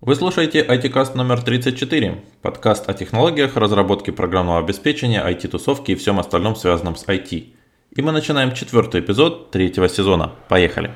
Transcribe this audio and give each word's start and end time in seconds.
Вы 0.00 0.14
слушаете 0.14 0.64
IT-каст 0.64 1.16
номер 1.16 1.42
34, 1.42 2.22
подкаст 2.40 2.88
о 2.88 2.94
технологиях, 2.94 3.56
разработке 3.56 4.12
программного 4.12 4.60
обеспечения, 4.60 5.20
IT-тусовке 5.28 5.94
и 5.94 5.96
всем 5.96 6.20
остальном 6.20 6.54
связанном 6.54 6.94
с 6.94 7.04
IT. 7.04 7.52
И 7.96 8.02
мы 8.02 8.12
начинаем 8.12 8.54
четвертый 8.54 9.00
эпизод 9.00 9.50
третьего 9.50 9.88
сезона. 9.88 10.34
Поехали! 10.48 10.92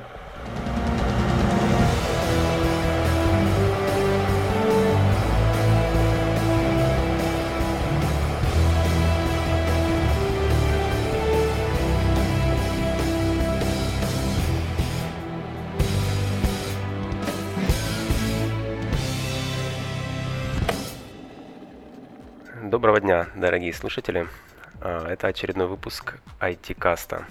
Дня, 23.12 23.26
дорогие 23.34 23.74
слушатели. 23.74 24.26
А, 24.80 25.06
это 25.06 25.26
очередной 25.26 25.66
выпуск 25.66 26.18
IT-каста. 26.40 27.26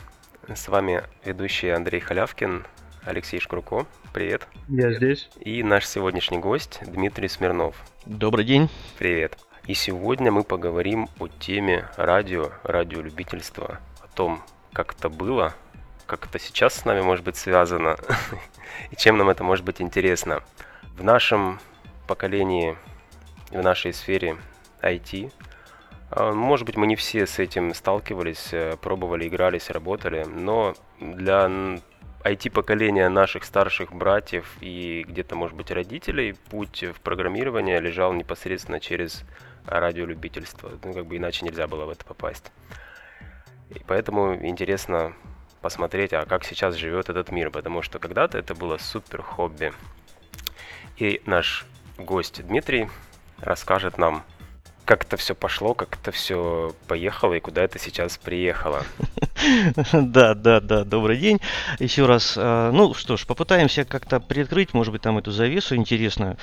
С 0.48 0.68
вами 0.68 1.04
ведущий 1.26 1.70
Андрей 1.70 2.00
Халявкин, 2.00 2.68
Алексей 3.04 3.40
Шкурко. 3.40 3.88
Привет. 4.14 4.48
Я 4.68 4.94
здесь. 4.94 5.32
И 5.40 5.64
наш 5.64 5.88
сегодняшний 5.88 6.38
гость 6.38 6.82
Дмитрий 6.86 7.28
Смирнов. 7.28 7.76
Добрый 8.06 8.46
день. 8.46 8.70
Привет. 9.00 9.40
И 9.66 9.74
сегодня 9.74 10.32
мы 10.32 10.44
поговорим 10.44 11.10
о 11.18 11.28
теме 11.28 11.88
радио, 11.98 12.52
радиолюбительства, 12.64 13.80
о 14.04 14.08
том, 14.16 14.44
как 14.74 14.94
это 14.94 15.10
было, 15.10 15.56
как 16.06 16.28
это 16.28 16.38
сейчас 16.38 16.76
с 16.76 16.86
нами 16.86 17.02
может 17.02 17.26
быть 17.26 17.38
связано 17.38 17.98
и 18.92 18.96
чем 18.96 19.18
нам 19.18 19.32
это 19.32 19.44
может 19.44 19.66
быть 19.66 19.82
интересно. 19.82 20.44
В 20.96 21.04
нашем 21.04 21.60
поколении, 22.06 22.78
в 23.50 23.64
нашей 23.64 23.94
сфере 23.94 24.38
IT. 24.82 25.32
А, 26.12 26.34
может 26.34 26.66
быть, 26.66 26.76
мы 26.76 26.88
не 26.88 26.98
все 26.98 27.26
с 27.26 27.40
этим 27.40 27.74
сталкивались, 27.74 28.50
э, 28.52 28.76
пробовали, 28.82 29.28
игрались, 29.28 29.70
работали, 29.70 30.26
но 30.26 30.76
для 31.00 31.50
IT-поколения 32.24 33.08
наших 33.08 33.46
старших 33.46 33.94
братьев 33.94 34.58
и 34.60 35.06
где-то, 35.08 35.36
может 35.36 35.56
быть, 35.56 35.72
родителей 35.72 36.34
путь 36.50 36.84
в 36.84 37.00
программирование 37.00 37.80
лежал 37.80 38.12
непосредственно 38.12 38.82
через 38.82 39.24
радиолюбительство. 39.66 40.72
Ну, 40.84 40.94
как 40.94 41.06
бы 41.06 41.16
иначе 41.16 41.46
нельзя 41.46 41.66
было 41.68 41.86
в 41.86 41.90
это 41.90 42.04
попасть. 42.04 42.52
И 43.70 43.82
поэтому 43.88 44.36
интересно 44.36 45.14
посмотреть, 45.62 46.12
а 46.12 46.26
как 46.26 46.44
сейчас 46.44 46.76
живет 46.76 47.10
этот 47.10 47.32
мир, 47.32 47.52
потому 47.52 47.82
что 47.82 48.00
когда-то 48.00 48.38
это 48.38 48.54
было 48.54 48.78
супер 48.78 49.22
хобби. 49.22 49.72
И 50.98 51.22
наш 51.26 51.66
гость 51.98 52.46
Дмитрий 52.46 52.90
расскажет 53.40 53.98
нам 53.98 54.26
как 54.86 55.06
это 55.06 55.18
все 55.18 55.36
пошло, 55.36 55.74
как 55.74 55.98
это 56.02 56.12
все 56.12 56.74
поехало 56.88 57.34
и 57.36 57.40
куда 57.40 57.64
это 57.64 57.80
сейчас 57.80 58.18
приехало. 58.18 58.84
Да, 59.92 60.36
да, 60.36 60.60
да, 60.60 60.84
добрый 60.84 61.18
день. 61.18 61.40
Еще 61.80 62.06
раз, 62.06 62.36
а, 62.38 62.72
ну 62.72 62.94
что 62.94 63.18
ж, 63.18 63.26
попытаемся 63.26 63.86
как-то 63.86 64.20
приоткрыть, 64.20 64.74
может 64.76 64.94
быть, 64.94 65.02
там 65.02 65.18
эту 65.18 65.32
завесу 65.32 65.76
интересную. 65.76 66.38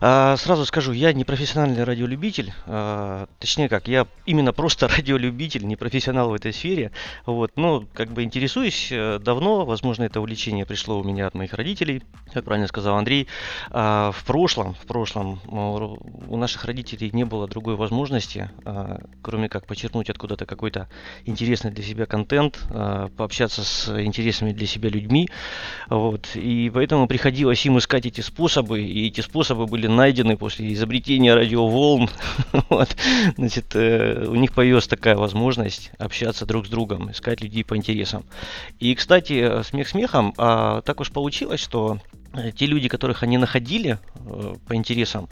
А, 0.00 0.36
сразу 0.36 0.66
скажу, 0.66 0.92
я 0.92 1.14
не 1.14 1.24
профессиональный 1.24 1.84
радиолюбитель, 1.84 2.52
а, 2.66 3.26
точнее 3.38 3.70
как, 3.70 3.88
я 3.88 4.06
именно 4.26 4.52
просто 4.52 4.86
радиолюбитель, 4.96 5.64
не 5.66 5.76
профессионал 5.76 6.28
в 6.28 6.34
этой 6.34 6.52
сфере. 6.52 6.92
Вот, 7.24 7.52
но 7.56 7.84
как 7.94 8.10
бы 8.10 8.22
интересуюсь 8.22 8.88
э, 8.90 9.18
давно, 9.18 9.64
возможно, 9.64 10.04
это 10.04 10.20
увлечение 10.20 10.66
пришло 10.66 11.00
у 11.00 11.04
меня 11.04 11.26
от 11.26 11.34
моих 11.34 11.54
родителей, 11.54 12.02
как 12.34 12.44
правильно 12.44 12.68
сказал 12.68 12.96
Андрей. 12.96 13.28
В 13.70 14.16
прошлом, 14.26 14.74
в 14.74 14.86
прошлом 14.86 15.40
у 15.46 16.36
наших 16.36 16.64
родителей 16.64 17.10
не 17.12 17.24
было 17.24 17.48
другой 17.48 17.76
возможности, 17.82 18.50
кроме 19.22 19.48
как 19.48 19.66
почерпнуть 19.66 20.08
откуда-то 20.08 20.46
какой-то 20.46 20.88
интересный 21.24 21.70
для 21.70 21.82
себя 21.82 22.06
контент, 22.06 22.60
а, 22.70 23.08
пообщаться 23.16 23.64
с 23.64 23.88
интересными 24.02 24.52
для 24.52 24.66
себя 24.66 24.88
людьми. 24.88 25.28
Вот. 25.88 26.28
И 26.34 26.70
поэтому 26.72 27.06
приходилось 27.06 27.64
им 27.66 27.78
искать 27.78 28.06
эти 28.06 28.20
способы, 28.20 28.82
и 28.82 29.08
эти 29.08 29.20
способы 29.20 29.66
были 29.66 29.86
найдены 29.86 30.36
после 30.36 30.72
изобретения 30.72 31.34
радиоволн. 31.34 32.08
вот. 32.68 32.96
Значит, 33.36 33.74
э, 33.74 34.26
у 34.28 34.34
них 34.34 34.52
появилась 34.52 34.86
такая 34.86 35.16
возможность 35.16 35.90
общаться 35.98 36.46
друг 36.46 36.66
с 36.66 36.68
другом, 36.68 37.10
искать 37.10 37.40
людей 37.40 37.64
по 37.64 37.76
интересам. 37.76 38.24
И, 38.78 38.94
кстати, 38.94 39.62
смех 39.62 39.88
смехом, 39.88 40.34
а 40.38 40.80
так 40.82 41.00
уж 41.00 41.10
получилось, 41.10 41.60
что 41.60 41.98
Э, 42.11 42.11
те 42.56 42.66
люди, 42.66 42.88
которых 42.88 43.22
они 43.22 43.38
находили 43.38 43.98
э, 44.14 44.54
по 44.66 44.74
интересам, 44.74 45.28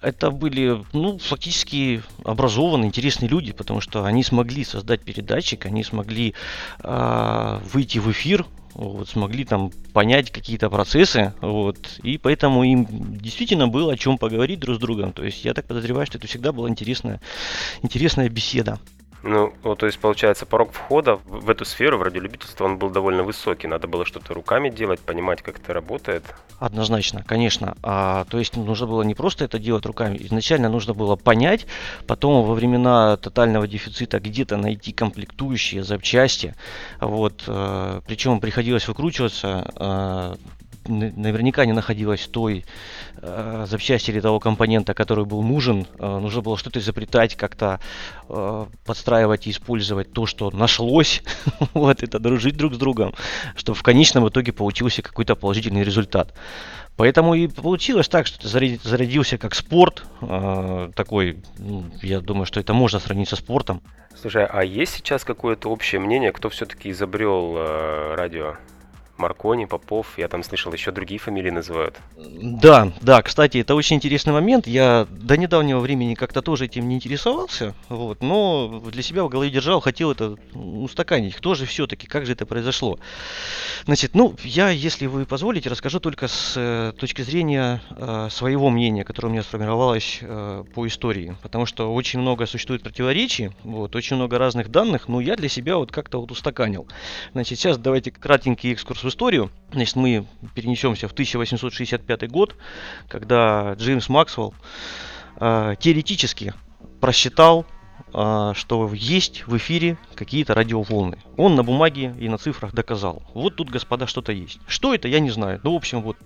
это 0.00 0.30
были, 0.30 0.84
ну, 0.92 1.18
фактически 1.18 2.02
образованные, 2.24 2.88
интересные 2.88 3.28
люди, 3.28 3.52
потому 3.52 3.80
что 3.80 4.04
они 4.04 4.22
смогли 4.22 4.64
создать 4.64 5.02
передатчик, 5.02 5.66
они 5.66 5.82
смогли 5.82 6.34
э, 6.82 7.60
выйти 7.72 7.98
в 7.98 8.10
эфир, 8.10 8.46
вот, 8.74 9.08
смогли 9.08 9.44
там 9.44 9.70
понять 9.92 10.30
какие-то 10.30 10.68
процессы, 10.68 11.32
вот, 11.40 11.98
и 12.02 12.18
поэтому 12.18 12.64
им 12.64 12.86
действительно 13.18 13.68
было 13.68 13.92
о 13.92 13.96
чем 13.96 14.18
поговорить 14.18 14.58
друг 14.60 14.76
с 14.76 14.78
другом. 14.78 15.12
То 15.12 15.24
есть 15.24 15.44
я 15.44 15.54
так 15.54 15.66
подозреваю, 15.66 16.06
что 16.06 16.18
это 16.18 16.26
всегда 16.26 16.52
была 16.52 16.68
интересная, 16.68 17.20
интересная 17.82 18.28
беседа. 18.28 18.78
Ну, 19.26 19.54
вот, 19.62 19.78
то 19.78 19.86
есть, 19.86 19.98
получается, 19.98 20.44
порог 20.44 20.72
входа 20.72 21.16
в 21.24 21.48
эту 21.48 21.64
сферу, 21.64 21.96
в 21.96 22.02
радиолюбительство, 22.02 22.66
он 22.66 22.76
был 22.76 22.90
довольно 22.90 23.22
высокий. 23.22 23.66
Надо 23.66 23.88
было 23.88 24.04
что-то 24.04 24.34
руками 24.34 24.68
делать, 24.68 25.00
понимать, 25.00 25.40
как 25.40 25.58
это 25.58 25.72
работает. 25.72 26.22
Однозначно, 26.58 27.24
конечно. 27.26 27.74
А, 27.82 28.26
то 28.26 28.38
есть, 28.38 28.54
нужно 28.54 28.86
было 28.86 29.02
не 29.02 29.14
просто 29.14 29.46
это 29.46 29.58
делать 29.58 29.86
руками. 29.86 30.18
Изначально 30.20 30.68
нужно 30.68 30.92
было 30.92 31.16
понять, 31.16 31.66
потом 32.06 32.44
во 32.44 32.52
времена 32.52 33.16
тотального 33.16 33.66
дефицита 33.66 34.20
где-то 34.20 34.58
найти 34.58 34.92
комплектующие 34.92 35.82
запчасти. 35.82 36.54
Вот, 37.00 37.44
а, 37.46 38.02
причем 38.06 38.40
приходилось 38.40 38.86
выкручиваться 38.88 39.72
а, 39.76 40.36
наверняка 40.88 41.64
не 41.66 41.72
находилось 41.72 42.26
той 42.26 42.64
э, 43.22 43.66
запчасти 43.68 44.10
или 44.10 44.20
того 44.20 44.40
компонента, 44.40 44.94
который 44.94 45.24
был 45.24 45.42
нужен. 45.42 45.86
Э, 45.98 46.18
нужно 46.18 46.42
было 46.42 46.56
что-то 46.56 46.78
изобретать, 46.78 47.34
как-то 47.36 47.80
э, 48.28 48.66
подстраивать 48.84 49.46
и 49.46 49.50
использовать 49.50 50.12
то, 50.12 50.26
что 50.26 50.50
нашлось. 50.50 51.22
вот 51.74 52.02
это 52.02 52.18
дружить 52.18 52.56
друг 52.56 52.74
с 52.74 52.78
другом, 52.78 53.14
чтобы 53.56 53.78
в 53.78 53.82
конечном 53.82 54.28
итоге 54.28 54.52
получился 54.52 55.02
какой-то 55.02 55.36
положительный 55.36 55.84
результат. 55.84 56.34
Поэтому 56.96 57.34
и 57.34 57.48
получилось 57.48 58.08
так, 58.08 58.26
что 58.26 58.40
ты 58.40 58.48
зарядился 58.48 59.36
как 59.36 59.54
спорт, 59.54 60.04
э, 60.20 60.90
такой, 60.94 61.38
ну, 61.58 61.84
я 62.02 62.20
думаю, 62.20 62.46
что 62.46 62.60
это 62.60 62.72
можно 62.72 63.00
сравнить 63.00 63.28
со 63.28 63.36
спортом. 63.36 63.82
Слушай, 64.20 64.46
а 64.46 64.62
есть 64.62 64.94
сейчас 64.94 65.24
какое-то 65.24 65.68
общее 65.70 66.00
мнение, 66.00 66.30
кто 66.30 66.48
все-таки 66.50 66.90
изобрел 66.90 67.56
э, 67.56 68.14
радио? 68.14 68.54
Маркони, 69.16 69.64
Попов, 69.64 70.18
я 70.18 70.28
там 70.28 70.42
слышал, 70.42 70.72
еще 70.72 70.90
другие 70.90 71.20
фамилии 71.20 71.50
называют. 71.50 71.96
Да, 72.16 72.92
да, 73.00 73.22
кстати, 73.22 73.58
это 73.58 73.74
очень 73.74 73.96
интересный 73.96 74.32
момент. 74.32 74.66
Я 74.66 75.06
до 75.10 75.36
недавнего 75.36 75.78
времени 75.78 76.14
как-то 76.14 76.42
тоже 76.42 76.64
этим 76.66 76.88
не 76.88 76.96
интересовался, 76.96 77.74
вот, 77.88 78.22
но 78.22 78.82
для 78.90 79.02
себя 79.02 79.24
в 79.24 79.28
голове 79.28 79.50
держал, 79.50 79.80
хотел 79.80 80.10
это 80.10 80.36
устаканить. 80.54 81.34
Кто 81.36 81.54
же 81.54 81.66
все-таки, 81.66 82.06
как 82.06 82.26
же 82.26 82.32
это 82.32 82.44
произошло? 82.44 82.98
Значит, 83.84 84.14
ну, 84.14 84.34
я, 84.42 84.70
если 84.70 85.06
вы 85.06 85.26
позволите, 85.26 85.68
расскажу 85.68 86.00
только 86.00 86.26
с 86.26 86.54
э, 86.56 86.92
точки 86.98 87.22
зрения 87.22 87.82
э, 87.90 88.28
своего 88.30 88.70
мнения, 88.70 89.04
которое 89.04 89.28
у 89.28 89.30
меня 89.30 89.42
сформировалось 89.42 90.18
э, 90.22 90.64
по 90.74 90.86
истории, 90.86 91.36
потому 91.42 91.66
что 91.66 91.92
очень 91.94 92.20
много 92.20 92.46
существует 92.46 92.82
противоречий, 92.82 93.52
вот, 93.62 93.94
очень 93.94 94.16
много 94.16 94.38
разных 94.38 94.70
данных, 94.70 95.08
но 95.08 95.20
я 95.20 95.36
для 95.36 95.48
себя 95.48 95.76
вот 95.76 95.92
как-то 95.92 96.20
вот 96.20 96.30
устаканил. 96.30 96.88
Значит, 97.32 97.58
сейчас 97.58 97.78
давайте 97.78 98.10
кратенький 98.10 98.72
экскурс 98.72 99.04
в 99.04 99.08
историю. 99.14 99.50
Значит, 99.72 99.94
мы 99.96 100.26
перенесемся 100.54 101.06
в 101.06 101.12
1865 101.12 102.28
год, 102.28 102.56
когда 103.08 103.74
Джеймс 103.74 104.08
Максвелл 104.08 104.54
э, 105.36 105.74
теоретически 105.78 106.52
просчитал, 107.00 107.64
э, 108.12 108.52
что 108.56 108.90
есть 108.92 109.46
в 109.46 109.56
эфире 109.56 109.96
какие-то 110.16 110.54
радиоволны. 110.54 111.18
Он 111.36 111.54
на 111.54 111.62
бумаге 111.62 112.14
и 112.18 112.28
на 112.28 112.38
цифрах 112.38 112.74
доказал. 112.74 113.22
Вот 113.34 113.54
тут, 113.54 113.70
господа, 113.70 114.08
что-то 114.08 114.32
есть. 114.32 114.58
Что 114.66 114.92
это, 114.92 115.06
я 115.06 115.20
не 115.20 115.30
знаю. 115.30 115.60
Ну, 115.62 115.74
в 115.74 115.76
общем, 115.76 116.02
вот 116.02 116.16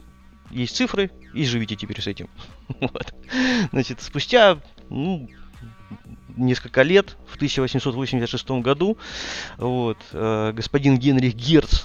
есть 0.51 0.75
цифры, 0.75 1.11
и 1.35 1.45
живите 1.45 1.77
теперь 1.77 2.01
с 2.01 2.07
этим. 2.07 2.31
вот. 2.81 3.15
Значит, 3.71 4.01
спустя 4.01 4.59
ну, 4.89 5.29
несколько 6.39 6.81
лет, 6.83 7.19
в 7.27 7.37
1886 7.37 8.51
году, 8.63 8.97
вот, 9.59 9.99
э, 10.13 10.53
господин 10.55 10.97
Генрих 10.97 11.35
Герц 11.35 11.85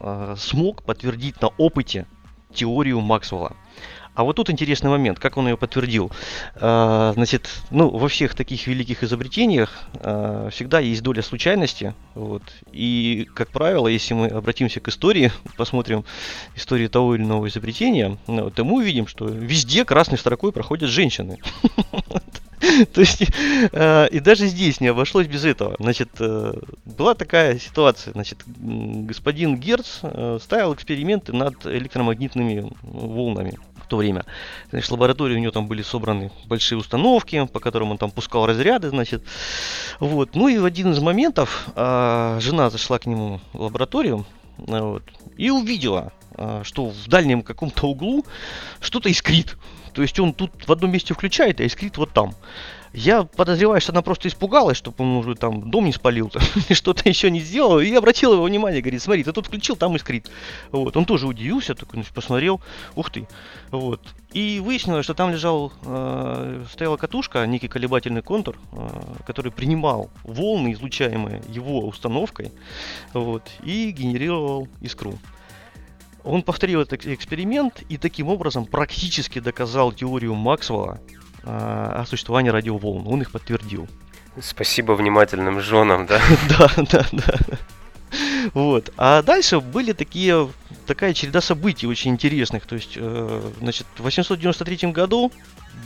э, 0.00 0.34
смог 0.38 0.82
подтвердить 0.82 1.40
на 1.40 1.48
опыте 1.48 2.06
теорию 2.52 3.00
Максвелла. 3.00 3.56
А 4.14 4.22
вот 4.22 4.36
тут 4.36 4.48
интересный 4.48 4.90
момент, 4.90 5.18
как 5.18 5.36
он 5.36 5.48
ее 5.48 5.56
подтвердил. 5.56 6.12
А, 6.54 7.12
значит, 7.14 7.50
ну, 7.70 7.90
во 7.90 8.08
всех 8.08 8.36
таких 8.36 8.66
великих 8.68 9.02
изобретениях 9.02 9.82
а, 9.94 10.50
всегда 10.50 10.78
есть 10.78 11.02
доля 11.02 11.20
случайности. 11.20 11.94
Вот. 12.14 12.42
И, 12.70 13.28
как 13.34 13.48
правило, 13.48 13.88
если 13.88 14.14
мы 14.14 14.28
обратимся 14.28 14.78
к 14.78 14.88
истории, 14.88 15.32
посмотрим 15.56 16.04
историю 16.54 16.90
того 16.90 17.16
или 17.16 17.24
иного 17.24 17.48
изобретения, 17.48 18.16
ну, 18.28 18.50
то 18.50 18.64
мы 18.64 18.76
увидим, 18.76 19.08
что 19.08 19.26
везде 19.26 19.84
красной 19.84 20.18
строкой 20.18 20.52
проходят 20.52 20.90
женщины. 20.90 21.38
То 22.92 23.00
есть, 23.00 23.24
э, 23.72 24.08
и 24.10 24.20
даже 24.20 24.46
здесь 24.46 24.80
не 24.80 24.88
обошлось 24.88 25.26
без 25.26 25.44
этого. 25.44 25.76
Значит, 25.78 26.10
э, 26.18 26.54
была 26.84 27.14
такая 27.14 27.58
ситуация. 27.58 28.12
Значит, 28.12 28.40
господин 28.46 29.56
Герц 29.56 29.98
э, 30.02 30.38
ставил 30.42 30.74
эксперименты 30.74 31.32
над 31.32 31.66
электромагнитными 31.66 32.72
волнами 32.82 33.58
в 33.76 33.86
то 33.86 33.96
время. 33.96 34.24
Значит, 34.70 34.88
в 34.88 34.92
лаборатории 34.92 35.34
у 35.34 35.38
него 35.38 35.52
там 35.52 35.66
были 35.66 35.82
собраны 35.82 36.30
большие 36.46 36.78
установки, 36.78 37.46
по 37.52 37.60
которым 37.60 37.90
он 37.90 37.98
там 37.98 38.10
пускал 38.10 38.46
разряды, 38.46 38.88
значит. 38.88 39.22
Вот. 40.00 40.34
Ну 40.34 40.48
и 40.48 40.58
в 40.58 40.64
один 40.64 40.92
из 40.92 41.00
моментов 41.00 41.68
жена 41.74 42.70
зашла 42.70 42.98
к 42.98 43.06
нему 43.06 43.40
в 43.52 43.60
лабораторию, 43.60 44.24
вот, 44.56 45.02
и 45.36 45.50
увидела, 45.50 46.12
что 46.62 46.86
в 46.86 47.08
дальнем 47.08 47.42
каком-то 47.42 47.88
углу 47.88 48.24
что-то 48.80 49.10
искрит. 49.10 49.56
То 49.94 50.02
есть 50.02 50.18
он 50.18 50.34
тут 50.34 50.50
в 50.66 50.72
одном 50.72 50.90
месте 50.90 51.14
включает, 51.14 51.60
а 51.60 51.64
искрит 51.64 51.96
вот 51.96 52.10
там. 52.10 52.34
Я 52.96 53.24
подозреваю, 53.24 53.80
что 53.80 53.90
она 53.90 54.02
просто 54.02 54.28
испугалась, 54.28 54.76
чтобы 54.76 54.96
он 54.98 55.16
уже 55.16 55.34
там 55.34 55.68
дом 55.68 55.86
не 55.86 55.92
спалил, 55.92 56.30
что-то 56.70 57.08
еще 57.08 57.28
не 57.28 57.40
сделал, 57.40 57.80
и 57.80 57.92
обратила 57.92 58.34
его 58.34 58.44
внимание, 58.44 58.82
говорит, 58.82 59.02
смотри, 59.02 59.24
ты 59.24 59.32
тут 59.32 59.46
включил, 59.46 59.74
там 59.74 59.96
искрит. 59.96 60.30
Вот, 60.70 60.96
он 60.96 61.04
тоже 61.04 61.26
удивился, 61.26 61.74
такой, 61.74 61.94
значит, 61.94 62.14
посмотрел, 62.14 62.60
ух 62.94 63.10
ты, 63.10 63.26
вот. 63.72 64.00
И 64.32 64.60
выяснилось, 64.60 65.04
что 65.04 65.14
там 65.14 65.30
лежал, 65.30 65.72
э, 65.82 66.64
стояла 66.72 66.96
катушка, 66.96 67.44
некий 67.46 67.66
колебательный 67.66 68.22
контур, 68.22 68.56
э, 68.72 68.88
который 69.26 69.50
принимал 69.50 70.10
волны, 70.22 70.72
излучаемые 70.72 71.42
его 71.48 71.80
установкой, 71.88 72.52
вот, 73.12 73.42
и 73.64 73.90
генерировал 73.90 74.68
искру. 74.80 75.18
Он 76.24 76.42
повторил 76.42 76.80
этот 76.80 77.06
эксперимент 77.06 77.82
и 77.88 77.98
таким 77.98 78.28
образом 78.28 78.64
практически 78.64 79.38
доказал 79.38 79.92
теорию 79.92 80.34
Максвелла 80.34 81.00
э, 81.42 81.46
о 81.46 82.04
существовании 82.06 82.50
радиоволн. 82.50 83.06
Он 83.06 83.20
их 83.20 83.30
подтвердил. 83.30 83.86
Спасибо 84.40 84.92
внимательным 84.92 85.60
женам, 85.60 86.06
да? 86.06 86.20
Да, 86.48 86.70
да, 86.90 87.06
да. 87.12 87.38
Вот. 88.52 88.92
А 88.96 89.22
дальше 89.22 89.60
были 89.60 89.92
такие, 89.92 90.48
такая 90.86 91.14
череда 91.14 91.40
событий 91.40 91.86
очень 91.86 92.12
интересных. 92.12 92.66
То 92.66 92.76
есть, 92.76 92.94
э, 92.96 93.50
значит, 93.60 93.86
в 93.96 94.02
893 94.02 94.92
году 94.92 95.30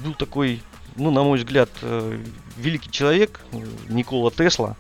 был 0.05 0.15
такой, 0.15 0.63
ну, 0.97 1.11
на 1.11 1.23
мой 1.23 1.39
взгляд, 1.39 1.71
э, 1.83 2.19
великий 2.57 2.91
человек 2.91 3.41
Никола 3.89 4.31
Тесла. 4.31 4.77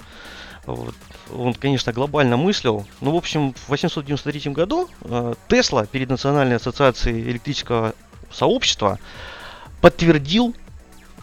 Вот. 0.66 0.94
Он, 1.34 1.54
конечно, 1.54 1.92
глобально 1.92 2.36
мыслил. 2.36 2.86
Ну, 3.00 3.12
в 3.12 3.16
общем, 3.16 3.54
в 3.54 3.68
893 3.68 4.52
году 4.52 4.88
э, 5.02 5.34
Тесла 5.48 5.86
перед 5.86 6.10
Национальной 6.10 6.56
ассоциацией 6.56 7.22
электрического 7.22 7.94
сообщества 8.30 8.98
подтвердил 9.80 10.54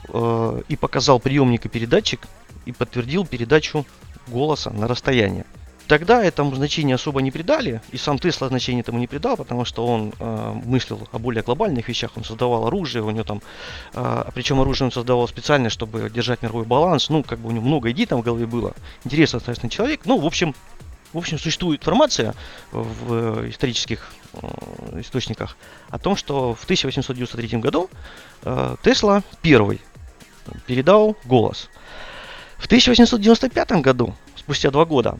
э, 0.09 0.61
и 0.67 0.75
показал 0.75 1.19
приемник 1.19 1.65
и 1.65 1.69
передатчик 1.69 2.27
и 2.65 2.71
подтвердил 2.71 3.25
передачу 3.25 3.85
голоса 4.27 4.71
на 4.71 4.87
расстояние. 4.87 5.45
Тогда 5.87 6.23
этому 6.23 6.55
значение 6.55 6.95
особо 6.95 7.21
не 7.21 7.29
придали, 7.29 7.81
и 7.91 7.97
сам 7.97 8.17
Тесла 8.17 8.47
значение 8.47 8.81
этому 8.81 8.97
не 8.97 9.05
придал, 9.05 9.37
потому 9.37 9.65
что 9.65 9.85
он 9.85 10.13
э, 10.19 10.53
мыслил 10.65 11.07
о 11.11 11.19
более 11.19 11.43
глобальных 11.43 11.87
вещах, 11.87 12.11
он 12.15 12.23
создавал 12.23 12.65
оружие, 12.65 13.03
у 13.03 13.11
него 13.11 13.23
там, 13.23 13.41
э, 13.93 14.25
причем 14.33 14.59
оружие 14.59 14.87
он 14.87 14.91
создавал 14.91 15.27
специально, 15.27 15.69
чтобы 15.69 16.09
держать 16.09 16.41
мировой 16.41 16.65
баланс, 16.65 17.09
ну, 17.09 17.21
как 17.21 17.37
бы 17.37 17.49
у 17.49 17.51
него 17.51 17.65
много 17.65 17.91
идей 17.91 18.07
там 18.07 18.21
в 18.21 18.23
голове 18.23 18.47
было. 18.47 18.73
Интересный, 19.03 19.39
соответственно, 19.39 19.69
человек, 19.69 20.01
ну, 20.05 20.17
в 20.17 20.25
общем, 20.25 20.55
в 21.13 21.17
общем, 21.19 21.37
существует 21.37 21.81
информация 21.81 22.33
в 22.71 23.47
исторических 23.47 24.11
э, 24.33 25.01
источниках 25.01 25.55
о 25.89 25.99
том, 25.99 26.15
что 26.15 26.55
в 26.55 26.63
1893 26.63 27.59
году 27.59 27.91
э, 28.43 28.75
Тесла 28.81 29.21
первый 29.43 29.81
передал 30.65 31.15
голос. 31.25 31.69
В 32.57 32.65
1895 32.65 33.71
году, 33.81 34.15
спустя 34.35 34.71
два 34.71 34.85
года, 34.85 35.19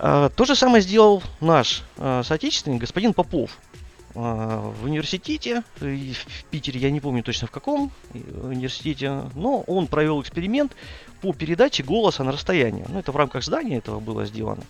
то 0.00 0.44
же 0.44 0.54
самое 0.56 0.82
сделал 0.82 1.22
наш 1.40 1.82
а, 1.98 2.22
соотечественник, 2.22 2.80
господин 2.80 3.12
Попов. 3.12 3.58
А, 4.14 4.72
в 4.80 4.84
университете, 4.84 5.62
в 5.78 6.44
Питере, 6.50 6.80
я 6.80 6.90
не 6.90 7.00
помню 7.00 7.22
точно 7.22 7.46
в 7.46 7.50
каком 7.50 7.92
университете, 8.12 9.24
но 9.34 9.60
он 9.66 9.86
провел 9.86 10.20
эксперимент 10.22 10.72
по 11.20 11.32
передаче 11.32 11.82
голоса 11.82 12.24
на 12.24 12.32
расстояние. 12.32 12.86
Ну, 12.88 12.98
это 12.98 13.12
в 13.12 13.16
рамках 13.16 13.44
здания 13.44 13.76
этого 13.76 14.00
было 14.00 14.24
сделано. 14.24 14.62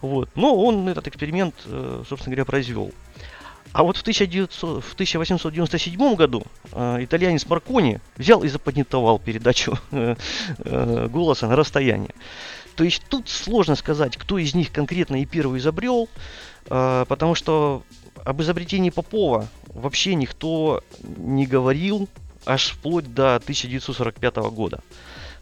Вот. 0.00 0.30
Но 0.36 0.56
он 0.56 0.88
этот 0.88 1.08
эксперимент, 1.08 1.54
э, 1.66 2.04
собственно 2.08 2.34
говоря, 2.34 2.44
произвел. 2.44 2.92
А 3.72 3.82
вот 3.82 3.96
в, 3.96 4.00
1900, 4.02 4.82
в 4.82 4.94
1897 4.94 6.14
году 6.14 6.42
э, 6.72 6.98
итальянец 7.04 7.46
Маркони 7.46 8.00
взял 8.16 8.42
и 8.42 8.48
запатентовал 8.48 9.18
передачу 9.18 9.78
э, 9.90 10.14
э, 10.58 11.08
голоса 11.08 11.48
на 11.48 11.56
расстояние. 11.56 12.14
То 12.78 12.84
есть 12.84 13.02
тут 13.08 13.28
сложно 13.28 13.74
сказать, 13.74 14.16
кто 14.16 14.38
из 14.38 14.54
них 14.54 14.70
конкретно 14.70 15.20
и 15.20 15.26
первый 15.26 15.58
изобрел, 15.58 16.08
э, 16.70 17.04
потому 17.08 17.34
что 17.34 17.82
об 18.24 18.40
изобретении 18.40 18.90
Попова 18.90 19.48
вообще 19.66 20.14
никто 20.14 20.84
не 21.02 21.44
говорил 21.48 22.08
аж 22.46 22.70
вплоть 22.70 23.12
до 23.12 23.34
1945 23.34 24.36
года. 24.52 24.80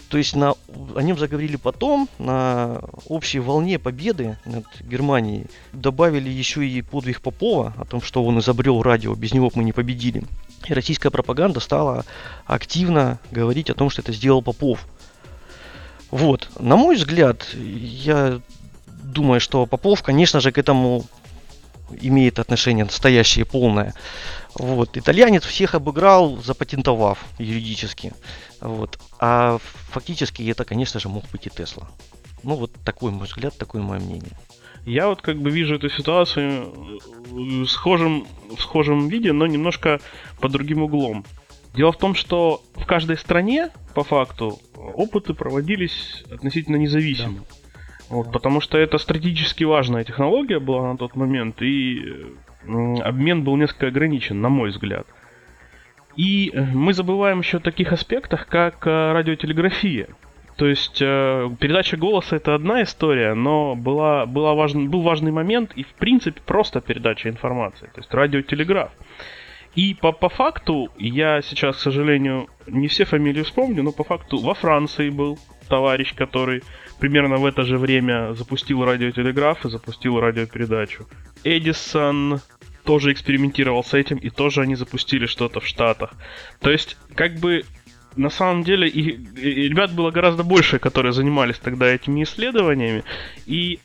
То 0.09 0.17
есть 0.17 0.35
на, 0.35 0.55
о 0.95 1.03
нем 1.03 1.19
заговорили 1.19 1.57
потом, 1.57 2.09
на 2.19 2.81
общей 3.07 3.39
волне 3.41 3.79
победы 3.79 4.39
над 4.47 4.65
Германией. 4.81 5.47
Добавили 5.75 6.31
еще 6.31 6.67
и 6.67 6.81
подвиг 6.81 7.21
Попова 7.21 7.75
о 7.77 7.85
том, 7.85 8.01
что 8.01 8.25
он 8.25 8.39
изобрел 8.39 8.81
радио, 8.81 9.15
без 9.15 9.35
него 9.35 9.51
мы 9.55 9.63
не 9.63 9.73
победили. 9.73 10.23
И 10.67 10.73
российская 10.73 11.11
пропаганда 11.11 11.61
стала 11.61 12.07
активно 12.47 13.19
говорить 13.31 13.69
о 13.69 13.75
том, 13.75 13.91
что 13.91 14.01
это 14.01 14.13
сделал 14.13 14.41
Попов. 14.41 14.87
Вот, 16.11 16.49
на 16.59 16.77
мой 16.77 16.97
взгляд, 16.97 17.47
я 17.55 18.41
думаю, 18.87 19.41
что 19.41 19.67
Попов, 19.67 20.03
конечно 20.03 20.41
же, 20.41 20.53
к 20.53 20.59
этому 20.59 21.05
имеет 22.01 22.39
отношение 22.39 22.85
настоящее 22.85 23.45
полное. 23.45 23.95
Вот. 24.55 24.97
Итальянец 24.97 25.45
всех 25.45 25.75
обыграл, 25.75 26.39
запатентовав 26.43 27.25
юридически. 27.39 28.13
Вот. 28.61 28.99
А 29.19 29.59
фактически 29.91 30.49
это, 30.51 30.65
конечно 30.65 31.01
же, 31.01 31.09
мог 31.09 31.25
быть 31.31 31.47
и 31.47 31.51
Тесла. 31.51 31.89
Ну, 32.43 32.55
вот 32.55 32.73
такой 32.85 33.11
мой 33.11 33.27
взгляд, 33.27 33.57
такое 33.57 33.83
мое 33.83 34.01
мнение. 34.01 34.33
Я 34.85 35.09
вот 35.09 35.21
как 35.21 35.41
бы 35.41 35.51
вижу 35.51 35.75
эту 35.75 35.91
ситуацию 35.91 37.01
в 37.31 37.67
схожем, 37.67 38.27
в 38.57 38.61
схожем 38.61 39.09
виде, 39.09 39.33
но 39.33 39.47
немножко 39.47 40.01
под 40.41 40.53
другим 40.53 40.83
углом. 40.83 41.25
Дело 41.77 41.93
в 41.93 41.99
том, 41.99 42.15
что 42.15 42.63
в 42.75 42.87
каждой 42.87 43.19
стране, 43.19 43.69
по 43.95 44.03
факту, 44.03 44.59
опыты 44.75 45.35
проводились 45.35 46.25
относительно 46.31 46.77
независимо. 46.77 47.41
Да. 47.41 47.45
Вот, 48.09 48.33
потому 48.33 48.61
что 48.61 48.79
это 48.79 48.99
стратегически 48.99 49.65
важная 49.65 50.05
технология 50.05 50.59
была 50.59 50.93
на 50.93 50.97
тот 50.97 51.17
момент, 51.17 51.61
и 51.61 52.03
обмен 52.65 53.43
был 53.43 53.57
несколько 53.57 53.89
ограничен, 53.89 54.41
на 54.41 54.49
мой 54.49 54.71
взгляд. 54.71 55.07
И 56.17 56.51
э, 56.53 56.63
мы 56.63 56.95
забываем 56.95 57.41
еще 57.41 57.59
о 57.59 57.61
таких 57.61 57.93
аспектах, 57.93 58.47
как 58.47 58.87
э, 58.87 59.13
радиотелеграфия. 59.13 60.09
То 60.57 60.67
есть 60.67 61.03
э, 61.03 61.51
передача 61.61 61.99
голоса 61.99 62.37
это 62.37 62.55
одна 62.55 62.83
история, 62.83 63.35
но 63.35 63.75
была, 63.75 64.25
была 64.25 64.55
важен, 64.55 64.89
был 64.89 65.03
важный 65.03 65.31
момент 65.31 65.73
и 65.77 65.83
в 65.83 65.93
принципе 65.95 66.41
просто 66.41 66.81
передача 66.81 67.29
информации, 67.29 67.87
то 67.93 68.01
есть 68.01 68.15
радиотелеграф. 68.15 68.93
И 69.77 69.93
по, 69.95 70.11
по 70.11 70.31
факту, 70.31 70.91
я 70.99 71.43
сейчас, 71.43 71.77
к 71.77 71.81
сожалению, 71.81 72.49
не 72.67 72.89
все 72.89 73.05
фамилии 73.05 73.43
вспомню, 73.43 73.83
но 73.83 73.93
по 73.93 74.05
факту 74.05 74.39
во 74.39 74.55
Франции 74.55 75.11
был 75.11 75.39
товарищ, 75.69 76.15
который 76.15 76.63
примерно 76.99 77.37
в 77.37 77.45
это 77.45 77.63
же 77.63 77.77
время 77.77 78.33
запустил 78.33 78.85
радиотелеграф 78.85 79.67
и 79.67 79.71
запустил 79.71 80.19
радиопередачу. 80.19 81.07
Эдисон 81.45 82.41
тоже 82.85 83.13
экспериментировал 83.13 83.85
с 83.85 83.93
этим, 83.93 84.17
и 84.17 84.31
тоже 84.31 84.63
они 84.63 84.77
запустили 84.77 85.27
что-то 85.27 85.61
в 85.61 85.67
Штатах. 85.67 86.15
То 86.61 86.71
есть, 86.71 86.97
как 87.15 87.35
бы, 87.35 87.65
на 88.17 88.31
самом 88.31 88.63
деле, 88.63 88.89
и, 88.89 89.11
и 89.11 89.69
ребят 89.69 89.93
было 89.93 90.11
гораздо 90.11 90.43
больше, 90.43 90.79
которые 90.79 91.13
занимались 91.13 91.59
тогда 91.59 91.87
этими 91.87 92.23
исследованиями, 92.23 93.05
и 93.45 93.81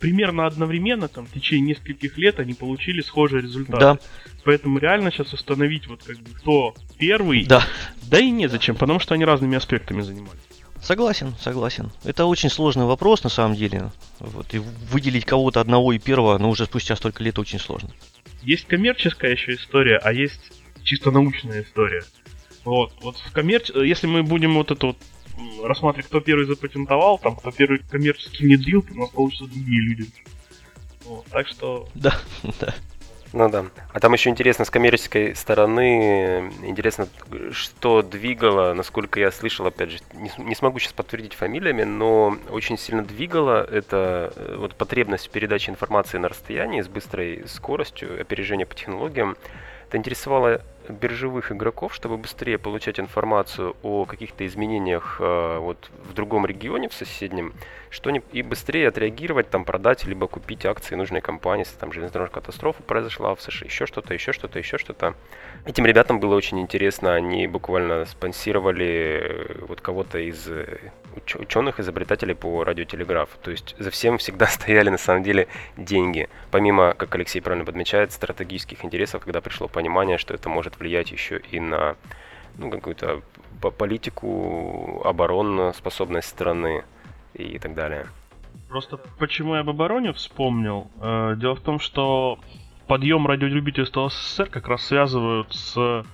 примерно 0.00 0.46
одновременно, 0.46 1.06
там, 1.06 1.26
в 1.26 1.32
течение 1.32 1.74
нескольких 1.74 2.18
лет 2.18 2.40
они 2.40 2.54
получили 2.54 3.02
схожие 3.02 3.42
результаты. 3.42 3.78
Да. 3.78 3.98
Поэтому 4.44 4.78
реально 4.78 5.12
сейчас 5.12 5.32
установить, 5.32 5.86
вот 5.86 6.02
как 6.02 6.18
бы, 6.18 6.30
кто 6.30 6.74
первый, 6.98 7.44
да, 7.44 7.62
да 8.02 8.18
и 8.18 8.30
незачем, 8.30 8.74
потому 8.74 8.98
что 8.98 9.14
они 9.14 9.24
разными 9.24 9.56
аспектами 9.56 10.00
занимались. 10.00 10.40
Согласен, 10.82 11.34
согласен. 11.38 11.92
Это 12.04 12.24
очень 12.24 12.48
сложный 12.48 12.86
вопрос 12.86 13.22
на 13.22 13.28
самом 13.28 13.54
деле. 13.54 13.92
Вот, 14.18 14.54
и 14.54 14.58
выделить 14.58 15.26
кого-то 15.26 15.60
одного 15.60 15.92
и 15.92 15.98
первого, 15.98 16.38
но 16.38 16.48
уже 16.48 16.64
спустя 16.64 16.96
столько 16.96 17.22
лет 17.22 17.38
очень 17.38 17.58
сложно. 17.58 17.90
Есть 18.42 18.66
коммерческая 18.66 19.32
еще 19.32 19.52
история, 19.52 19.98
а 19.98 20.12
есть 20.14 20.40
чисто 20.82 21.10
научная 21.10 21.62
история. 21.62 22.02
Вот, 22.64 22.94
вот 23.02 23.16
в 23.18 23.32
коммерч... 23.32 23.70
Если 23.74 24.06
мы 24.06 24.22
будем 24.22 24.54
вот 24.54 24.70
это 24.70 24.86
вот 24.86 24.96
рассматривать, 25.62 26.06
кто 26.06 26.20
первый 26.20 26.46
запатентовал, 26.46 27.18
там, 27.18 27.36
кто 27.36 27.50
первый 27.50 27.78
коммерчески 27.78 28.42
внедрил, 28.42 28.84
у 28.90 28.94
нас 28.94 29.10
получатся 29.10 29.46
другие 29.46 29.80
люди. 29.80 30.10
Вот, 31.04 31.26
так 31.26 31.48
что... 31.48 31.88
Да, 31.94 32.18
да. 32.60 32.74
Ну 33.32 33.48
да. 33.48 33.66
А 33.92 34.00
там 34.00 34.12
еще 34.12 34.28
интересно 34.28 34.64
с 34.64 34.70
коммерческой 34.70 35.36
стороны, 35.36 36.50
интересно, 36.64 37.06
что 37.52 38.02
двигало, 38.02 38.74
насколько 38.74 39.20
я 39.20 39.30
слышал, 39.30 39.66
опять 39.66 39.90
же, 39.90 39.98
не, 40.14 40.30
не 40.38 40.54
смогу 40.56 40.80
сейчас 40.80 40.92
подтвердить 40.94 41.34
фамилиями, 41.34 41.84
но 41.84 42.36
очень 42.50 42.76
сильно 42.76 43.04
двигало 43.04 43.62
это 43.62 44.32
э, 44.34 44.56
вот 44.58 44.74
потребность 44.74 45.28
в 45.28 45.30
передаче 45.30 45.70
информации 45.70 46.18
на 46.18 46.28
расстоянии 46.28 46.82
с 46.82 46.88
быстрой 46.88 47.44
скоростью, 47.46 48.20
опережение 48.20 48.66
по 48.66 48.74
технологиям. 48.74 49.36
Это 49.86 49.96
интересовало 49.96 50.62
биржевых 50.90 51.52
игроков, 51.52 51.94
чтобы 51.94 52.16
быстрее 52.16 52.58
получать 52.58 53.00
информацию 53.00 53.76
о 53.82 54.04
каких-то 54.04 54.46
изменениях 54.46 55.16
э, 55.20 55.58
вот 55.58 55.90
в 56.10 56.14
другом 56.14 56.46
регионе, 56.46 56.88
в 56.88 56.94
соседнем, 56.94 57.52
что 57.90 58.10
не, 58.10 58.22
и 58.32 58.42
быстрее 58.42 58.88
отреагировать, 58.88 59.50
там 59.50 59.64
продать, 59.64 60.04
либо 60.04 60.28
купить 60.28 60.64
акции 60.64 60.94
нужной 60.94 61.20
компании, 61.20 61.64
если 61.64 61.76
там 61.76 61.92
железнодорожная 61.92 62.32
катастрофа 62.32 62.82
произошла 62.84 63.34
в 63.34 63.42
США, 63.42 63.66
еще 63.66 63.86
что-то, 63.86 64.14
еще 64.14 64.32
что-то, 64.32 64.58
еще 64.60 64.78
что-то. 64.78 65.14
Этим 65.64 65.84
ребятам 65.86 66.20
было 66.20 66.36
очень 66.36 66.60
интересно, 66.60 67.14
они 67.14 67.48
буквально 67.48 68.04
спонсировали 68.04 69.20
э, 69.22 69.64
вот 69.66 69.80
кого-то 69.80 70.18
из 70.18 70.46
э, 70.48 70.78
уч- 71.16 71.36
ученых, 71.40 71.80
изобретателей 71.80 72.36
по 72.36 72.62
радиотелеграфу. 72.62 73.36
То 73.42 73.50
есть 73.50 73.74
за 73.78 73.90
всем 73.90 74.18
всегда 74.18 74.46
стояли 74.48 74.88
на 74.88 74.98
самом 74.98 75.24
деле 75.24 75.48
деньги. 75.76 76.28
Помимо, 76.52 76.94
как 76.94 77.12
Алексей 77.16 77.40
правильно 77.40 77.64
подмечает, 77.64 78.12
стратегических 78.12 78.84
интересов, 78.84 79.24
когда 79.24 79.40
пришло 79.40 79.66
понимание, 79.66 80.16
что 80.16 80.32
это 80.32 80.48
может 80.48 80.78
влиять 80.78 81.10
еще 81.10 81.40
и 81.50 81.58
на 81.58 81.96
ну, 82.56 82.70
какую-то 82.70 83.22
политику, 83.76 85.02
обороноспособность 85.04 86.28
страны 86.28 86.84
и 87.34 87.58
так 87.58 87.74
далее. 87.74 88.06
Просто 88.68 88.98
почему 89.18 89.54
я 89.54 89.60
об 89.60 89.70
обороне 89.70 90.12
вспомнил? 90.12 90.90
Э, 91.00 91.34
дело 91.36 91.56
в 91.56 91.60
том, 91.60 91.80
что 91.80 92.38
подъем 92.86 93.26
радиолюбительства 93.26 94.08
СССР 94.08 94.46
как 94.46 94.68
раз 94.68 94.84
связывают 94.84 95.52
с 95.52 96.04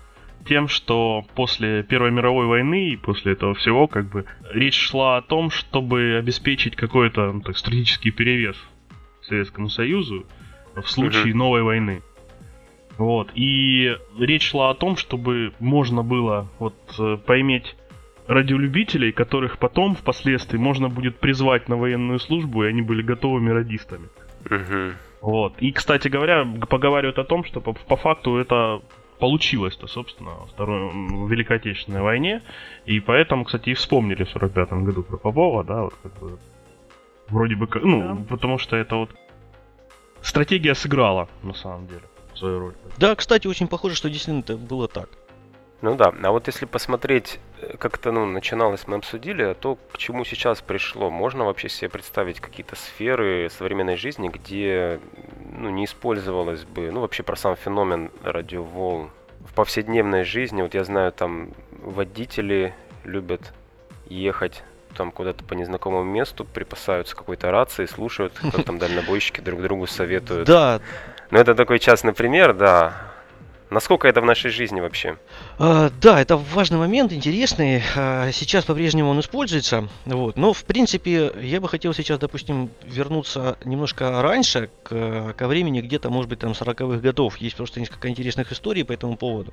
тем, 0.46 0.68
что 0.68 1.24
после 1.34 1.82
Первой 1.82 2.10
мировой 2.10 2.46
войны 2.46 2.90
и 2.90 2.96
после 2.96 3.32
этого 3.32 3.54
всего, 3.54 3.88
как 3.88 4.08
бы, 4.08 4.24
речь 4.50 4.78
шла 4.78 5.16
о 5.16 5.22
том, 5.22 5.50
чтобы 5.50 6.16
обеспечить 6.18 6.76
какой-то 6.76 7.32
ну, 7.32 7.40
так, 7.40 7.56
стратегический 7.56 8.10
перевес 8.10 8.56
Советскому 9.22 9.68
Союзу 9.68 10.26
в 10.74 10.88
случае 10.88 11.32
uh-huh. 11.32 11.36
новой 11.36 11.62
войны. 11.62 12.02
Вот. 12.96 13.30
И 13.34 13.96
речь 14.18 14.50
шла 14.50 14.70
о 14.70 14.74
том, 14.74 14.96
чтобы 14.96 15.52
можно 15.58 16.02
было 16.02 16.48
вот 16.58 16.76
э, 16.98 17.18
поиметь 17.26 17.76
радиолюбителей, 18.26 19.12
которых 19.12 19.58
потом, 19.58 19.94
впоследствии, 19.94 20.58
можно 20.58 20.88
будет 20.88 21.18
призвать 21.18 21.68
на 21.68 21.76
военную 21.76 22.18
службу, 22.18 22.64
и 22.64 22.68
они 22.68 22.82
были 22.82 23.02
готовыми 23.02 23.50
радистами. 23.50 24.08
Угу. 24.44 24.92
Вот. 25.22 25.54
И, 25.58 25.72
кстати 25.72 26.08
говоря, 26.08 26.44
поговаривают 26.68 27.18
о 27.18 27.24
том, 27.24 27.44
что 27.44 27.60
по, 27.60 27.72
по 27.72 27.96
факту 27.96 28.36
это 28.36 28.80
получилось-то, 29.18 29.86
собственно, 29.86 30.30
во 30.30 30.46
Второй 30.46 30.90
в 30.90 31.30
Великой 31.30 31.56
Отечественной 31.56 32.02
войне. 32.02 32.42
И 32.84 33.00
поэтому, 33.00 33.44
кстати, 33.44 33.70
и 33.70 33.74
вспомнили 33.74 34.24
в 34.24 34.30
45 34.30 34.72
году 34.72 35.02
про 35.02 35.16
Попова, 35.16 35.64
да, 35.64 35.82
вот 35.82 35.94
как 36.02 36.12
бы 36.18 36.38
вроде 37.28 37.56
бы, 37.56 37.68
ну, 37.82 38.02
да. 38.02 38.24
потому 38.28 38.58
что 38.58 38.76
это 38.76 38.96
вот 38.96 39.10
стратегия 40.20 40.74
сыграла, 40.74 41.28
на 41.42 41.54
самом 41.54 41.86
деле, 41.86 42.02
свою 42.34 42.58
роль. 42.58 42.74
Да, 42.98 43.14
кстати, 43.14 43.46
очень 43.46 43.68
похоже, 43.68 43.94
что 43.94 44.08
действительно 44.08 44.40
это 44.40 44.56
было 44.56 44.88
так. 44.88 45.08
Ну 45.82 45.94
да, 45.94 46.12
а 46.22 46.30
вот 46.30 46.46
если 46.46 46.64
посмотреть, 46.64 47.38
как 47.78 47.96
это 47.96 48.12
ну, 48.12 48.26
начиналось, 48.26 48.86
мы 48.86 48.96
обсудили, 48.96 49.42
а 49.42 49.54
то 49.54 49.78
к 49.92 49.98
чему 49.98 50.24
сейчас 50.24 50.60
пришло, 50.60 51.10
можно 51.10 51.44
вообще 51.44 51.68
себе 51.68 51.88
представить 51.88 52.40
какие-то 52.40 52.76
сферы 52.76 53.48
современной 53.50 53.96
жизни, 53.96 54.28
где 54.28 55.00
ну, 55.56 55.70
не 55.70 55.84
использовалось 55.84 56.64
бы, 56.64 56.90
ну 56.90 57.00
вообще 57.00 57.22
про 57.22 57.36
сам 57.36 57.56
феномен 57.56 58.10
радиоволн 58.22 59.10
в 59.40 59.54
повседневной 59.54 60.24
жизни, 60.24 60.62
вот 60.62 60.74
я 60.74 60.84
знаю, 60.84 61.12
там 61.12 61.50
водители 61.70 62.74
любят 63.04 63.52
ехать 64.08 64.62
там 64.96 65.12
куда-то 65.12 65.44
по 65.44 65.54
незнакомому 65.54 66.04
месту, 66.10 66.44
припасаются 66.44 67.14
какой-то 67.14 67.50
рации, 67.50 67.86
слушают, 67.86 68.32
как 68.34 68.64
там 68.64 68.78
дальнобойщики 68.80 69.40
друг 69.40 69.62
другу 69.62 69.86
советуют. 69.86 70.46
Да. 70.46 70.80
Ну 71.30 71.38
это 71.38 71.54
такой 71.54 71.78
частный 71.78 72.12
пример, 72.12 72.54
да. 72.54 73.12
Насколько 73.68 74.06
это 74.06 74.20
в 74.20 74.24
нашей 74.24 74.50
жизни 74.50 74.80
вообще? 74.80 75.18
А, 75.58 75.90
да, 76.00 76.20
это 76.20 76.36
важный 76.36 76.78
момент, 76.78 77.12
интересный. 77.12 77.82
А, 77.96 78.30
сейчас 78.30 78.64
по-прежнему 78.64 79.10
он 79.10 79.18
используется. 79.20 79.88
Вот. 80.04 80.36
Но, 80.36 80.52
в 80.52 80.64
принципе, 80.64 81.32
я 81.40 81.60
бы 81.60 81.68
хотел 81.68 81.92
сейчас, 81.92 82.18
допустим, 82.20 82.70
вернуться 82.84 83.58
немножко 83.64 84.22
раньше, 84.22 84.70
к, 84.84 85.34
ко 85.36 85.48
времени 85.48 85.80
где-то, 85.80 86.10
может 86.10 86.28
быть, 86.28 86.38
там 86.38 86.52
40-х 86.52 87.00
годов. 87.00 87.38
Есть 87.38 87.56
просто 87.56 87.80
несколько 87.80 88.08
интересных 88.08 88.52
историй 88.52 88.84
по 88.84 88.92
этому 88.92 89.16
поводу. 89.16 89.52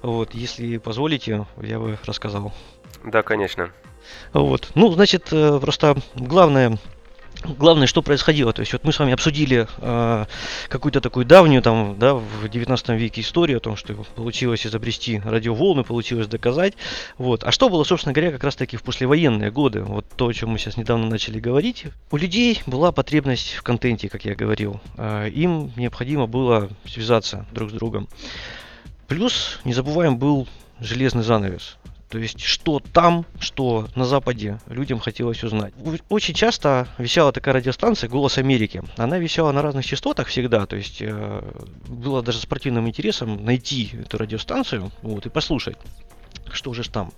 Вот. 0.00 0.34
Если 0.34 0.78
позволите, 0.78 1.46
я 1.60 1.78
бы 1.78 1.98
рассказал. 2.06 2.52
Да, 3.04 3.22
конечно. 3.22 3.70
Вот. 4.32 4.70
Ну, 4.74 4.90
значит, 4.92 5.28
э, 5.32 5.58
просто 5.60 5.96
главное 6.14 6.78
Главное, 7.44 7.86
что 7.86 8.02
происходило, 8.02 8.52
то 8.52 8.60
есть 8.60 8.72
вот 8.74 8.84
мы 8.84 8.92
с 8.92 8.98
вами 8.98 9.14
обсудили 9.14 9.66
э, 9.78 10.26
какую-то 10.68 11.00
такую 11.00 11.24
давнюю 11.24 11.62
там, 11.62 11.98
да, 11.98 12.14
в 12.14 12.48
19 12.48 12.88
веке 12.90 13.22
историю 13.22 13.58
о 13.58 13.60
том, 13.60 13.76
что 13.76 13.94
получилось 14.14 14.66
изобрести 14.66 15.22
радиоволны, 15.24 15.82
получилось 15.82 16.26
доказать, 16.26 16.74
вот. 17.16 17.42
А 17.44 17.50
что 17.50 17.70
было, 17.70 17.84
собственно 17.84 18.12
говоря, 18.12 18.32
как 18.32 18.44
раз 18.44 18.56
таки 18.56 18.76
в 18.76 18.82
послевоенные 18.82 19.50
годы, 19.50 19.82
вот 19.82 20.04
то, 20.16 20.26
о 20.26 20.34
чем 20.34 20.50
мы 20.50 20.58
сейчас 20.58 20.76
недавно 20.76 21.06
начали 21.06 21.40
говорить, 21.40 21.86
у 22.10 22.18
людей 22.18 22.60
была 22.66 22.92
потребность 22.92 23.54
в 23.54 23.62
контенте, 23.62 24.10
как 24.10 24.26
я 24.26 24.34
говорил, 24.34 24.78
э, 24.98 25.30
им 25.30 25.72
необходимо 25.76 26.26
было 26.26 26.68
связаться 26.84 27.46
друг 27.52 27.70
с 27.70 27.72
другом. 27.72 28.08
Плюс, 29.08 29.60
не 29.64 29.72
забываем, 29.72 30.18
был 30.18 30.46
железный 30.78 31.22
занавес. 31.22 31.78
То 32.10 32.18
есть, 32.18 32.40
что 32.40 32.80
там, 32.80 33.24
что 33.38 33.88
на 33.94 34.04
Западе 34.04 34.58
людям 34.66 34.98
хотелось 34.98 35.44
узнать. 35.44 35.72
Очень 36.08 36.34
часто 36.34 36.88
вещала 36.98 37.32
такая 37.32 37.54
радиостанция 37.54 38.10
«Голос 38.10 38.36
Америки». 38.36 38.82
Она 38.96 39.18
вещала 39.18 39.52
на 39.52 39.62
разных 39.62 39.86
частотах 39.86 40.26
всегда. 40.26 40.66
То 40.66 40.74
есть, 40.74 41.00
э, 41.00 41.42
было 41.86 42.20
даже 42.20 42.40
спортивным 42.40 42.88
интересом 42.88 43.44
найти 43.44 43.92
эту 43.92 44.18
радиостанцию 44.18 44.90
вот, 45.02 45.26
и 45.26 45.28
послушать, 45.28 45.76
что 46.52 46.74
же 46.74 46.82
там 46.90 47.12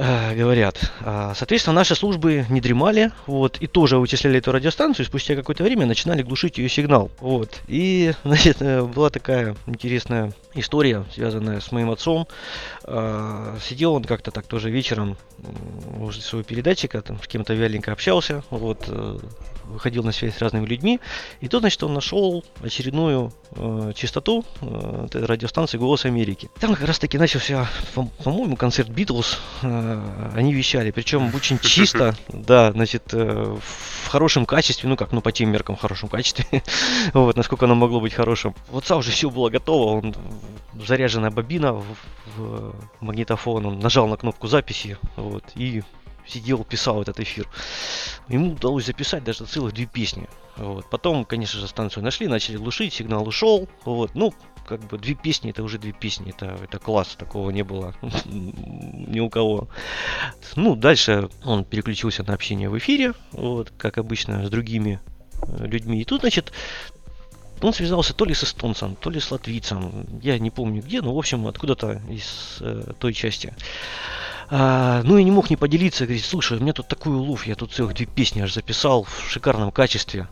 говорят. 0.00 0.92
А, 1.02 1.34
соответственно, 1.34 1.74
наши 1.74 1.94
службы 1.94 2.46
не 2.48 2.60
дремали, 2.60 3.12
вот, 3.26 3.58
и 3.60 3.66
тоже 3.66 3.98
вычисляли 3.98 4.38
эту 4.38 4.52
радиостанцию, 4.52 5.04
и 5.04 5.08
спустя 5.08 5.34
какое-то 5.34 5.62
время 5.62 5.84
начинали 5.86 6.22
глушить 6.22 6.58
ее 6.58 6.68
сигнал. 6.68 7.10
Вот. 7.20 7.60
И, 7.68 8.14
значит, 8.24 8.62
э, 8.62 8.82
была 8.82 9.10
такая 9.10 9.56
интересная 9.66 10.32
история, 10.54 11.04
связанная 11.12 11.60
с 11.60 11.70
моим 11.70 11.90
отцом. 11.90 12.26
А, 12.84 13.56
сидел 13.62 13.94
он 13.94 14.04
как-то 14.04 14.30
так 14.30 14.46
тоже 14.46 14.70
вечером 14.70 15.18
возле 15.38 16.22
своего 16.22 16.44
передатчика, 16.44 17.02
там 17.02 17.22
с 17.22 17.28
кем-то 17.28 17.52
вяленько 17.54 17.92
общался, 17.92 18.42
вот, 18.50 18.84
э, 18.88 19.18
выходил 19.70 20.02
на 20.02 20.12
связь 20.12 20.36
с 20.36 20.40
разными 20.40 20.66
людьми. 20.66 21.00
И 21.40 21.48
тут, 21.48 21.60
значит, 21.60 21.82
он 21.82 21.94
нашел 21.94 22.44
очередную 22.62 23.32
э, 23.52 23.92
частоту 23.94 24.44
э, 24.60 25.06
радиостанции 25.12 25.78
«Голос 25.78 26.04
Америки». 26.04 26.50
Там 26.60 26.74
как 26.74 26.86
раз-таки 26.86 27.18
начался, 27.18 27.68
по-моему, 27.94 28.56
концерт 28.56 28.88
Битлз. 28.88 29.38
Э, 29.62 30.30
они 30.34 30.52
вещали, 30.52 30.90
причем 30.90 31.34
очень 31.34 31.58
чисто, 31.62 32.14
да, 32.28 32.72
значит, 32.72 33.12
э, 33.12 33.56
в 33.60 34.08
хорошем 34.08 34.46
качестве, 34.46 34.88
ну 34.88 34.96
как, 34.96 35.12
ну 35.12 35.20
по 35.20 35.32
тем 35.32 35.50
меркам 35.50 35.76
в 35.76 35.80
хорошем 35.80 36.08
качестве, 36.08 36.62
вот, 37.14 37.36
насколько 37.36 37.66
оно 37.66 37.74
могло 37.74 38.00
быть 38.00 38.14
хорошим. 38.14 38.54
Вот 38.68 38.86
сам 38.86 38.98
уже 38.98 39.10
все 39.10 39.30
было 39.30 39.50
готово, 39.50 39.98
он 39.98 40.14
заряженная 40.86 41.30
бобина 41.30 41.72
в, 41.72 41.84
в 42.36 42.74
магнитофон, 43.00 43.66
он 43.66 43.78
нажал 43.78 44.06
на 44.06 44.16
кнопку 44.16 44.48
записи, 44.48 44.96
вот, 45.16 45.44
и 45.54 45.82
сидел, 46.30 46.64
писал 46.64 47.02
этот 47.02 47.20
эфир. 47.20 47.48
Ему 48.28 48.52
удалось 48.52 48.86
записать 48.86 49.24
даже 49.24 49.44
целых 49.44 49.74
две 49.74 49.86
песни. 49.86 50.28
Вот. 50.56 50.88
Потом, 50.90 51.24
конечно 51.24 51.58
же, 51.60 51.68
станцию 51.68 52.04
нашли, 52.04 52.28
начали 52.28 52.56
глушить, 52.56 52.94
сигнал 52.94 53.26
ушел. 53.26 53.68
Вот. 53.84 54.14
Ну, 54.14 54.34
как 54.66 54.80
бы 54.86 54.98
две 54.98 55.14
песни, 55.14 55.50
это 55.50 55.62
уже 55.62 55.78
две 55.78 55.92
песни, 55.92 56.30
это, 56.30 56.56
это 56.62 56.78
класс, 56.78 57.16
такого 57.16 57.50
не 57.50 57.64
было 57.64 57.94
ни 58.24 59.18
у 59.20 59.28
кого. 59.28 59.68
Ну, 60.54 60.76
дальше 60.76 61.28
он 61.44 61.64
переключился 61.64 62.22
на 62.22 62.34
общение 62.34 62.68
в 62.68 62.78
эфире, 62.78 63.14
вот, 63.32 63.72
как 63.76 63.98
обычно, 63.98 64.46
с 64.46 64.50
другими 64.50 65.00
э, 65.42 65.66
людьми. 65.66 66.00
И 66.00 66.04
тут, 66.04 66.20
значит, 66.20 66.52
он 67.60 67.72
связался 67.72 68.14
то 68.14 68.24
ли 68.24 68.34
с 68.34 68.44
эстонцем, 68.44 68.96
то 68.96 69.10
ли 69.10 69.18
с 69.18 69.30
латвийцем, 69.30 70.06
я 70.22 70.38
не 70.38 70.50
помню 70.50 70.82
где, 70.82 71.02
но, 71.02 71.14
в 71.14 71.18
общем, 71.18 71.46
откуда-то 71.46 72.00
из 72.08 72.58
э, 72.60 72.92
той 72.98 73.12
части. 73.12 73.54
А, 74.50 75.02
ну 75.04 75.16
и 75.16 75.22
не 75.22 75.30
мог 75.30 75.48
не 75.48 75.56
поделиться, 75.56 76.04
говорит, 76.04 76.24
слушай, 76.24 76.58
у 76.58 76.60
меня 76.60 76.72
тут 76.72 76.88
такой 76.88 77.14
улов, 77.14 77.46
я 77.46 77.54
тут 77.54 77.72
целых 77.72 77.94
две 77.94 78.06
песни 78.06 78.40
аж 78.40 78.52
записал 78.52 79.04
в 79.04 79.30
шикарном 79.30 79.70
качестве. 79.70 80.28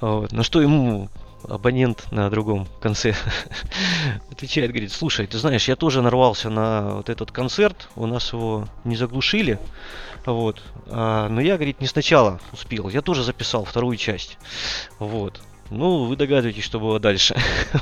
Вот, 0.00 0.30
на 0.30 0.44
что 0.44 0.62
ему 0.62 1.08
абонент 1.42 2.10
на 2.12 2.30
другом 2.30 2.68
конце 2.80 3.14
отвечает, 4.30 4.70
говорит, 4.70 4.92
слушай, 4.92 5.26
ты 5.26 5.38
знаешь, 5.38 5.66
я 5.66 5.74
тоже 5.74 6.02
нарвался 6.02 6.50
на 6.50 6.96
вот 6.96 7.08
этот 7.08 7.32
концерт, 7.32 7.88
у 7.96 8.06
нас 8.06 8.32
его 8.32 8.68
не 8.84 8.96
заглушили, 8.96 9.58
вот, 10.24 10.62
а, 10.86 11.28
но 11.28 11.40
я, 11.40 11.56
говорит, 11.56 11.80
не 11.80 11.88
сначала 11.88 12.40
успел, 12.52 12.88
я 12.88 13.02
тоже 13.02 13.24
записал 13.24 13.64
вторую 13.64 13.96
часть, 13.96 14.38
вот, 15.00 15.40
ну, 15.70 16.04
вы 16.04 16.16
догадываетесь, 16.16 16.64
что 16.64 16.80
было 16.80 16.98
дальше. 16.98 17.36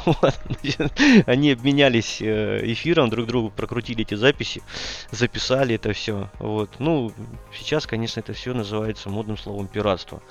Они 1.27 1.53
обменялись 1.53 2.21
э, 2.21 2.61
эфиром, 2.65 3.11
друг 3.11 3.27
другу 3.27 3.51
прокрутили 3.51 4.03
эти 4.03 4.15
записи, 4.15 4.63
записали 5.11 5.77
это 5.77 5.93
все. 5.93 6.29
Вот. 6.39 6.71
Ну, 6.79 7.13
сейчас, 7.55 7.87
конечно, 7.87 8.21
это 8.21 8.33
все 8.33 8.55
называется 8.55 9.09
модным 9.09 9.37
словом 9.37 9.69
пиратство. 9.69 10.23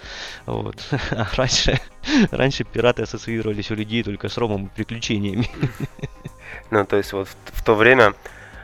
Вот. 0.46 0.84
А 1.12 1.28
раньше, 1.36 1.80
раньше 2.32 2.64
пираты 2.66 3.04
ассоциировались 3.04 3.72
у 3.72 3.76
людей 3.76 4.04
только 4.04 4.28
с 4.28 4.38
ромом 4.38 4.66
и 4.66 4.70
приключениями. 4.76 5.50
Ну, 6.72 6.86
то 6.86 6.98
есть 6.98 7.12
вот 7.12 7.28
в, 7.28 7.60
в 7.60 7.64
то 7.64 7.76
время 7.76 8.14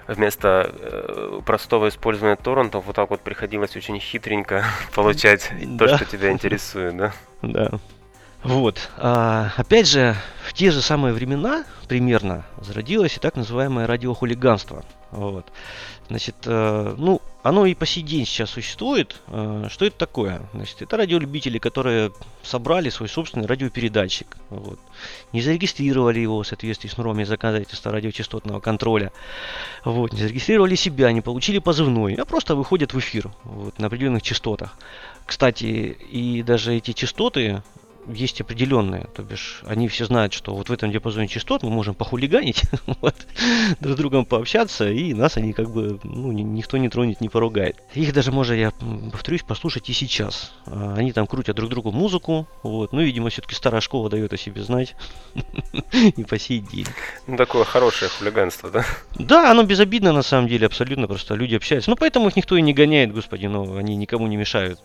вместо 0.07 0.73
э, 0.73 1.41
простого 1.45 1.89
использования 1.89 2.35
торрентов 2.35 2.85
вот 2.85 2.95
так 2.95 3.09
вот 3.09 3.21
приходилось 3.21 3.75
очень 3.75 3.99
хитренько 3.99 4.65
получать 4.93 5.51
то, 5.77 5.95
что 5.95 6.05
тебя 6.05 6.31
интересует, 6.31 6.95
да? 6.97 7.13
Да. 7.41 7.71
Вот. 8.43 8.89
А, 8.97 9.51
опять 9.55 9.87
же, 9.87 10.15
в 10.47 10.53
те 10.53 10.71
же 10.71 10.81
самые 10.81 11.13
времена 11.13 11.63
примерно 11.87 12.45
зародилось 12.59 13.17
и 13.17 13.19
так 13.19 13.35
называемое 13.35 13.85
радиохулиганство. 13.85 14.83
Вот. 15.11 15.45
Значит, 16.07 16.35
э, 16.45 16.95
ну, 16.97 17.21
оно 17.43 17.65
и 17.65 17.73
по 17.73 17.85
сей 17.85 18.01
день 18.01 18.25
сейчас 18.25 18.49
существует. 18.49 19.21
Э, 19.27 19.67
что 19.69 19.85
это 19.85 19.97
такое? 19.97 20.41
Значит, 20.53 20.81
это 20.81 20.97
радиолюбители, 20.97 21.57
которые 21.57 22.11
собрали 22.43 22.89
свой 22.89 23.07
собственный 23.07 23.45
радиопередатчик. 23.45 24.35
Вот. 24.49 24.79
Не 25.31 25.41
зарегистрировали 25.41 26.19
его 26.19 26.41
в 26.41 26.47
соответствии 26.47 26.89
с 26.89 26.97
нормами 26.97 27.23
законодательства 27.23 27.91
радиочастотного 27.91 28.59
контроля. 28.59 29.11
Вот. 29.85 30.13
Не 30.13 30.19
зарегистрировали 30.19 30.75
себя, 30.75 31.11
не 31.11 31.21
получили 31.21 31.59
позывной, 31.59 32.15
а 32.15 32.25
просто 32.25 32.55
выходят 32.55 32.93
в 32.93 32.99
эфир 32.99 33.31
вот, 33.43 33.77
на 33.79 33.87
определенных 33.87 34.23
частотах. 34.23 34.75
Кстати, 35.25 35.97
и 36.09 36.43
даже 36.43 36.75
эти 36.75 36.91
частоты 36.91 37.63
есть 38.07 38.41
определенные, 38.41 39.07
то 39.15 39.23
бишь 39.23 39.61
они 39.65 39.87
все 39.87 40.05
знают, 40.05 40.33
что 40.33 40.55
вот 40.55 40.69
в 40.69 40.73
этом 40.73 40.91
диапазоне 40.91 41.27
частот 41.27 41.63
мы 41.63 41.69
можем 41.69 41.95
похулиганить, 41.95 42.63
вот, 43.01 43.15
друг 43.79 43.95
с 43.95 43.97
другом 43.97 44.25
пообщаться, 44.25 44.89
и 44.89 45.13
нас 45.13 45.37
они 45.37 45.53
как 45.53 45.69
бы, 45.69 45.99
ну, 46.03 46.31
никто 46.31 46.77
не 46.77 46.89
тронет, 46.89 47.21
не 47.21 47.29
поругает. 47.29 47.77
Их 47.93 48.13
даже 48.13 48.31
можно, 48.31 48.53
я 48.53 48.71
повторюсь, 49.11 49.43
послушать 49.43 49.89
и 49.89 49.93
сейчас. 49.93 50.53
А, 50.65 50.95
они 50.97 51.11
там 51.11 51.27
крутят 51.27 51.55
друг 51.55 51.69
другу 51.69 51.91
музыку, 51.91 52.47
вот, 52.63 52.91
ну, 52.93 53.01
видимо, 53.01 53.29
все-таки 53.29 53.55
старая 53.55 53.81
школа 53.81 54.09
дает 54.09 54.33
о 54.33 54.37
себе 54.37 54.63
знать, 54.63 54.95
и 55.93 56.23
по 56.23 56.39
сей 56.39 56.59
день. 56.59 56.87
Ну, 57.27 57.37
такое 57.37 57.63
хорошее 57.63 58.09
хулиганство, 58.09 58.69
да? 58.69 58.85
Да, 59.15 59.51
оно 59.51 59.63
безобидно 59.63 60.11
на 60.11 60.23
самом 60.23 60.47
деле, 60.47 60.67
абсолютно 60.67 61.07
просто 61.07 61.35
люди 61.35 61.55
общаются. 61.55 61.89
Ну, 61.89 61.95
поэтому 61.95 62.27
их 62.27 62.35
никто 62.35 62.57
и 62.57 62.61
не 62.61 62.73
гоняет, 62.73 63.13
господи, 63.13 63.45
но 63.45 63.75
они 63.75 63.95
никому 63.95 64.27
не 64.27 64.37
мешают. 64.37 64.79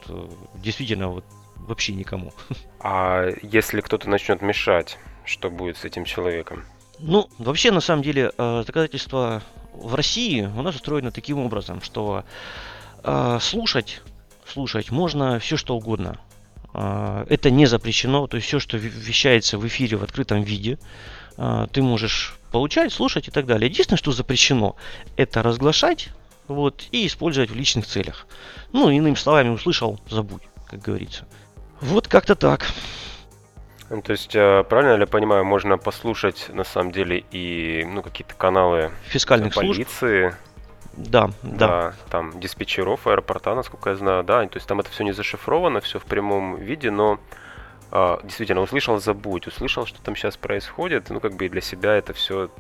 Действительно, 0.63 1.09
вот 1.09 1.25
вообще 1.67 1.93
никому. 1.93 2.33
А 2.81 3.27
если 3.43 3.81
кто-то 3.81 4.09
начнет 4.09 4.43
мешать, 4.43 4.99
что 5.25 5.51
будет 5.51 5.77
с 5.77 5.85
этим 5.85 6.05
человеком? 6.05 6.65
Ну, 6.99 7.29
вообще, 7.39 7.73
на 7.73 7.81
самом 7.81 8.03
деле, 8.03 8.33
э, 8.37 8.63
законодательство 8.67 9.43
в 9.75 9.95
России 9.95 10.43
у 10.43 10.63
нас 10.63 10.77
устроено 10.77 11.11
таким 11.11 11.39
образом, 11.39 11.83
что 11.83 12.25
э, 13.03 13.39
слушать, 13.41 14.03
слушать 14.47 14.91
можно 14.91 15.39
все 15.41 15.57
что 15.57 15.77
угодно. 15.77 16.19
Э, 16.73 17.27
это 17.29 17.51
не 17.51 17.67
запрещено, 17.67 18.27
то 18.29 18.37
есть 18.37 18.47
все, 18.47 18.61
что 18.61 18.77
вещается 18.77 19.59
в 19.59 19.67
эфире 19.67 19.97
в 19.97 20.05
открытом 20.05 20.43
виде, 20.43 20.79
ты 21.73 21.83
можешь 21.83 22.39
получать, 22.51 22.95
слушать 22.95 23.29
и 23.29 23.31
так 23.31 23.45
далее. 23.45 23.69
Единственное, 23.69 23.99
что 23.99 24.11
запрещено, 24.11 24.75
это 25.19 25.43
разглашать 25.43 26.09
вот, 26.49 26.85
и 26.93 27.07
использовать 27.07 27.51
в 27.51 27.55
личных 27.55 27.87
целях. 27.87 28.27
Ну, 28.73 28.91
иными 28.91 29.15
словами, 29.17 29.51
услышал, 29.51 30.01
забудь, 30.09 30.43
как 30.67 30.81
говорится. 30.81 31.27
Вот 31.81 32.09
как-то 32.09 32.35
так. 32.35 32.67
Ну, 33.89 34.03
то 34.03 34.13
есть, 34.13 34.35
э, 34.35 34.65
правильно 34.69 34.95
ли 34.95 35.01
я 35.01 35.07
понимаю, 35.07 35.45
можно 35.45 35.79
послушать 35.79 36.49
на 36.49 36.65
самом 36.65 36.91
деле 36.91 37.25
и 37.31 37.85
ну, 37.85 38.03
какие-то 38.03 38.35
каналы 38.35 38.91
фискальных 39.05 39.55
полиции, 39.55 40.31
служб? 40.31 40.37
Да, 40.97 41.31
да, 41.43 41.67
да. 41.69 41.95
Там 42.11 42.41
диспетчеров 42.41 43.07
аэропорта, 43.07 43.55
насколько 43.55 43.91
я 43.91 43.97
знаю, 43.97 44.25
да. 44.25 44.45
То 44.47 44.57
есть 44.57 44.67
там 44.67 44.81
это 44.81 44.91
все 44.91 45.05
не 45.05 45.13
зашифровано, 45.13 45.81
все 45.81 45.99
в 45.99 46.05
прямом 46.05 46.57
виде, 46.57 46.91
но 46.91 47.21
а, 47.93 48.21
действительно 48.25 48.63
услышал, 48.63 48.99
забудь, 48.99 49.47
услышал, 49.47 49.87
что 49.87 50.01
там 50.03 50.17
сейчас 50.17 50.37
происходит, 50.37 51.11
ну 51.11 51.21
как 51.21 51.35
бы 51.35 51.47
и 51.47 51.49
для 51.49 51.61
себя 51.61 51.95
это 51.95 52.13
все 52.13 52.51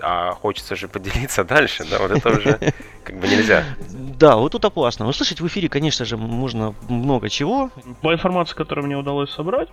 а 0.00 0.32
хочется 0.32 0.76
же 0.76 0.88
поделиться 0.88 1.44
дальше, 1.44 1.84
да, 1.90 1.98
вот 1.98 2.10
это 2.10 2.28
уже 2.30 2.58
как 3.04 3.18
бы 3.18 3.28
нельзя. 3.28 3.64
Да, 3.90 4.36
вот 4.36 4.52
тут 4.52 4.64
опасно. 4.64 5.06
Услышать 5.08 5.40
в 5.40 5.46
эфире, 5.46 5.68
конечно 5.68 6.04
же, 6.04 6.16
можно 6.16 6.74
много 6.88 7.28
чего. 7.28 7.70
По 8.02 8.12
информации, 8.12 8.54
которую 8.54 8.86
мне 8.86 8.96
удалось 8.96 9.30
собрать, 9.30 9.68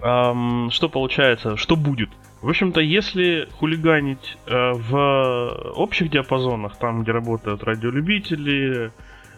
эм, 0.00 0.70
что 0.70 0.88
получается, 0.88 1.56
что 1.56 1.76
будет? 1.76 2.10
В 2.40 2.48
общем-то, 2.48 2.80
если 2.80 3.48
хулиганить 3.58 4.38
э, 4.46 4.72
в 4.72 5.72
общих 5.74 6.08
диапазонах, 6.08 6.76
там, 6.76 7.02
где 7.02 7.10
работают 7.10 7.64
радиолюбители, 7.64 8.92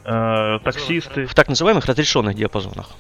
э, 0.05 0.59
таксисты... 0.63 1.25
В 1.27 1.35
так 1.35 1.49
называемых 1.49 1.87
разрешенных 1.87 2.37
диапазонах. 2.37 2.91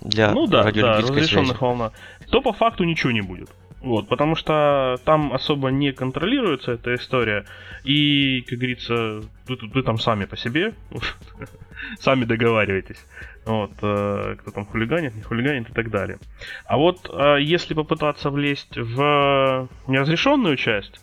Для 0.00 0.32
ну 0.32 0.46
да, 0.46 0.70
да, 0.70 0.98
разрешенных 0.98 1.60
волна, 1.60 1.90
то 2.30 2.40
по 2.40 2.52
факту 2.52 2.84
ничего 2.84 3.10
не 3.10 3.20
будет. 3.20 3.50
Вот, 3.80 4.08
потому 4.08 4.34
что 4.36 4.96
там 5.04 5.32
особо 5.32 5.68
не 5.70 5.92
контролируется 5.92 6.72
эта 6.72 6.94
история. 6.94 7.46
И, 7.82 8.42
как 8.42 8.58
говорится, 8.58 9.22
вы, 9.48 9.58
вы 9.72 9.82
там 9.82 9.98
сами 9.98 10.26
по 10.26 10.36
себе, 10.36 10.74
сами 11.98 12.24
договариваетесь. 12.24 13.02
Вот, 13.46 13.72
э, 13.82 14.36
кто 14.38 14.50
там 14.50 14.66
хулиганит, 14.66 15.14
не 15.14 15.22
хулиганит 15.22 15.70
и 15.70 15.72
так 15.72 15.90
далее. 15.90 16.18
А 16.66 16.76
вот 16.76 17.08
э, 17.10 17.38
если 17.40 17.72
попытаться 17.72 18.28
влезть 18.28 18.76
в 18.76 19.68
неразрешенную 19.86 20.56
часть, 20.56 21.00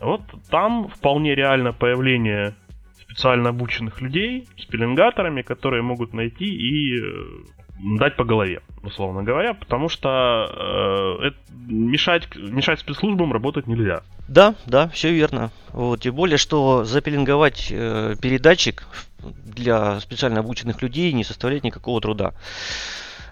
вот 0.00 0.20
там 0.50 0.88
вполне 0.88 1.34
реально 1.34 1.72
появление 1.72 2.54
специально 3.00 3.48
обученных 3.48 4.02
людей 4.02 4.46
с 4.58 4.66
пеленгаторами, 4.66 5.40
которые 5.40 5.82
могут 5.82 6.12
найти 6.12 6.44
и 6.44 7.00
э, 7.00 7.57
дать 7.78 8.16
по 8.16 8.24
голове, 8.24 8.60
условно 8.82 9.22
говоря, 9.22 9.54
потому 9.54 9.88
что 9.88 11.18
э, 11.20 11.26
это, 11.28 11.36
мешать, 11.68 12.34
мешать 12.36 12.80
спецслужбам 12.80 13.32
работать 13.32 13.66
нельзя. 13.66 14.02
Да, 14.28 14.54
да, 14.66 14.88
все 14.88 15.12
верно. 15.12 15.50
Вот, 15.72 16.00
тем 16.02 16.14
более, 16.14 16.38
что 16.38 16.84
запеленговать 16.84 17.68
э, 17.70 18.16
передатчик 18.20 18.86
для 19.22 20.00
специально 20.00 20.40
обученных 20.40 20.82
людей 20.82 21.12
не 21.12 21.24
составляет 21.24 21.64
никакого 21.64 22.00
труда. 22.00 22.34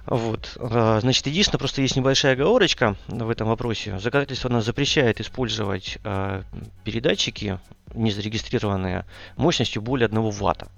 Вот. 0.07 0.57
А, 0.61 1.01
значит, 1.01 1.27
единственное, 1.27 1.59
просто 1.59 1.83
есть 1.83 1.97
небольшая 1.97 2.35
оговорочка 2.35 2.97
в 3.09 3.29
этом 3.29 3.49
вопросе. 3.49 3.99
Законодательство 3.99 4.49
нас 4.49 4.65
запрещает 4.65 5.21
использовать 5.21 5.99
э, 6.05 6.43
передатчики, 6.85 7.59
не 7.93 8.13
зарегистрированные, 8.13 9.05
мощностью 9.37 9.83
более 9.83 10.07
1 10.07 10.31
ватта 10.31 10.69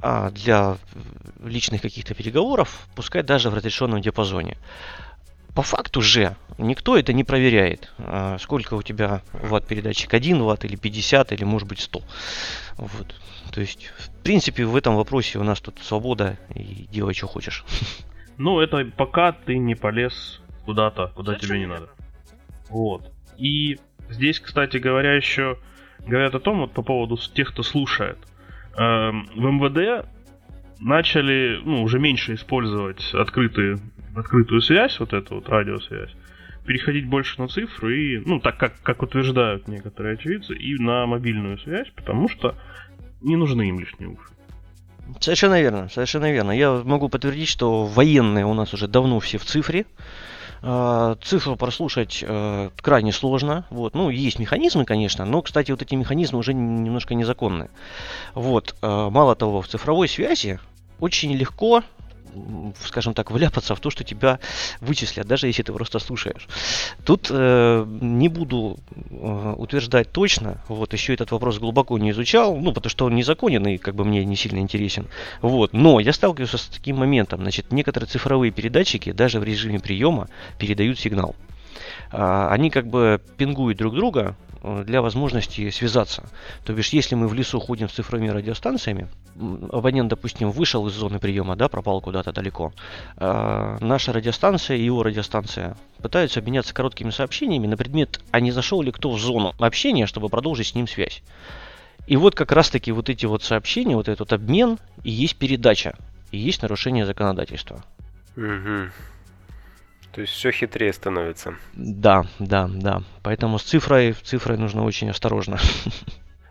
а 0.00 0.30
для 0.30 0.78
личных 1.42 1.82
каких-то 1.82 2.14
переговоров, 2.14 2.86
пускай 2.94 3.22
даже 3.22 3.50
в 3.50 3.54
разрешенном 3.54 4.00
диапазоне. 4.00 4.56
По 5.54 5.62
факту 5.62 6.00
же 6.00 6.36
никто 6.56 6.96
это 6.96 7.12
не 7.12 7.24
проверяет. 7.24 7.92
А 7.98 8.38
сколько 8.38 8.74
у 8.74 8.82
тебя 8.82 9.22
ватт 9.32 9.66
передатчик? 9.66 10.14
1 10.14 10.42
ватт 10.42 10.64
или 10.64 10.76
50 10.76 11.32
или 11.32 11.44
может 11.44 11.66
быть 11.66 11.80
100. 11.80 12.02
Вот. 12.76 13.14
То 13.50 13.60
есть, 13.60 13.90
в 13.98 14.22
принципе, 14.22 14.64
в 14.64 14.76
этом 14.76 14.94
вопросе 14.94 15.38
у 15.38 15.42
нас 15.42 15.60
тут 15.60 15.80
свобода 15.82 16.38
и 16.54 16.86
делай, 16.92 17.14
что 17.14 17.26
хочешь. 17.26 17.64
Ну, 18.40 18.60
это 18.60 18.84
пока 18.96 19.32
ты 19.32 19.58
не 19.58 19.74
полез 19.74 20.40
куда-то, 20.64 21.08
куда 21.16 21.32
Зачем? 21.32 21.48
тебе 21.48 21.58
не 21.58 21.66
надо. 21.66 21.88
Вот. 22.68 23.10
И 23.36 23.80
здесь, 24.10 24.38
кстати 24.38 24.76
говоря, 24.76 25.14
еще 25.14 25.58
говорят 26.06 26.36
о 26.36 26.38
том, 26.38 26.60
вот 26.60 26.72
по 26.72 26.82
поводу 26.82 27.16
тех, 27.16 27.48
кто 27.48 27.64
слушает. 27.64 28.16
Эм, 28.76 29.26
в 29.34 29.40
МВД 29.40 30.06
начали, 30.80 31.60
ну, 31.64 31.82
уже 31.82 31.98
меньше 31.98 32.34
использовать 32.34 33.12
открытые, 33.14 33.78
открытую 34.14 34.60
связь, 34.60 34.98
вот 35.00 35.12
эту 35.12 35.36
вот 35.36 35.48
радиосвязь, 35.48 36.14
переходить 36.64 37.06
больше 37.06 37.40
на 37.40 37.48
цифры 37.48 37.98
и, 37.98 38.18
ну, 38.18 38.40
так 38.40 38.58
как, 38.58 38.80
как 38.82 39.02
утверждают 39.02 39.68
некоторые 39.68 40.14
очевидцы, 40.14 40.54
и 40.54 40.76
на 40.78 41.06
мобильную 41.06 41.58
связь, 41.58 41.88
потому 41.96 42.28
что 42.28 42.54
не 43.20 43.36
нужны 43.36 43.68
им 43.68 43.80
лишние 43.80 44.10
уши. 44.10 44.30
Совершенно 45.20 45.60
верно, 45.60 45.88
совершенно 45.88 46.30
верно. 46.30 46.50
Я 46.52 46.82
могу 46.84 47.08
подтвердить, 47.08 47.48
что 47.48 47.84
военные 47.84 48.44
у 48.44 48.54
нас 48.54 48.74
уже 48.74 48.86
давно 48.86 49.18
все 49.20 49.38
в 49.38 49.44
цифре. 49.44 49.86
А, 50.62 51.16
цифру 51.22 51.56
прослушать 51.56 52.24
э, 52.26 52.70
крайне 52.80 53.12
сложно. 53.12 53.64
Вот. 53.70 53.94
Ну, 53.94 54.10
есть 54.10 54.38
механизмы, 54.38 54.84
конечно, 54.84 55.24
но, 55.24 55.42
кстати, 55.42 55.70
вот 55.70 55.82
эти 55.82 55.94
механизмы 55.94 56.38
уже 56.38 56.54
немножко 56.54 57.14
незаконные. 57.14 57.70
Вот. 58.34 58.74
А, 58.82 59.10
мало 59.10 59.34
того, 59.34 59.62
в 59.62 59.68
цифровой 59.68 60.08
связи 60.08 60.58
очень 61.00 61.32
легко 61.32 61.82
скажем 62.84 63.14
так, 63.14 63.30
вляпаться 63.30 63.74
в 63.74 63.80
то, 63.80 63.90
что 63.90 64.04
тебя 64.04 64.38
вычислят, 64.80 65.26
даже 65.26 65.46
если 65.46 65.62
ты 65.62 65.72
просто 65.72 65.98
слушаешь. 65.98 66.48
Тут 67.04 67.28
э, 67.30 67.86
не 68.00 68.28
буду 68.28 68.78
э, 69.10 69.54
утверждать 69.56 70.12
точно, 70.12 70.62
вот 70.68 70.92
еще 70.92 71.14
этот 71.14 71.30
вопрос 71.30 71.58
глубоко 71.58 71.98
не 71.98 72.10
изучал, 72.10 72.56
ну, 72.56 72.72
потому 72.72 72.90
что 72.90 73.06
он 73.06 73.14
незаконен 73.14 73.66
и 73.66 73.78
как 73.78 73.94
бы 73.94 74.04
мне 74.04 74.24
не 74.24 74.36
сильно 74.36 74.58
интересен. 74.58 75.06
Вот, 75.42 75.72
но 75.72 76.00
я 76.00 76.12
сталкивался 76.12 76.58
с 76.58 76.66
таким 76.66 76.96
моментом, 76.96 77.40
значит, 77.40 77.72
некоторые 77.72 78.08
цифровые 78.08 78.52
передатчики 78.52 79.12
даже 79.12 79.40
в 79.40 79.44
режиме 79.44 79.80
приема 79.80 80.28
передают 80.58 80.98
сигнал. 80.98 81.34
А, 82.10 82.48
они 82.50 82.70
как 82.70 82.86
бы 82.86 83.20
пингуют 83.36 83.78
друг 83.78 83.94
друга 83.94 84.34
э, 84.47 84.47
для 84.62 85.02
возможности 85.02 85.70
связаться. 85.70 86.24
То 86.64 86.72
бишь, 86.72 86.90
если 86.90 87.14
мы 87.14 87.28
в 87.28 87.34
лесу 87.34 87.60
ходим 87.60 87.88
с 87.88 87.92
цифровыми 87.92 88.28
радиостанциями, 88.28 89.08
абонент, 89.70 90.08
допустим, 90.08 90.50
вышел 90.50 90.86
из 90.86 90.92
зоны 90.92 91.18
приема, 91.18 91.56
да, 91.56 91.68
пропал 91.68 92.00
куда-то 92.00 92.32
далеко, 92.32 92.72
а, 93.16 93.78
наша 93.80 94.12
радиостанция 94.12 94.76
и 94.76 94.84
его 94.84 95.02
радиостанция 95.02 95.76
пытаются 96.02 96.40
обменяться 96.40 96.74
короткими 96.74 97.10
сообщениями 97.10 97.66
на 97.66 97.76
предмет, 97.76 98.20
а 98.30 98.40
не 98.40 98.50
зашел 98.50 98.82
ли 98.82 98.90
кто 98.90 99.10
в 99.10 99.18
зону 99.18 99.54
общения, 99.58 100.06
чтобы 100.06 100.28
продолжить 100.28 100.68
с 100.68 100.74
ним 100.74 100.88
связь. 100.88 101.22
И 102.06 102.16
вот 102.16 102.34
как 102.34 102.52
раз-таки 102.52 102.90
вот 102.90 103.10
эти 103.10 103.26
вот 103.26 103.42
сообщения, 103.42 103.94
вот 103.94 104.08
этот 104.08 104.32
обмен 104.32 104.78
и 105.04 105.10
есть 105.10 105.36
передача, 105.36 105.94
и 106.30 106.38
есть 106.38 106.62
нарушение 106.62 107.04
законодательства. 107.04 107.84
Угу. 108.36 108.90
То 110.18 110.22
есть 110.22 110.32
все 110.32 110.50
хитрее 110.50 110.92
становится. 110.92 111.54
Да, 111.74 112.24
да, 112.40 112.68
да. 112.68 113.02
Поэтому 113.22 113.56
с 113.60 113.62
цифрой, 113.62 114.14
цифрой 114.14 114.58
нужно 114.58 114.82
очень 114.82 115.08
осторожно. 115.10 115.58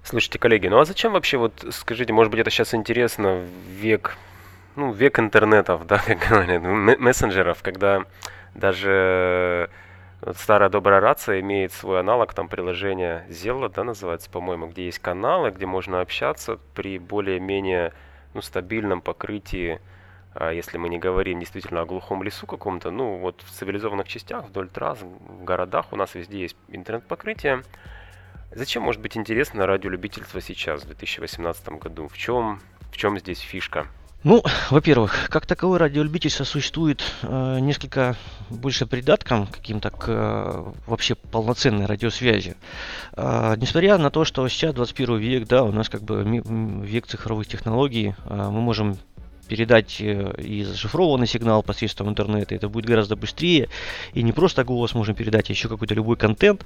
Слушайте, 0.04 0.40
коллеги, 0.40 0.70
ну 0.70 0.80
а 0.80 0.86
зачем 0.86 1.12
вообще, 1.12 1.38
вот 1.38 1.66
скажите, 1.72 2.14
может 2.14 2.32
быть, 2.32 2.40
это 2.40 2.50
сейчас 2.50 2.74
интересно, 2.74 3.46
век, 3.70 4.16
ну, 4.78 4.94
век 4.94 5.20
интернетов, 5.20 5.86
да, 5.86 5.98
как 6.08 6.18
говорят, 6.18 6.62
мессенджеров, 6.98 7.62
когда 7.62 8.06
даже 8.56 9.70
старая 10.38 10.70
добрая 10.70 11.02
рация 11.02 11.42
имеет 11.42 11.74
свой 11.74 12.00
аналог, 12.00 12.34
там 12.34 12.48
приложение 12.48 13.26
Zelda, 13.28 13.68
да, 13.68 13.84
называется, 13.84 14.30
по-моему, 14.30 14.68
где 14.68 14.86
есть 14.86 15.00
каналы, 15.00 15.52
где 15.52 15.66
можно 15.66 16.00
общаться 16.00 16.58
при 16.74 17.00
более-менее 17.00 17.92
ну, 18.34 18.42
стабильном 18.42 19.02
покрытии 19.02 19.82
если 20.40 20.78
мы 20.78 20.90
не 20.90 21.00
говорим 21.00 21.40
действительно 21.40 21.82
о 21.82 21.86
глухом 21.86 22.24
лесу 22.24 22.46
каком-то, 22.46 22.92
ну 22.92 23.18
вот 23.18 23.42
в 23.42 23.52
цивилизованных 23.52 24.08
частях, 24.08 24.46
вдоль 24.46 24.70
трасс, 24.70 25.00
в 25.02 25.44
городах 25.44 25.92
у 25.92 25.96
нас 25.96 26.16
везде 26.16 26.42
есть 26.42 26.58
интернет-покрытие. 26.70 27.64
Зачем 28.52 28.84
может 28.84 29.02
быть 29.02 29.18
интересно 29.18 29.66
радиолюбительство 29.66 30.42
сейчас, 30.42 30.84
в 30.84 30.86
2018 30.88 31.70
году? 31.70 32.08
В 32.08 32.18
чем, 32.18 32.62
в 32.92 32.98
чем 32.98 33.20
здесь 33.20 33.40
фишка? 33.40 33.88
Ну, 34.24 34.44
во-первых, 34.72 35.28
как 35.30 35.46
таковое 35.46 35.78
радиолюбительство 35.78 36.44
существует 36.44 37.04
э, 37.22 37.60
несколько 37.60 38.16
больше 38.50 38.88
придатком 38.88 39.46
каким-то 39.46 39.92
к 39.92 40.06
э, 40.08 40.72
вообще 40.88 41.16
полноценной 41.16 41.86
радиосвязи. 41.86 42.58
Э, 43.14 43.54
несмотря 43.58 43.98
на 44.00 44.10
то, 44.10 44.26
что 44.26 44.48
сейчас 44.48 44.74
21 44.74 45.18
век, 45.18 45.48
да, 45.48 45.64
у 45.64 45.72
нас 45.72 45.88
как 45.88 46.02
бы 46.02 46.24
век 46.84 47.06
цифровых 47.06 47.48
технологий, 47.48 48.16
э, 48.26 48.50
мы 48.50 48.60
можем 48.60 48.98
передать 49.48 49.98
э, 50.00 50.34
и 50.38 50.64
зашифрованный 50.64 51.28
сигнал 51.28 51.64
посредством 51.64 52.10
интернета. 52.10 52.56
Это 52.56 52.70
будет 52.70 52.86
гораздо 52.86 53.16
быстрее. 53.16 53.70
И 54.14 54.22
не 54.22 54.32
просто 54.32 54.64
голос 54.64 54.94
можем 54.94 55.16
передать, 55.16 55.50
а 55.50 55.54
еще 55.54 55.70
какой-то 55.70 55.96
любой 55.96 56.18
контент. 56.18 56.64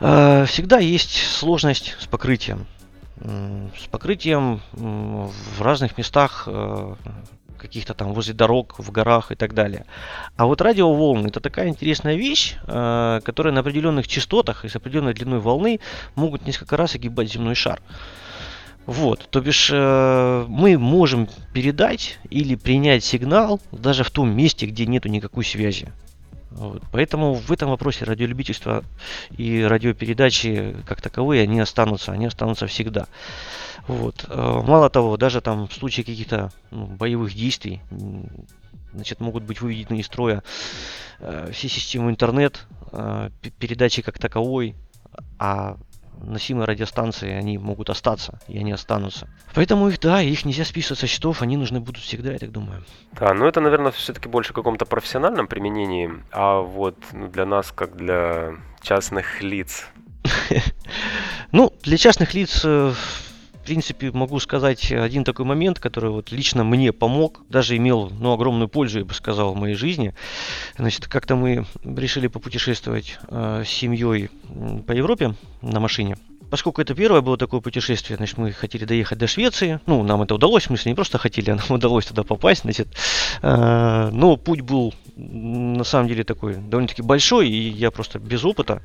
Э, 0.00 0.44
всегда 0.46 0.78
есть 0.78 1.14
сложность 1.14 1.96
с 2.00 2.06
покрытием. 2.06 2.66
С 3.20 3.86
покрытием 3.88 4.60
в 4.72 5.62
разных 5.62 5.96
местах 5.96 6.44
э, 6.48 6.94
каких-то 7.56 7.94
там 7.94 8.14
возле 8.14 8.34
дорог, 8.34 8.74
в 8.78 8.90
горах 8.90 9.30
и 9.30 9.36
так 9.36 9.54
далее. 9.54 9.84
А 10.36 10.46
вот 10.46 10.60
радиоволны 10.60 11.28
это 11.28 11.38
такая 11.38 11.68
интересная 11.68 12.16
вещь, 12.16 12.56
которая 12.66 13.52
на 13.52 13.60
определенных 13.60 14.08
частотах 14.08 14.64
и 14.64 14.68
с 14.68 14.74
определенной 14.74 15.14
длиной 15.14 15.38
волны 15.38 15.78
могут 16.16 16.44
несколько 16.44 16.76
раз 16.76 16.96
огибать 16.96 17.32
земной 17.32 17.54
шар. 17.54 17.80
Вот, 18.86 19.28
то 19.30 19.40
бишь 19.40 19.70
э, 19.72 20.46
мы 20.48 20.76
можем 20.76 21.28
передать 21.52 22.18
или 22.30 22.56
принять 22.56 23.04
сигнал 23.04 23.60
даже 23.70 24.02
в 24.02 24.10
том 24.10 24.34
месте, 24.34 24.66
где 24.66 24.86
нету 24.86 25.08
никакой 25.08 25.44
связи. 25.44 25.92
Вот. 26.50 26.82
Поэтому 26.92 27.34
в 27.34 27.50
этом 27.50 27.70
вопросе 27.70 28.04
радиолюбительство 28.04 28.84
и 29.30 29.62
радиопередачи 29.62 30.76
как 30.86 31.00
таковые, 31.00 31.44
они 31.44 31.60
останутся, 31.60 32.12
они 32.12 32.26
останутся 32.26 32.66
всегда. 32.66 33.06
Вот. 33.86 34.26
Э, 34.28 34.60
мало 34.64 34.90
того, 34.90 35.16
даже 35.16 35.40
там 35.40 35.68
в 35.68 35.72
случае 35.72 36.04
каких-то 36.04 36.52
ну, 36.70 36.86
боевых 36.86 37.34
действий, 37.34 37.80
значит, 38.92 39.20
могут 39.20 39.44
быть 39.44 39.60
выведены 39.60 40.00
из 40.00 40.06
строя 40.06 40.42
э, 41.20 41.50
все 41.52 41.68
системы 41.68 42.10
интернет, 42.10 42.66
э, 42.90 43.30
передачи 43.58 44.02
как 44.02 44.18
таковой, 44.18 44.74
а 45.38 45.76
носимые 46.22 46.66
радиостанции, 46.66 47.30
они 47.30 47.58
могут 47.58 47.90
остаться, 47.90 48.38
и 48.48 48.58
они 48.58 48.72
останутся. 48.72 49.28
Поэтому 49.54 49.88
их, 49.88 50.00
да, 50.00 50.22
их 50.22 50.44
нельзя 50.44 50.64
списывать 50.64 51.00
со 51.00 51.06
счетов, 51.06 51.42
они 51.42 51.56
нужны 51.56 51.80
будут 51.80 52.02
всегда, 52.02 52.32
я 52.32 52.38
так 52.38 52.50
думаю. 52.50 52.84
Да, 53.12 53.34
ну 53.34 53.46
это, 53.46 53.60
наверное, 53.60 53.92
все-таки 53.92 54.28
больше 54.28 54.52
в 54.52 54.54
каком-то 54.54 54.86
профессиональном 54.86 55.46
применении, 55.46 56.10
а 56.30 56.60
вот 56.60 56.96
ну, 57.12 57.28
для 57.28 57.46
нас, 57.46 57.72
как 57.72 57.96
для 57.96 58.54
частных 58.80 59.42
лиц. 59.42 59.86
Ну, 61.52 61.70
для 61.82 61.98
частных 61.98 62.32
лиц 62.32 62.62
э, 62.64 62.94
в 63.62 63.64
принципе, 63.64 64.10
могу 64.10 64.40
сказать 64.40 64.90
один 64.90 65.22
такой 65.22 65.44
момент, 65.44 65.78
который 65.78 66.10
вот 66.10 66.32
лично 66.32 66.64
мне 66.64 66.92
помог, 66.92 67.42
даже 67.48 67.76
имел 67.76 68.10
ну, 68.10 68.32
огромную 68.32 68.68
пользу, 68.68 68.98
я 68.98 69.04
бы 69.04 69.14
сказал, 69.14 69.54
в 69.54 69.56
моей 69.56 69.76
жизни. 69.76 70.14
Значит, 70.76 71.06
как-то 71.06 71.36
мы 71.36 71.64
решили 71.84 72.26
попутешествовать 72.26 73.20
э, 73.28 73.62
с 73.64 73.68
семьей 73.68 74.30
по 74.84 74.90
Европе 74.90 75.36
на 75.60 75.78
машине. 75.78 76.16
Поскольку 76.50 76.82
это 76.82 76.96
первое 76.96 77.20
было 77.20 77.38
такое 77.38 77.60
путешествие, 77.60 78.16
значит, 78.16 78.36
мы 78.36 78.50
хотели 78.50 78.84
доехать 78.84 79.18
до 79.18 79.28
Швеции. 79.28 79.78
Ну, 79.86 80.02
нам 80.02 80.22
это 80.22 80.34
удалось, 80.34 80.64
в 80.64 80.66
смысле, 80.66 80.90
не 80.90 80.96
просто 80.96 81.18
хотели, 81.18 81.50
а 81.50 81.54
нам 81.54 81.64
удалось 81.70 82.06
туда 82.06 82.24
попасть, 82.24 82.62
значит. 82.62 82.88
Э, 83.42 84.10
но 84.12 84.36
путь 84.36 84.62
был 84.62 84.92
на 85.14 85.84
самом 85.84 86.08
деле 86.08 86.24
такой 86.24 86.56
довольно-таки 86.56 87.02
большой, 87.02 87.48
и 87.48 87.68
я 87.68 87.92
просто 87.92 88.18
без 88.18 88.44
опыта 88.44 88.82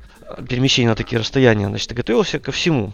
перемещения 0.48 0.88
на 0.88 0.94
такие 0.94 1.18
расстояния, 1.18 1.66
значит, 1.66 1.92
готовился 1.92 2.38
ко 2.38 2.52
всему. 2.52 2.92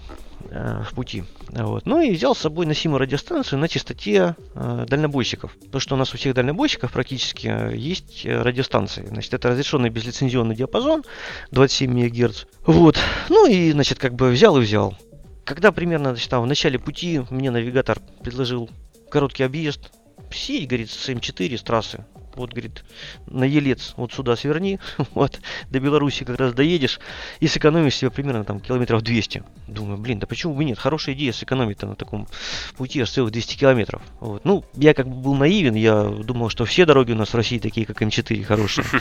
Э, 0.56 0.84
в 0.88 0.94
пути. 0.94 1.24
Вот. 1.48 1.84
Ну 1.84 2.00
и 2.00 2.12
взял 2.12 2.32
с 2.36 2.38
собой 2.38 2.64
носимую 2.64 3.00
радиостанцию 3.00 3.58
на 3.58 3.66
частоте 3.66 4.36
э, 4.54 4.86
дальнобойщиков. 4.88 5.56
То, 5.72 5.80
что 5.80 5.96
у 5.96 5.98
нас 5.98 6.14
у 6.14 6.16
всех 6.16 6.32
дальнобойщиков 6.34 6.92
практически 6.92 7.48
э, 7.48 7.76
есть 7.76 8.24
э, 8.24 8.40
радиостанции. 8.40 9.04
Значит, 9.04 9.34
это 9.34 9.48
разрешенный 9.48 9.88
безлицензионный 9.88 10.54
диапазон 10.54 11.02
27 11.50 11.90
МГц. 11.90 12.44
Вот. 12.66 12.96
Ну 13.30 13.48
и, 13.50 13.72
значит, 13.72 13.98
как 13.98 14.14
бы 14.14 14.30
взял 14.30 14.56
и 14.56 14.60
взял. 14.60 14.96
Когда 15.44 15.72
примерно, 15.72 16.10
значит, 16.10 16.30
там, 16.30 16.44
в 16.44 16.46
начале 16.46 16.78
пути 16.78 17.22
мне 17.30 17.50
навигатор 17.50 17.98
предложил 18.22 18.70
короткий 19.10 19.42
объезд, 19.42 19.90
сеть, 20.30 20.68
говорит, 20.68 20.88
с 20.88 21.08
М4 21.08 21.58
с 21.58 21.62
трассы 21.64 22.04
вот, 22.36 22.50
говорит, 22.50 22.84
на 23.26 23.44
Елец 23.44 23.94
вот 23.96 24.12
сюда 24.12 24.36
сверни, 24.36 24.78
вот, 25.14 25.40
до 25.70 25.80
Беларуси 25.80 26.24
как 26.24 26.38
раз 26.38 26.54
доедешь 26.54 27.00
и 27.40 27.46
сэкономишь 27.46 27.96
себе 27.96 28.10
примерно 28.10 28.44
там 28.44 28.60
километров 28.60 29.02
200. 29.02 29.44
Думаю, 29.68 29.98
блин, 29.98 30.18
да 30.18 30.26
почему 30.26 30.54
бы 30.54 30.64
нет, 30.64 30.78
хорошая 30.78 31.14
идея 31.14 31.32
сэкономить-то 31.32 31.86
на 31.86 31.96
таком 31.96 32.28
пути 32.76 33.00
аж 33.00 33.10
целых 33.10 33.32
200 33.32 33.56
километров. 33.56 34.02
Вот. 34.20 34.44
Ну, 34.44 34.64
я 34.74 34.94
как 34.94 35.08
бы 35.08 35.16
был 35.16 35.34
наивен, 35.34 35.74
я 35.74 36.04
думал, 36.04 36.48
что 36.48 36.64
все 36.64 36.86
дороги 36.86 37.12
у 37.12 37.16
нас 37.16 37.30
в 37.30 37.34
России 37.34 37.58
такие, 37.58 37.86
как 37.86 38.00
М4, 38.02 38.42
хорошие. 38.44 38.86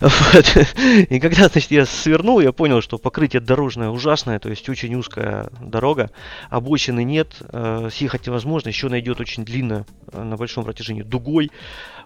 И 1.10 1.20
когда, 1.20 1.48
значит, 1.48 1.70
я 1.70 1.86
свернул, 1.86 2.40
я 2.40 2.52
понял, 2.52 2.80
что 2.80 2.98
покрытие 2.98 3.40
дорожное 3.40 3.88
ужасное, 3.88 4.38
то 4.38 4.48
есть 4.48 4.68
очень 4.68 4.94
узкая 4.94 5.50
дорога, 5.60 6.10
обочины 6.50 7.04
нет, 7.04 7.36
э, 7.40 7.88
съехать 7.92 8.26
невозможно, 8.26 8.68
еще 8.68 8.88
найдет 8.88 9.20
очень 9.20 9.44
длинно 9.44 9.86
э, 10.12 10.22
на 10.22 10.36
большом 10.36 10.64
протяжении 10.64 11.02
дугой, 11.02 11.50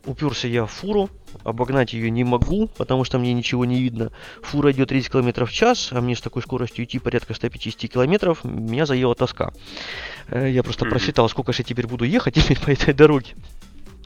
Уперся 0.07 0.49
я 0.49 0.65
в 0.65 0.71
фуру, 0.73 1.11
обогнать 1.45 1.93
ее 1.93 2.11
не 2.11 2.25
могу, 2.25 2.69
потому 2.69 3.05
что 3.05 3.19
мне 3.19 3.35
ничего 3.35 3.65
не 3.65 3.81
видно. 3.83 4.13
Фура 4.43 4.73
идет 4.73 4.89
30 4.89 5.13
км 5.13 5.45
в 5.45 5.53
час, 5.53 5.91
а 5.93 6.01
мне 6.01 6.17
с 6.17 6.21
такой 6.21 6.43
скоростью 6.43 6.85
идти 6.85 6.99
порядка 6.99 7.35
150 7.35 7.91
км, 7.91 8.37
меня 8.45 8.87
заела 8.87 9.15
тоска. 9.15 9.53
Э, 10.29 10.51
я 10.51 10.63
просто 10.63 10.87
просчитал, 10.87 11.29
сколько 11.29 11.53
же 11.53 11.61
я 11.61 11.65
теперь 11.65 11.87
буду 11.87 12.05
ехать 12.05 12.39
по 12.65 12.71
этой 12.71 12.95
дороге. 12.95 13.35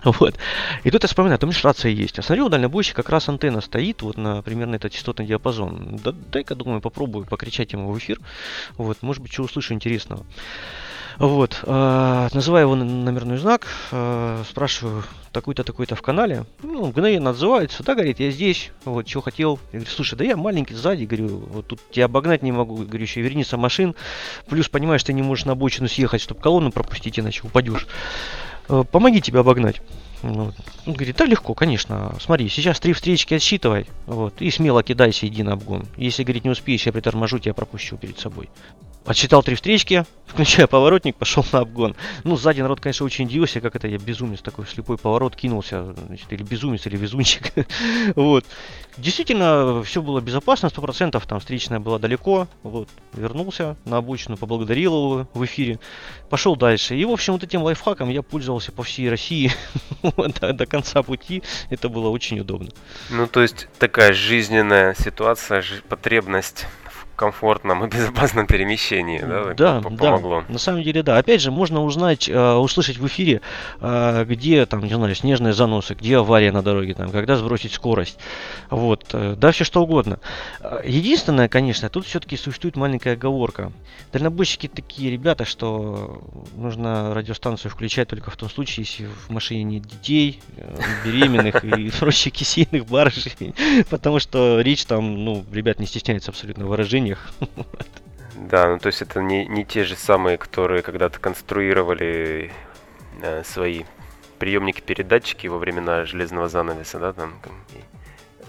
Вот. 0.05 0.35
И 0.83 0.91
тут 0.91 1.03
я 1.03 1.09
вспоминаю, 1.09 1.39
там 1.39 1.51
лишь 1.51 1.65
рация 1.65 1.91
есть. 1.91 2.19
А 2.19 2.23
смотрю, 2.23 2.47
у 2.47 2.49
дальнобойщика 2.49 3.03
как 3.03 3.11
раз 3.11 3.29
антенна 3.29 3.61
стоит, 3.61 4.03
вот 4.03 4.19
на 4.19 4.43
примерно 4.43 4.77
этот 4.77 4.93
частотный 4.93 5.27
диапазон. 5.27 5.99
Да, 6.03 6.13
дай-ка, 6.13 6.55
думаю, 6.55 6.81
попробую 6.81 7.25
покричать 7.25 7.73
ему 7.73 7.91
в 7.91 7.99
эфир. 7.99 8.21
Вот, 8.77 8.99
может 9.03 9.23
быть, 9.23 9.33
что 9.33 9.45
услышу 9.45 9.73
интересного. 9.73 10.27
Вот, 11.18 11.61
э, 11.62 12.29
называю 12.33 12.66
его 12.66 12.74
номерной 12.74 13.38
знак, 13.38 13.66
э, 13.92 14.42
спрашиваю, 14.48 15.05
такой-то, 15.33 15.64
такой-то 15.64 15.96
в 15.96 16.03
канале. 16.03 16.44
Ну, 16.62 16.87
мгновенно 16.87 17.31
отзывается, 17.31 17.83
да, 17.83 17.94
говорит, 17.94 18.20
я 18.20 18.31
здесь, 18.31 18.70
вот, 18.85 19.09
что 19.09 19.20
хотел. 19.20 19.59
Я 19.72 19.81
говорю, 19.81 19.94
слушай, 19.94 20.16
да 20.16 20.24
я 20.24 20.37
маленький 20.37 20.74
сзади, 20.74 21.05
говорю, 21.05 21.29
вот 21.50 21.66
тут 21.66 21.81
тебя 21.90 22.07
обогнать 22.07 22.42
не 22.42 22.53
могу, 22.53 22.77
говорю, 22.77 23.03
еще 23.03 23.20
вернися 23.20 23.57
машин. 23.57 23.94
Плюс, 24.48 24.68
понимаешь, 24.68 25.03
ты 25.05 25.12
не 25.12 25.22
можешь 25.22 25.44
на 25.44 25.53
обочину 25.53 25.88
съехать, 25.88 26.20
чтобы 26.20 26.40
колонну 26.40 26.72
пропустить, 26.72 27.18
иначе 27.18 27.42
упадешь. 27.44 27.87
Э, 28.68 28.85
помоги 28.90 29.20
тебе 29.20 29.40
обогнать. 29.40 29.83
Ну, 30.25 30.53
он 30.87 30.95
говорит, 30.95 31.17
да 31.17 31.27
легко, 31.27 31.53
конечно. 31.53 32.15
Смотри, 32.19 32.49
сейчас 32.49 32.81
три 32.81 32.95
встречки 32.95 33.35
отсчитывай, 33.35 33.87
вот, 34.07 34.41
и 34.41 34.51
смело 34.51 34.83
кидайся, 34.83 35.27
иди 35.27 35.43
на 35.43 35.53
обгон. 35.53 35.87
Если, 35.99 36.23
говорит, 36.23 36.45
не 36.45 36.51
успеешь, 36.51 36.87
я 36.87 36.93
приторможу, 36.93 37.39
тебя 37.39 37.53
пропущу 37.53 37.99
перед 37.99 38.19
собой. 38.19 38.49
Отсчитал 39.05 39.43
три 39.43 39.55
встречки, 39.55 40.07
включая 40.27 40.67
поворотник, 40.67 41.17
пошел 41.17 41.45
на 41.53 41.59
обгон. 41.61 41.95
Ну, 42.25 42.37
сзади 42.37 42.63
народ, 42.63 42.81
конечно, 42.81 43.05
очень 43.05 43.27
удивился, 43.27 43.61
как 43.61 43.77
это 43.77 43.87
я 43.87 43.99
безумец 43.99 44.41
такой 44.41 44.67
слепой 44.67 44.97
поворот 44.97 45.37
кинулся, 45.37 45.95
значит, 46.07 46.33
или 46.33 46.43
безумец, 46.43 46.87
или 46.87 46.97
везунчик. 46.97 47.53
вот. 48.17 48.47
Действительно, 48.97 49.83
все 49.83 50.01
было 50.01 50.21
безопасно, 50.21 50.71
сто 50.71 50.81
процентов, 50.81 51.27
там 51.27 51.41
встречная 51.41 51.81
была 51.81 51.99
далеко, 51.99 52.47
вот, 52.63 52.89
вернулся 53.13 53.77
на 53.85 53.99
обочину, 53.99 54.37
поблагодарил 54.37 54.95
его 54.95 55.29
в 55.35 55.45
эфире, 55.45 55.81
пошел 56.31 56.57
дальше. 56.57 56.97
И, 56.97 57.05
в 57.05 57.11
общем, 57.11 57.35
вот 57.35 57.43
этим 57.43 57.63
лайфхаком 57.63 58.09
я 58.09 58.23
пользовался 58.23 58.73
по 58.73 58.85
всей 58.85 59.11
России 59.11 59.53
до, 60.40 60.53
до 60.53 60.66
конца 60.66 61.03
пути, 61.03 61.42
это 61.70 61.88
было 61.88 62.09
очень 62.09 62.40
удобно. 62.40 62.70
Ну, 63.11 63.27
то 63.27 63.42
есть 63.42 63.68
такая 63.79 64.12
жизненная 64.12 64.94
ситуация, 64.94 65.62
потребность 65.88 66.66
комфортном 67.14 67.85
и 67.85 67.88
безопасном 67.94 68.46
перемещении, 68.46 69.20
да, 69.20 69.55
да, 69.55 69.81
помогло. 69.81 70.42
Да, 70.46 70.53
на 70.53 70.59
самом 70.59 70.83
деле, 70.83 71.03
да. 71.03 71.18
Опять 71.18 71.40
же, 71.40 71.50
можно 71.50 71.83
узнать, 71.83 72.29
э, 72.29 72.53
услышать 72.55 72.98
в 72.98 73.07
эфире, 73.07 73.40
э, 73.81 74.24
где 74.29 74.66
там, 74.66 74.83
не 74.83 74.94
знаю, 74.94 75.14
снежные 75.14 75.53
заносы, 75.53 75.94
где 75.94 76.18
авария 76.18 76.53
на 76.53 76.62
дороге, 76.62 76.94
там, 76.94 77.11
когда 77.11 77.37
сбросить 77.37 77.72
скорость. 77.72 78.18
Вот, 78.70 79.07
э, 79.12 79.37
да, 79.37 79.53
все 79.53 79.64
что 79.64 79.83
угодно. 79.83 80.18
Единственное, 80.85 81.48
конечно, 81.48 81.88
тут 81.88 82.07
все-таки 82.07 82.37
существует 82.37 82.77
маленькая 82.77 83.14
оговорка. 83.14 83.72
Дальнобойщики 84.12 84.68
такие 84.68 85.11
ребята, 85.11 85.44
что 85.44 86.22
нужно 86.57 87.14
радиостанцию 87.14 87.70
включать 87.70 88.09
только 88.09 88.31
в 88.31 88.37
том 88.37 88.50
случае, 88.50 88.87
если 88.88 89.07
в 89.07 89.31
машине 89.31 89.64
нет 89.64 89.87
детей, 89.87 90.40
беременных 91.05 91.64
и 91.64 91.90
прочих 91.90 92.33
кисейных 92.33 92.87
барышей, 92.87 93.55
потому 93.90 94.18
что 94.18 94.61
речь 94.61 94.85
там, 94.85 95.24
ну, 95.24 95.44
ребят 95.53 95.79
не 95.79 95.87
стесняется 95.87 96.31
абсолютно 96.31 96.66
выражений 96.66 97.04
решениях. 97.05 97.19
Да, 98.37 98.69
ну 98.69 98.81
то 98.81 98.88
есть 98.88 99.01
это 99.01 99.23
не, 99.23 99.47
не 99.47 99.64
те 99.64 99.85
же 99.85 99.95
самые, 99.95 100.38
которые 100.38 100.83
когда-то 100.83 101.21
конструировали 101.21 102.51
э, 103.23 103.45
свои 103.45 103.85
приемники-передатчики 104.40 105.47
во 105.47 105.59
времена 105.59 106.05
железного 106.05 106.49
занавеса, 106.49 106.99
да, 106.99 107.12
там 107.12 107.33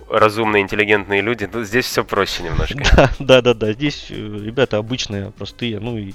разумные, 0.09 0.63
интеллигентные 0.63 1.21
люди. 1.21 1.49
Ну, 1.51 1.63
здесь 1.63 1.85
все 1.85 2.03
проще 2.03 2.43
немножко. 2.43 2.75
Да, 2.95 3.09
да, 3.19 3.41
да, 3.41 3.53
да. 3.53 3.73
Здесь 3.73 4.07
э, 4.09 4.13
ребята 4.13 4.77
обычные, 4.77 5.31
простые, 5.31 5.79
ну 5.79 5.97
и 5.97 6.13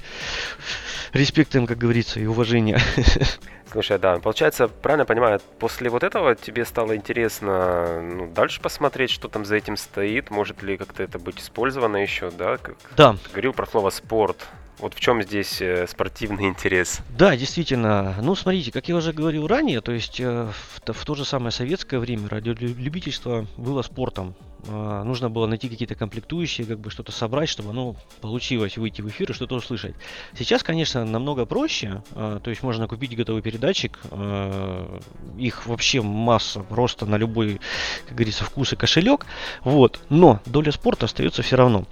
респект 1.12 1.55
им, 1.55 1.66
как 1.66 1.79
говорится, 1.79 2.20
и 2.20 2.26
уважение. 2.26 2.79
Слушай, 3.70 3.98
да, 3.98 4.18
получается, 4.18 4.66
правильно 4.66 5.05
понимаю, 5.05 5.40
после 5.61 5.90
вот 5.90 6.03
этого 6.03 6.35
тебе 6.35 6.64
стало 6.64 6.96
интересно 6.96 8.00
ну, 8.03 8.26
дальше 8.26 8.61
посмотреть, 8.61 9.11
что 9.11 9.29
там 9.29 9.44
за 9.44 9.57
этим 9.57 9.76
стоит, 9.76 10.31
может 10.31 10.62
ли 10.62 10.76
как-то 10.76 11.05
это 11.05 11.20
быть 11.20 11.40
использовано 11.40 11.98
еще, 11.98 12.31
да? 12.33 12.57
Как 12.57 12.76
да. 12.96 13.12
Ты 13.12 13.31
говорил 13.31 13.53
про 13.53 13.66
слово 13.66 13.90
спорт. 13.90 14.48
Вот 14.81 14.95
в 14.95 15.01
чем 15.01 15.23
здесь 15.23 15.61
э, 15.61 15.87
спортивный 15.87 16.45
интерес? 16.49 17.01
Да, 17.16 17.37
действительно. 17.37 18.16
Ну, 18.23 18.35
смотрите, 18.35 18.73
как 18.73 18.88
я 18.88 18.97
уже 18.97 19.12
говорил 19.12 19.47
ранее, 19.47 19.81
то 19.81 19.93
есть 19.93 20.21
э, 20.21 20.49
в, 20.51 20.93
в 20.93 21.05
то 21.05 21.14
же 21.14 21.25
самое 21.25 21.53
советское 21.53 21.99
время 21.99 22.29
радиолюбительство 22.29 23.47
было 23.57 23.83
спортом. 23.83 24.35
Э, 24.66 25.03
нужно 25.05 25.31
было 25.31 25.46
найти 25.46 25.68
какие-то 25.68 25.94
комплектующие, 25.94 26.66
как 26.66 26.79
бы 26.79 26.90
что-то 26.90 27.12
собрать, 27.12 27.49
чтобы 27.49 27.70
оно 27.70 27.96
получилось 28.20 28.77
выйти 28.77 29.03
в 29.03 29.09
эфир 29.09 29.31
и 29.31 29.35
что-то 29.35 29.57
услышать. 29.57 29.94
Сейчас, 30.37 30.62
конечно, 30.62 31.05
намного 31.05 31.46
проще. 31.46 32.03
Э, 32.12 32.40
то 32.42 32.51
есть 32.51 32.62
можно 32.62 32.88
купить 32.88 33.16
готовый 33.16 33.42
передатчик. 33.42 33.99
Э, 34.11 35.01
их 35.38 35.66
вообще 35.66 36.03
масса, 36.03 36.61
просто 36.61 37.07
на 37.07 37.16
любой, 37.16 37.61
как 38.07 38.16
говорится, 38.16 38.44
вкус 38.44 38.73
и 38.73 38.77
кошелек. 38.77 39.27
Вот. 39.64 40.01
Но 40.09 40.40
доля 40.46 40.73
спорта 40.73 41.07
остается 41.07 41.42
все 41.42 41.57
равно. 41.57 41.85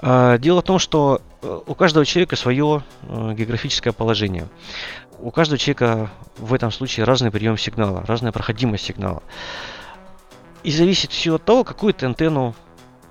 Э, 0.00 0.38
дело 0.38 0.60
в 0.60 0.64
том, 0.64 0.78
что 0.78 1.20
Э, 1.42 1.60
у 1.66 1.74
каждого 1.74 2.06
человека 2.06 2.36
свое 2.36 2.82
э, 3.02 3.34
географическое 3.36 3.92
положение. 3.92 4.48
У 5.18 5.30
каждого 5.30 5.58
человека 5.58 6.10
в 6.38 6.54
этом 6.54 6.70
случае 6.70 7.04
разный 7.04 7.30
прием 7.30 7.58
сигнала, 7.58 8.04
разная 8.06 8.32
проходимость 8.32 8.84
сигнала. 8.84 9.22
И 10.62 10.70
зависит 10.70 11.12
все 11.12 11.34
от 11.34 11.44
того, 11.44 11.64
какую 11.64 11.94
ты 11.94 12.06
антенну 12.06 12.54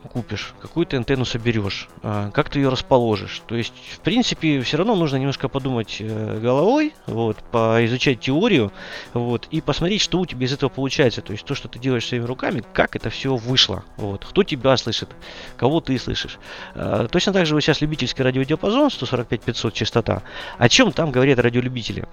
купишь, 0.10 0.54
какую 0.60 0.86
ты 0.86 0.98
антенну 0.98 1.26
соберешь, 1.26 1.88
а, 2.04 2.32
как 2.32 2.50
ты 2.50 2.60
ее 2.60 2.70
расположишь. 2.70 3.42
То 3.46 3.56
есть, 3.56 3.74
в 3.94 4.00
принципе, 4.00 4.62
все 4.62 4.78
равно 4.78 4.96
нужно 4.96 5.18
немножко 5.18 5.48
подумать 5.48 5.98
э, 6.00 6.40
головой, 6.40 6.94
вот, 7.06 7.38
поизучать 7.52 8.20
теорию, 8.20 8.72
вот, 9.14 9.48
и 9.52 9.62
посмотреть, 9.62 10.02
что 10.02 10.20
у 10.20 10.26
тебя 10.26 10.46
из 10.46 10.54
этого 10.54 10.70
получается. 10.70 11.22
То 11.22 11.34
есть, 11.34 11.46
то, 11.46 11.56
что 11.56 11.68
ты 11.68 11.80
делаешь 11.80 12.08
своими 12.08 12.26
руками, 12.26 12.64
как 12.74 12.96
это 12.96 13.10
все 13.10 13.36
вышло. 13.36 13.84
Вот, 13.98 14.26
кто 14.26 14.44
тебя 14.44 14.76
слышит, 14.78 15.10
кого 15.58 15.82
ты 15.82 15.98
слышишь. 15.98 16.40
А, 16.74 17.08
точно 17.08 17.34
так 17.34 17.46
же 17.46 17.54
вот 17.54 17.62
сейчас 17.62 17.82
любительский 17.82 18.24
радиодиапазон 18.24 18.88
145-500 18.88 19.72
частота. 19.72 20.24
О 20.58 20.70
чем 20.70 20.92
там 20.92 21.12
говорят 21.12 21.40
радиолюбители? 21.40 22.06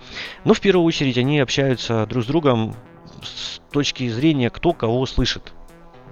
Ну, 0.44 0.54
в 0.54 0.60
первую 0.60 0.84
очередь, 0.84 1.18
они 1.18 1.40
общаются 1.40 2.06
друг 2.06 2.24
с 2.24 2.26
другом 2.26 2.76
с 3.22 3.60
точки 3.72 4.08
зрения, 4.08 4.50
кто 4.50 4.72
кого 4.72 5.06
слышит 5.06 5.52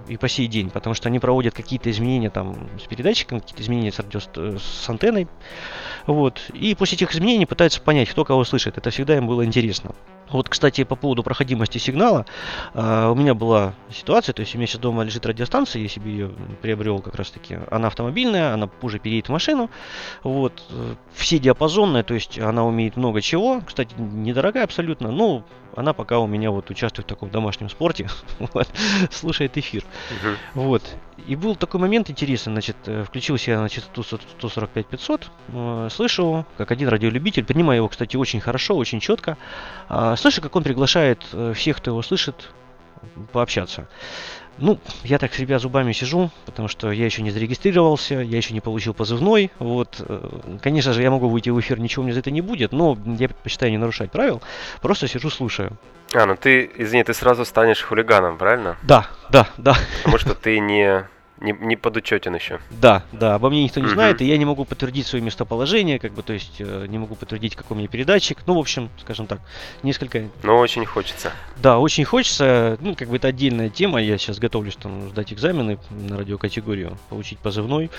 и 0.07 0.17
по 0.17 0.29
сей 0.29 0.47
день, 0.47 0.69
потому 0.69 0.93
что 0.93 1.09
они 1.09 1.19
проводят 1.19 1.53
какие-то 1.53 1.91
изменения 1.91 2.29
там 2.29 2.69
с 2.79 2.87
передатчиком, 2.87 3.41
какие-то 3.41 3.61
изменения 3.61 3.91
с, 3.91 3.99
радио, 3.99 4.19
с 4.57 4.89
антенной, 4.89 5.27
вот, 6.05 6.49
и 6.53 6.75
после 6.75 6.95
этих 6.95 7.13
изменений 7.13 7.45
пытаются 7.45 7.81
понять, 7.81 8.09
кто 8.09 8.23
кого 8.23 8.43
слышит. 8.45 8.77
Это 8.77 8.89
всегда 8.89 9.17
им 9.17 9.27
было 9.27 9.45
интересно. 9.45 9.93
Вот, 10.29 10.49
кстати, 10.49 10.83
по 10.83 10.95
поводу 10.95 11.23
проходимости 11.23 11.77
сигнала, 11.77 12.25
э, 12.73 13.07
у 13.07 13.15
меня 13.15 13.33
была 13.33 13.73
ситуация, 13.91 14.33
то 14.33 14.41
есть 14.41 14.55
у 14.55 14.57
меня 14.57 14.67
сейчас 14.67 14.81
дома 14.81 15.03
лежит 15.03 15.25
радиостанция, 15.25 15.81
я 15.81 15.87
себе 15.87 16.11
ее 16.11 16.31
приобрел 16.61 16.99
как 16.99 17.15
раз 17.15 17.31
таки, 17.31 17.57
она 17.71 17.87
автомобильная, 17.87 18.53
она 18.53 18.67
позже 18.67 18.99
переедет 18.99 19.29
в 19.29 19.31
машину, 19.31 19.69
вот, 20.23 20.63
э, 20.69 20.95
все 21.13 21.39
диапазонные, 21.39 22.03
то 22.03 22.13
есть 22.13 22.39
она 22.39 22.65
умеет 22.65 22.97
много 22.97 23.21
чего, 23.21 23.61
кстати, 23.65 23.93
недорогая 23.97 24.63
абсолютно, 24.63 25.11
но 25.11 25.43
она 25.75 25.93
пока 25.93 26.19
у 26.19 26.27
меня 26.27 26.51
вот 26.51 26.69
участвует 26.69 27.05
в 27.05 27.09
таком 27.09 27.29
домашнем 27.29 27.69
спорте, 27.69 28.09
вот, 28.39 28.67
слушает 29.11 29.57
эфир, 29.57 29.83
угу. 30.11 30.63
вот, 30.65 30.83
и 31.25 31.35
был 31.35 31.55
такой 31.55 31.79
момент 31.79 32.09
интересный, 32.09 32.53
значит, 32.53 32.77
э, 32.85 33.03
включился 33.03 33.51
я 33.51 33.61
на 33.61 33.69
частоту 33.69 34.03
145-500, 34.03 35.25
э, 35.49 35.89
слышу, 35.91 36.45
как 36.57 36.71
один 36.71 36.89
радиолюбитель, 36.89 37.43
принимаю 37.43 37.77
его, 37.77 37.87
кстати, 37.87 38.15
очень 38.15 38.39
хорошо, 38.39 38.75
очень 38.75 38.99
четко, 38.99 39.37
э, 39.89 40.15
слышу, 40.17 40.41
как 40.41 40.55
он 40.55 40.63
приглашает 40.63 41.25
э, 41.33 41.53
всех, 41.55 41.77
кто 41.77 41.91
его 41.91 42.01
слышит, 42.01 42.49
пообщаться. 43.31 43.87
Ну, 44.57 44.79
я 45.03 45.17
так, 45.17 45.37
ребят, 45.39 45.61
зубами 45.61 45.91
сижу, 45.91 46.31
потому 46.45 46.67
что 46.67 46.91
я 46.91 47.05
еще 47.05 47.21
не 47.21 47.31
зарегистрировался, 47.31 48.15
я 48.15 48.37
еще 48.37 48.53
не 48.53 48.59
получил 48.59 48.93
позывной. 48.93 49.51
Вот, 49.59 49.97
э, 49.99 50.29
конечно 50.61 50.93
же, 50.93 51.01
я 51.01 51.11
могу 51.11 51.29
выйти 51.29 51.49
в 51.49 51.59
эфир, 51.59 51.79
ничего 51.79 52.03
мне 52.03 52.13
за 52.13 52.19
это 52.19 52.31
не 52.31 52.41
будет, 52.41 52.71
но 52.71 52.97
я 53.19 53.27
предпочитаю 53.27 53.71
не 53.71 53.77
нарушать 53.77 54.11
правил, 54.11 54.41
просто 54.81 55.07
сижу, 55.07 55.29
слушаю. 55.29 55.77
А, 56.13 56.25
ну 56.25 56.35
ты, 56.35 56.71
извини, 56.77 57.03
ты 57.03 57.13
сразу 57.13 57.45
станешь 57.45 57.83
хулиганом, 57.83 58.37
правильно? 58.37 58.77
Да, 58.83 59.07
да, 59.29 59.47
да. 59.57 59.75
Потому 60.03 60.17
что 60.17 60.35
ты 60.35 60.59
не 60.59 61.05
не, 61.39 61.53
не 61.53 61.75
подучетен 61.75 62.35
еще. 62.35 62.59
Да, 62.69 63.03
да, 63.11 63.35
обо 63.35 63.49
мне 63.49 63.63
никто 63.63 63.79
не 63.79 63.89
знает, 63.89 64.21
и 64.21 64.25
я 64.25 64.37
не 64.37 64.45
могу 64.45 64.65
подтвердить 64.65 65.07
свое 65.07 65.23
местоположение, 65.23 65.99
как 65.99 66.13
бы, 66.13 66.23
то 66.23 66.33
есть 66.33 66.55
э, 66.59 66.85
не 66.87 66.97
могу 66.97 67.15
подтвердить, 67.15 67.55
какой 67.55 67.75
у 67.75 67.77
меня 67.77 67.87
передатчик. 67.87 68.39
Ну, 68.45 68.55
в 68.55 68.59
общем, 68.59 68.89
скажем 68.99 69.27
так, 69.27 69.39
несколько... 69.83 70.29
Но 70.43 70.57
очень 70.57 70.85
хочется. 70.85 71.31
Да, 71.57 71.79
очень 71.79 72.05
хочется. 72.05 72.77
Ну, 72.81 72.95
как 72.95 73.09
бы 73.09 73.17
это 73.17 73.27
отдельная 73.27 73.69
тема. 73.69 74.01
Я 74.01 74.17
сейчас 74.17 74.39
готовлюсь 74.39 74.75
там 74.75 75.09
сдать 75.09 75.33
экзамены 75.33 75.77
на 75.89 76.17
радиокатегорию, 76.17 76.97
получить 77.09 77.39
позывной. 77.39 77.91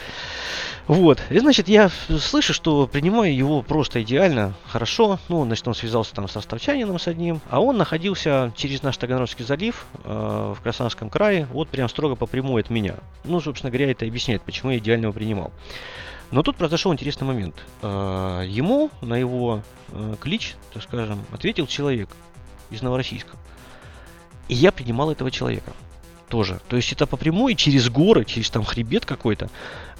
Вот. 0.86 1.22
И, 1.30 1.38
значит, 1.38 1.68
я 1.68 1.90
слышу, 2.18 2.54
что 2.54 2.86
принимаю 2.86 3.34
его 3.34 3.62
просто 3.62 4.02
идеально, 4.02 4.54
хорошо. 4.66 5.18
Ну, 5.28 5.44
значит, 5.44 5.68
он 5.68 5.74
связался 5.74 6.14
там 6.14 6.28
с 6.28 6.34
ростовчанином 6.34 6.98
с 6.98 7.06
одним, 7.06 7.40
а 7.50 7.60
он 7.60 7.76
находился 7.76 8.52
через 8.56 8.82
наш 8.82 8.96
Таганрогский 8.96 9.44
залив 9.44 9.86
э, 10.04 10.54
в 10.56 10.62
Краснодарском 10.62 11.10
крае, 11.10 11.46
вот 11.52 11.68
прям 11.68 11.88
строго 11.88 12.16
по 12.16 12.26
прямой 12.26 12.62
от 12.62 12.70
меня. 12.70 12.94
Ну, 13.28 13.40
собственно 13.40 13.70
говоря, 13.70 13.90
это 13.90 14.06
объясняет, 14.06 14.42
почему 14.42 14.72
я 14.72 14.78
идеально 14.78 15.04
его 15.04 15.12
принимал. 15.12 15.52
Но 16.30 16.42
тут 16.42 16.56
произошел 16.56 16.92
интересный 16.92 17.26
момент. 17.26 17.54
Э, 17.82 18.42
ему 18.46 18.90
на 19.00 19.14
его 19.14 19.62
э, 19.88 20.16
клич, 20.20 20.56
так 20.72 20.82
скажем, 20.82 21.24
ответил 21.32 21.66
человек 21.66 22.08
из 22.70 22.82
Новороссийска. 22.82 23.36
И 24.48 24.54
я 24.54 24.72
принимал 24.72 25.10
этого 25.10 25.30
человека. 25.30 25.72
Тоже. 26.28 26.60
То 26.68 26.76
есть 26.76 26.92
это 26.92 27.06
по 27.06 27.16
прямой, 27.16 27.54
через 27.54 27.88
горы, 27.88 28.24
через 28.24 28.50
там 28.50 28.64
хребет 28.64 29.04
какой-то, 29.04 29.50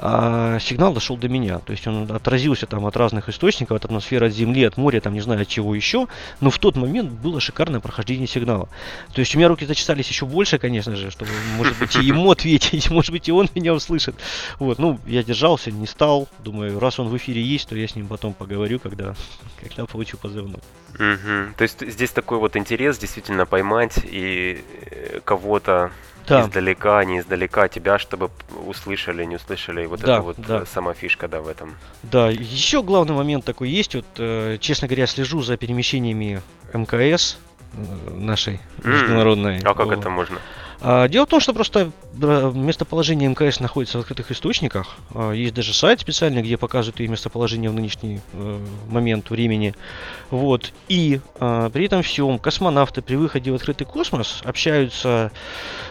а 0.01 0.59
сигнал 0.61 0.93
дошел 0.93 1.17
до 1.17 1.29
меня. 1.29 1.59
То 1.59 1.73
есть 1.73 1.87
он 1.87 2.11
отразился 2.11 2.67
там 2.67 2.87
от 2.87 2.97
разных 2.97 3.29
источников, 3.29 3.77
от 3.77 3.85
атмосферы, 3.85 4.29
от 4.29 4.33
земли, 4.33 4.62
от 4.64 4.77
моря, 4.77 5.01
там 5.01 5.12
не 5.12 5.21
знаю 5.21 5.43
от 5.43 5.49
чего 5.49 5.75
еще. 5.75 6.07
Но 6.41 6.51
в 6.51 6.59
тот 6.59 6.77
момент 6.77 7.11
было 7.11 7.41
шикарное 7.41 7.81
прохождение 7.81 8.27
сигнала. 8.27 8.69
То 9.12 9.21
есть 9.21 9.35
у 9.35 9.38
меня 9.38 9.49
руки 9.49 9.67
зачесались 9.67 10.09
еще 10.09 10.27
больше, 10.27 10.59
конечно 10.59 10.95
же, 10.95 11.11
чтобы, 11.11 11.31
может 11.57 11.79
быть, 11.79 11.97
и 11.97 12.05
ему 12.05 12.31
ответить, 12.31 12.91
может 12.91 13.11
быть, 13.11 13.29
и 13.29 13.33
он 13.33 13.49
меня 13.55 13.75
услышит. 13.75 14.14
Вот, 14.59 14.79
ну, 14.79 15.01
я 15.07 15.25
держался, 15.25 15.71
не 15.71 15.87
стал. 15.87 16.29
Думаю, 16.45 16.79
раз 16.79 17.01
он 17.01 17.09
в 17.09 17.17
эфире 17.17 17.43
есть, 17.43 17.69
то 17.69 17.77
я 17.77 17.88
с 17.88 17.97
ним 17.97 18.07
потом 18.07 18.35
поговорю, 18.35 18.79
когда, 18.79 19.14
когда 19.61 19.87
получу 19.87 20.17
позывной. 20.17 20.61
Угу. 20.95 21.55
То 21.57 21.62
есть 21.62 21.87
здесь 21.87 22.11
такой 22.11 22.38
вот 22.38 22.57
интерес 22.57 22.99
действительно 22.99 23.47
поймать 23.47 23.99
и 24.05 24.64
э, 24.91 25.21
кого-то 25.25 25.91
да. 26.29 26.43
издалека, 26.43 27.05
не 27.05 27.19
издалека 27.19 27.69
тебя, 27.69 27.99
чтобы 27.99 28.31
услышали, 28.67 29.25
не 29.25 29.37
услышали. 29.37 29.85
И 29.85 29.87
вот 29.87 30.01
да, 30.01 30.14
это 30.14 30.23
вот 30.23 30.37
да. 30.38 30.67
сама 30.67 30.95
фишка, 30.95 31.29
да, 31.29 31.41
в 31.41 31.49
этом. 31.49 31.75
Да, 32.03 32.31
еще 32.31 32.83
главный 32.83 33.14
момент 33.14 33.45
такой 33.45 33.71
есть. 33.71 33.95
Вот, 33.95 34.07
э, 34.19 34.59
честно 34.61 34.88
говоря, 34.88 35.07
слежу 35.07 35.43
за 35.43 35.57
перемещениями 35.57 36.43
МКС 36.73 37.38
э, 37.75 38.14
нашей 38.14 38.61
международной. 38.85 39.61
А 39.64 39.75
как 39.75 39.91
это 39.91 40.11
можно? 40.11 40.38
А, 40.81 41.09
дело 41.09 41.27
в 41.27 41.29
том, 41.29 41.41
что 41.41 41.53
просто 41.53 41.91
местоположение 42.14 43.29
МКС 43.29 43.61
находится 43.61 43.99
в 43.99 44.01
открытых 44.03 44.31
источниках. 44.31 44.97
А, 45.14 45.33
есть 45.33 45.55
даже 45.55 45.75
сайт 45.75 46.01
специальный, 46.01 46.43
где 46.43 46.57
показывают 46.57 47.01
и 47.01 47.09
местоположение 47.09 47.71
в 47.71 47.75
нынешний 47.75 48.21
э, 48.33 48.61
момент 48.88 49.31
времени. 49.31 49.75
Вот. 50.31 50.73
И 50.88 51.21
а, 51.41 51.71
при 51.71 51.87
этом 51.87 52.03
всем 52.03 52.38
космонавты 52.38 53.03
при 53.03 53.17
выходе 53.17 53.51
в 53.51 53.55
открытый 53.55 53.87
космос 53.87 54.41
общаются 54.45 55.33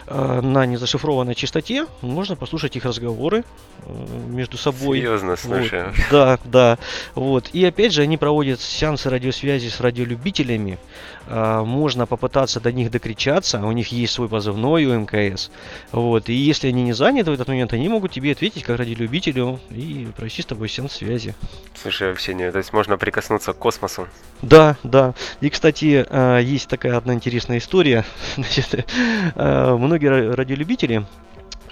на 0.06 0.64
незашифрованной 0.64 1.34
частоте. 1.34 1.86
Можно 2.00 2.34
послушать 2.34 2.76
их 2.76 2.84
разговоры 2.86 3.44
э, 3.84 4.06
между 4.28 4.56
собой. 4.56 4.98
Серьезно, 4.98 5.36
слушай. 5.36 5.84
Вот. 5.84 5.94
Да, 6.10 6.38
да. 6.44 6.78
Вот. 7.14 7.50
И 7.52 7.64
опять 7.64 7.92
же, 7.92 8.02
они 8.02 8.16
проводят 8.16 8.60
сеансы 8.60 9.10
радиосвязи 9.10 9.68
с 9.68 9.80
радиолюбителями. 9.80 10.78
Можно 11.28 12.06
попытаться 12.06 12.60
до 12.60 12.72
них 12.72 12.90
докричаться. 12.90 13.60
У 13.60 13.72
них 13.72 13.88
есть 13.88 14.12
свой 14.12 14.28
позывной 14.28 14.86
у 14.86 14.98
МКС. 14.98 15.50
Вот. 15.92 16.28
И 16.28 16.32
если 16.32 16.68
они 16.68 16.82
не 16.82 16.92
заняты 16.92 17.30
в 17.30 17.34
этот 17.34 17.48
момент, 17.48 17.72
они 17.72 17.88
могут 17.88 18.12
тебе 18.12 18.32
ответить 18.32 18.62
как 18.62 18.78
радиолюбителю 18.78 19.60
и 19.70 20.08
провести 20.16 20.42
с 20.42 20.46
тобой 20.46 20.68
сеанс 20.68 20.94
связи. 20.94 21.34
Слушай, 21.74 22.14
не, 22.34 22.50
то 22.50 22.58
есть 22.58 22.72
можно 22.72 22.96
прикоснуться 22.96 23.52
к 23.52 23.58
космосу. 23.58 24.08
Да, 24.42 24.76
да. 24.82 25.14
И, 25.40 25.50
кстати, 25.50 26.06
а, 26.08 26.38
есть 26.38 26.68
такая 26.68 26.96
одна 26.96 27.14
интересная 27.14 27.58
история. 27.58 28.04
Значит, 28.36 28.86
а, 29.34 29.76
многие 29.76 30.34
радиолюбители 30.34 31.04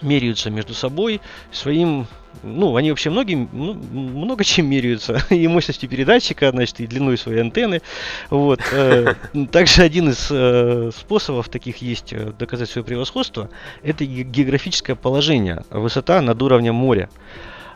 меряются 0.03 0.51
между 0.51 0.75
собой 0.75 1.21
своим 1.53 2.07
ну, 2.43 2.77
они 2.77 2.91
вообще 2.91 3.11
многим, 3.11 3.49
ну, 3.53 3.75
много 3.75 4.45
чем 4.45 4.67
меряются. 4.67 5.23
И 5.31 5.47
мощностью 5.49 5.89
передатчика, 5.89 6.51
значит, 6.51 6.81
и 6.81 6.87
длиной 6.87 7.19
своей 7.19 7.41
антенны. 7.41 7.83
Вот. 8.31 8.61
Э, 8.73 9.15
также 9.51 9.83
один 9.83 10.11
из 10.11 10.29
э, 10.31 10.91
способов 10.97 11.49
таких 11.49 11.79
есть 11.79 12.13
э, 12.13 12.33
доказать 12.39 12.69
свое 12.69 12.85
превосходство, 12.85 13.49
это 13.83 14.05
географическое 14.05 14.97
положение, 14.97 15.65
высота 15.71 16.21
над 16.21 16.41
уровнем 16.43 16.75
моря. 16.75 17.09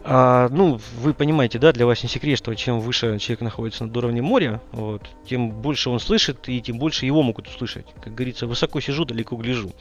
А, 0.02 0.48
ну, 0.50 0.80
вы 1.00 1.12
понимаете, 1.12 1.58
да, 1.58 1.72
для 1.72 1.84
вас 1.84 2.02
не 2.02 2.08
секрет, 2.08 2.38
что 2.38 2.54
чем 2.54 2.80
выше 2.80 3.18
человек 3.18 3.42
находится 3.42 3.84
над 3.84 3.94
уровнем 3.96 4.24
моря, 4.24 4.62
вот, 4.72 5.02
тем 5.28 5.50
больше 5.50 5.90
он 5.90 6.00
слышит, 6.00 6.48
и 6.48 6.60
тем 6.62 6.78
больше 6.78 7.04
его 7.04 7.22
могут 7.22 7.48
услышать. 7.48 7.86
Как 8.02 8.14
говорится, 8.14 8.46
высоко 8.46 8.80
сижу, 8.80 9.04
далеко 9.04 9.36
гляжу. 9.36 9.72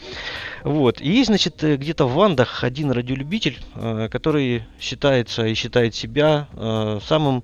Вот. 0.64 1.00
И 1.00 1.10
есть, 1.10 1.28
значит, 1.28 1.64
э, 1.64 1.78
где-то 1.78 2.06
в 2.06 2.20
Андах 2.20 2.66
один 2.66 2.92
радиолюбитель, 2.92 3.60
э, 3.76 4.10
который 4.12 4.64
считается 4.80 5.46
и 5.46 5.54
считает 5.54 5.96
себя 5.96 6.48
э, 6.54 7.00
самым 7.02 7.44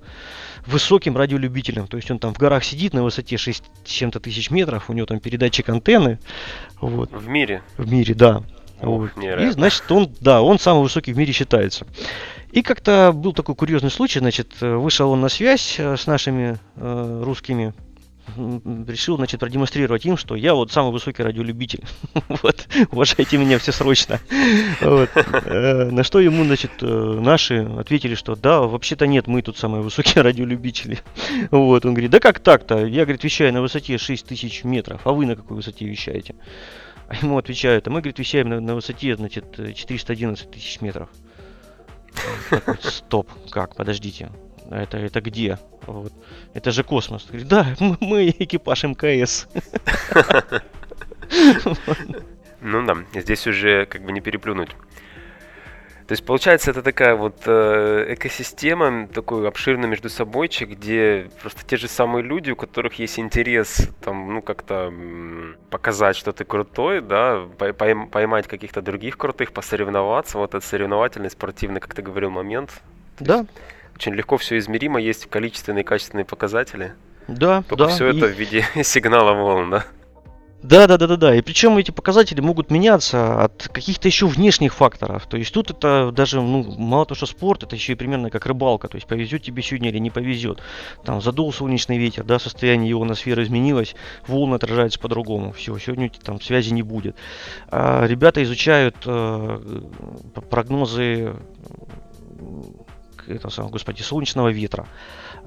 высоким 0.66 1.16
радиолюбителем. 1.16 1.86
То 1.86 1.96
есть 1.96 2.10
он 2.10 2.18
там 2.18 2.34
в 2.34 2.38
горах 2.38 2.62
сидит 2.62 2.92
на 2.92 3.02
высоте 3.02 3.38
6 3.38 3.64
с 3.84 3.88
чем-то 3.88 4.20
тысяч 4.20 4.50
метров, 4.50 4.90
у 4.90 4.92
него 4.92 5.06
там 5.06 5.20
передатчик 5.20 5.68
антенны. 5.70 6.18
Вот. 6.80 7.10
В 7.12 7.26
мире? 7.26 7.62
В 7.78 7.90
мире, 7.90 8.14
да. 8.14 8.42
Ух, 8.82 9.10
вот. 9.16 9.24
И 9.24 9.50
значит, 9.50 9.90
он, 9.90 10.12
да, 10.20 10.42
он 10.42 10.58
самый 10.58 10.82
высокий 10.82 11.12
в 11.12 11.16
мире 11.18 11.32
считается. 11.32 11.86
И 12.52 12.62
как-то 12.62 13.12
был 13.14 13.32
такой 13.32 13.54
курьезный 13.54 13.90
случай, 13.90 14.18
значит, 14.18 14.60
вышел 14.60 15.10
он 15.10 15.20
на 15.20 15.28
связь 15.28 15.76
э, 15.78 15.96
с 15.96 16.06
нашими 16.06 16.58
э, 16.76 17.22
русскими, 17.24 17.74
решил, 18.36 19.16
значит, 19.16 19.40
продемонстрировать 19.40 20.04
им, 20.04 20.16
что 20.16 20.34
я 20.34 20.54
вот 20.54 20.72
самый 20.72 20.92
высокий 20.92 21.22
радиолюбитель. 21.22 21.84
вот, 22.28 22.68
уважайте 22.90 23.36
меня 23.36 23.58
все 23.58 23.72
срочно. 23.72 24.20
вот. 24.80 25.10
э, 25.14 25.90
на 25.90 26.02
что 26.02 26.20
ему, 26.20 26.44
значит, 26.44 26.72
э, 26.80 26.86
наши 26.86 27.68
ответили, 27.78 28.14
что 28.14 28.36
да, 28.36 28.60
вообще-то 28.62 29.06
нет, 29.06 29.26
мы 29.26 29.42
тут 29.42 29.56
самые 29.56 29.82
высокие 29.82 30.22
радиолюбители. 30.22 30.98
вот, 31.50 31.84
он 31.84 31.94
говорит, 31.94 32.10
да 32.10 32.20
как 32.20 32.40
так-то? 32.40 32.84
Я, 32.86 33.04
говорит, 33.04 33.24
вещаю 33.24 33.52
на 33.52 33.60
высоте 33.60 33.98
6000 33.98 34.64
метров, 34.64 35.00
а 35.04 35.12
вы 35.12 35.26
на 35.26 35.36
какой 35.36 35.56
высоте 35.56 35.86
вещаете? 35.86 36.34
А 37.08 37.16
ему 37.16 37.38
отвечают, 37.38 37.86
а 37.86 37.90
мы, 37.90 38.00
говорит, 38.00 38.18
вещаем 38.18 38.48
на, 38.48 38.60
на 38.60 38.74
высоте, 38.74 39.14
значит, 39.16 39.56
411 39.74 40.50
тысяч 40.50 40.80
метров. 40.80 41.08
Стоп, 42.82 43.30
как, 43.50 43.76
подождите. 43.76 44.30
Это, 44.70 44.98
это 44.98 45.20
где? 45.20 45.58
Вот. 45.86 46.12
Это 46.54 46.72
же 46.72 46.82
космос. 46.82 47.26
Говорит, 47.26 47.48
да, 47.48 47.66
мы, 47.80 47.96
мы 48.00 48.28
экипаж 48.30 48.84
МКС. 48.84 49.48
Ну 52.62 52.84
да, 52.84 52.96
здесь 53.14 53.46
уже 53.46 53.84
как 53.86 54.02
бы 54.04 54.12
не 54.12 54.20
переплюнуть. 54.20 54.70
То 56.06 56.12
есть, 56.12 56.24
получается, 56.24 56.70
это 56.70 56.82
такая 56.82 57.16
вот 57.16 57.42
э, 57.46 58.14
экосистема, 58.14 59.08
такой 59.08 59.48
обширный 59.48 59.88
между 59.88 60.08
собойчик, 60.08 60.70
где 60.70 61.28
просто 61.42 61.66
те 61.66 61.76
же 61.76 61.88
самые 61.88 62.22
люди, 62.22 62.52
у 62.52 62.56
которых 62.56 63.00
есть 63.00 63.18
интерес 63.18 63.88
там, 64.02 64.34
ну, 64.34 64.40
как-то 64.40 64.92
показать, 65.68 66.14
что 66.14 66.32
ты 66.32 66.44
крутой, 66.44 67.00
да, 67.00 67.42
поймать 67.58 68.46
каких-то 68.46 68.82
других 68.82 69.18
крутых, 69.18 69.50
посоревноваться, 69.50 70.38
вот 70.38 70.50
этот 70.50 70.64
соревновательный, 70.64 71.28
спортивный, 71.28 71.80
как 71.80 71.94
ты 71.94 72.02
говорил, 72.02 72.30
момент. 72.30 72.70
Да. 73.18 73.44
Очень 73.96 74.14
легко 74.14 74.36
все 74.36 74.58
измеримо, 74.58 75.00
есть 75.00 75.28
количественные 75.28 75.82
и 75.82 75.84
качественные 75.84 76.24
показатели. 76.24 76.94
Да, 77.26 77.62
Только 77.62 77.86
да. 77.86 77.90
все 77.90 78.10
и... 78.10 78.16
это 78.16 78.26
в 78.26 78.38
виде 78.38 78.64
сигнала 78.84 79.32
волн, 79.32 79.70
да? 79.70 79.86
Да, 80.68 80.88
да, 80.88 80.98
да, 80.98 81.06
да, 81.06 81.16
да. 81.16 81.34
И 81.36 81.42
причем 81.42 81.78
эти 81.78 81.92
показатели 81.92 82.40
могут 82.40 82.72
меняться 82.72 83.44
от 83.44 83.68
каких-то 83.72 84.08
еще 84.08 84.26
внешних 84.26 84.74
факторов. 84.74 85.24
То 85.26 85.36
есть 85.36 85.54
тут 85.54 85.70
это 85.70 86.10
даже, 86.10 86.40
ну, 86.40 86.74
мало 86.76 87.06
того, 87.06 87.14
что 87.14 87.26
спорт, 87.26 87.62
это 87.62 87.76
еще 87.76 87.92
и 87.92 87.94
примерно 87.94 88.30
как 88.30 88.46
рыбалка. 88.46 88.88
То 88.88 88.96
есть 88.96 89.06
повезет 89.06 89.44
тебе 89.44 89.62
сегодня 89.62 89.90
или 89.90 89.98
не 89.98 90.10
повезет. 90.10 90.60
Там 91.04 91.20
задул 91.20 91.52
солнечный 91.52 91.98
ветер, 91.98 92.24
да, 92.24 92.40
состояние 92.40 92.90
его 92.90 93.02
ионосферы 93.02 93.44
изменилось, 93.44 93.94
волны 94.26 94.56
отражаются 94.56 94.98
по-другому. 94.98 95.52
Все, 95.52 95.78
сегодня 95.78 96.10
там 96.10 96.40
связи 96.40 96.72
не 96.72 96.82
будет. 96.82 97.14
А 97.68 98.04
ребята 98.04 98.42
изучают 98.42 98.96
э, 99.06 99.60
прогнозы 100.50 101.36
это 103.28 103.50
самое, 103.50 103.72
господи, 103.72 104.02
солнечного 104.02 104.48
ветра. 104.48 104.86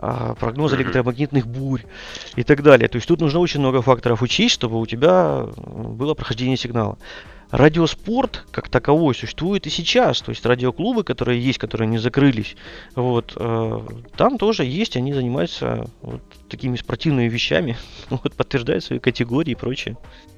А, 0.01 0.33
прогнозы 0.35 0.77
электромагнитных 0.77 1.45
бурь 1.45 1.83
и 2.37 2.43
так 2.43 2.63
далее. 2.63 2.87
То 2.87 2.95
есть 2.95 3.07
тут 3.07 3.19
нужно 3.19 3.39
очень 3.39 3.59
много 3.59 3.81
факторов 3.81 4.21
учесть, 4.21 4.53
чтобы 4.53 4.79
у 4.79 4.85
тебя 4.85 5.45
было 5.57 6.13
прохождение 6.13 6.55
сигнала. 6.55 6.97
Радиоспорт 7.51 8.45
как 8.51 8.69
таковой 8.69 9.13
существует 9.13 9.67
и 9.67 9.69
сейчас. 9.69 10.21
То 10.21 10.29
есть 10.29 10.45
радиоклубы, 10.45 11.03
которые 11.03 11.41
есть, 11.41 11.59
которые 11.59 11.89
не 11.89 11.97
закрылись, 11.97 12.55
вот, 12.95 13.33
э, 13.35 13.79
там 14.15 14.37
тоже 14.37 14.63
есть, 14.63 14.95
они 14.95 15.13
занимаются 15.13 15.89
вот 16.01 16.21
такими 16.47 16.77
спортивными 16.77 17.27
вещами, 17.27 17.75
вот, 18.09 18.33
подтверждают 18.35 18.85
свои 18.85 18.99
категории 18.99 19.51
и 19.51 19.55
прочее. 19.55 19.97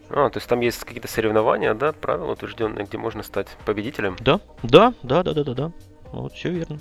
А, 0.10 0.30
то 0.30 0.38
есть 0.38 0.50
там 0.50 0.62
есть 0.62 0.80
какие-то 0.80 1.08
соревнования, 1.08 1.76
да, 1.76 1.91
правила 1.91 2.32
утвержденные, 2.32 2.86
где 2.86 2.97
можно 2.97 3.21
стать 3.21 3.47
победителем? 3.65 4.15
Да, 4.21 4.39
да, 4.63 4.95
да, 5.04 5.21
да, 5.21 5.34
да, 5.34 5.43
да, 5.43 5.54
да. 5.54 5.71
Вот, 6.13 6.34
все 6.34 6.50
верно. 6.50 6.80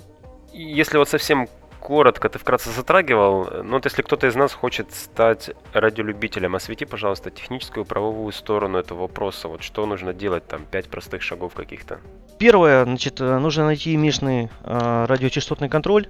Если 0.53 0.97
вот 0.97 1.07
совсем 1.07 1.47
коротко 1.81 2.29
ты 2.29 2.39
вкратце 2.39 2.69
затрагивал. 2.69 3.63
Но 3.63 3.73
вот 3.73 3.85
если 3.85 4.03
кто-то 4.03 4.27
из 4.27 4.35
нас 4.35 4.53
хочет 4.53 4.93
стать 4.93 5.51
радиолюбителем, 5.73 6.55
освети, 6.55 6.85
пожалуйста, 6.85 7.31
техническую 7.31 7.85
правовую 7.85 8.31
сторону 8.31 8.77
этого 8.77 9.01
вопроса. 9.01 9.47
Вот 9.47 9.63
что 9.63 9.85
нужно 9.85 10.13
делать, 10.13 10.47
там, 10.47 10.65
пять 10.65 10.87
простых 10.87 11.21
шагов 11.23 11.53
каких-то. 11.53 11.99
Первое, 12.37 12.85
значит, 12.85 13.19
нужно 13.19 13.65
найти 13.65 13.97
местный 13.97 14.49
э, 14.63 15.05
радиочастотный 15.07 15.69
контроль, 15.69 16.07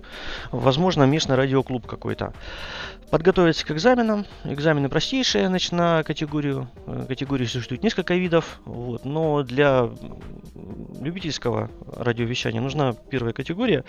возможно, 0.52 1.04
местный 1.04 1.36
радиоклуб 1.36 1.88
какой-то. 1.88 2.34
Подготовиться 3.10 3.66
к 3.66 3.72
экзаменам. 3.72 4.26
Экзамены 4.46 4.88
простейшие, 4.88 5.48
значит, 5.48 5.72
на 5.72 6.04
категорию. 6.04 6.70
Э, 6.86 7.06
категории 7.08 7.46
существует 7.46 7.84
несколько 7.84 8.14
видов, 8.14 8.60
вот, 8.66 9.06
но 9.06 9.44
для 9.44 9.90
любительского 11.02 11.70
радиовещания 11.98 12.62
нужна 12.62 12.94
первая 13.10 13.34
категория 13.34 13.84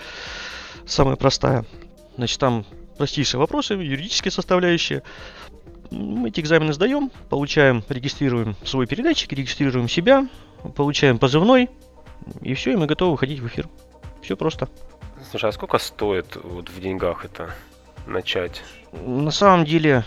самая 0.87 1.17
простая. 1.17 1.65
Значит, 2.17 2.39
там 2.39 2.65
простейшие 2.99 3.39
вопросы, 3.39 3.75
юридические 3.75 4.33
составляющие. 4.33 5.03
Мы 5.91 6.29
эти 6.29 6.41
экзамены 6.41 6.73
сдаем, 6.73 7.11
получаем, 7.29 7.85
регистрируем 7.89 8.57
свой 8.65 8.87
передатчик, 8.87 9.33
регистрируем 9.33 9.89
себя, 9.89 10.29
получаем 10.75 11.19
позывной, 11.19 11.69
и 12.41 12.55
все, 12.55 12.73
и 12.73 12.77
мы 12.77 12.87
готовы 12.87 13.13
выходить 13.13 13.41
в 13.41 13.47
эфир. 13.47 13.69
Все 14.23 14.37
просто. 14.37 14.69
Слушай, 15.31 15.51
а 15.51 15.53
сколько 15.53 15.79
стоит 15.79 16.37
вот 16.43 16.69
в 16.69 16.81
деньгах 16.81 17.25
это 17.25 17.55
начать? 18.07 18.63
На 18.93 19.31
самом 19.31 19.65
деле, 19.65 20.05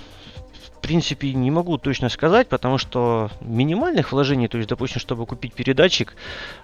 принципе, 0.86 1.33
не 1.33 1.51
могу 1.51 1.77
точно 1.77 2.09
сказать, 2.09 2.47
потому 2.47 2.77
что 2.77 3.29
минимальных 3.41 4.11
вложений, 4.11 4.49
то 4.49 4.57
есть, 4.57 4.69
допустим, 4.69 5.01
чтобы 5.01 5.25
купить 5.25 5.53
передатчик... 5.53 6.15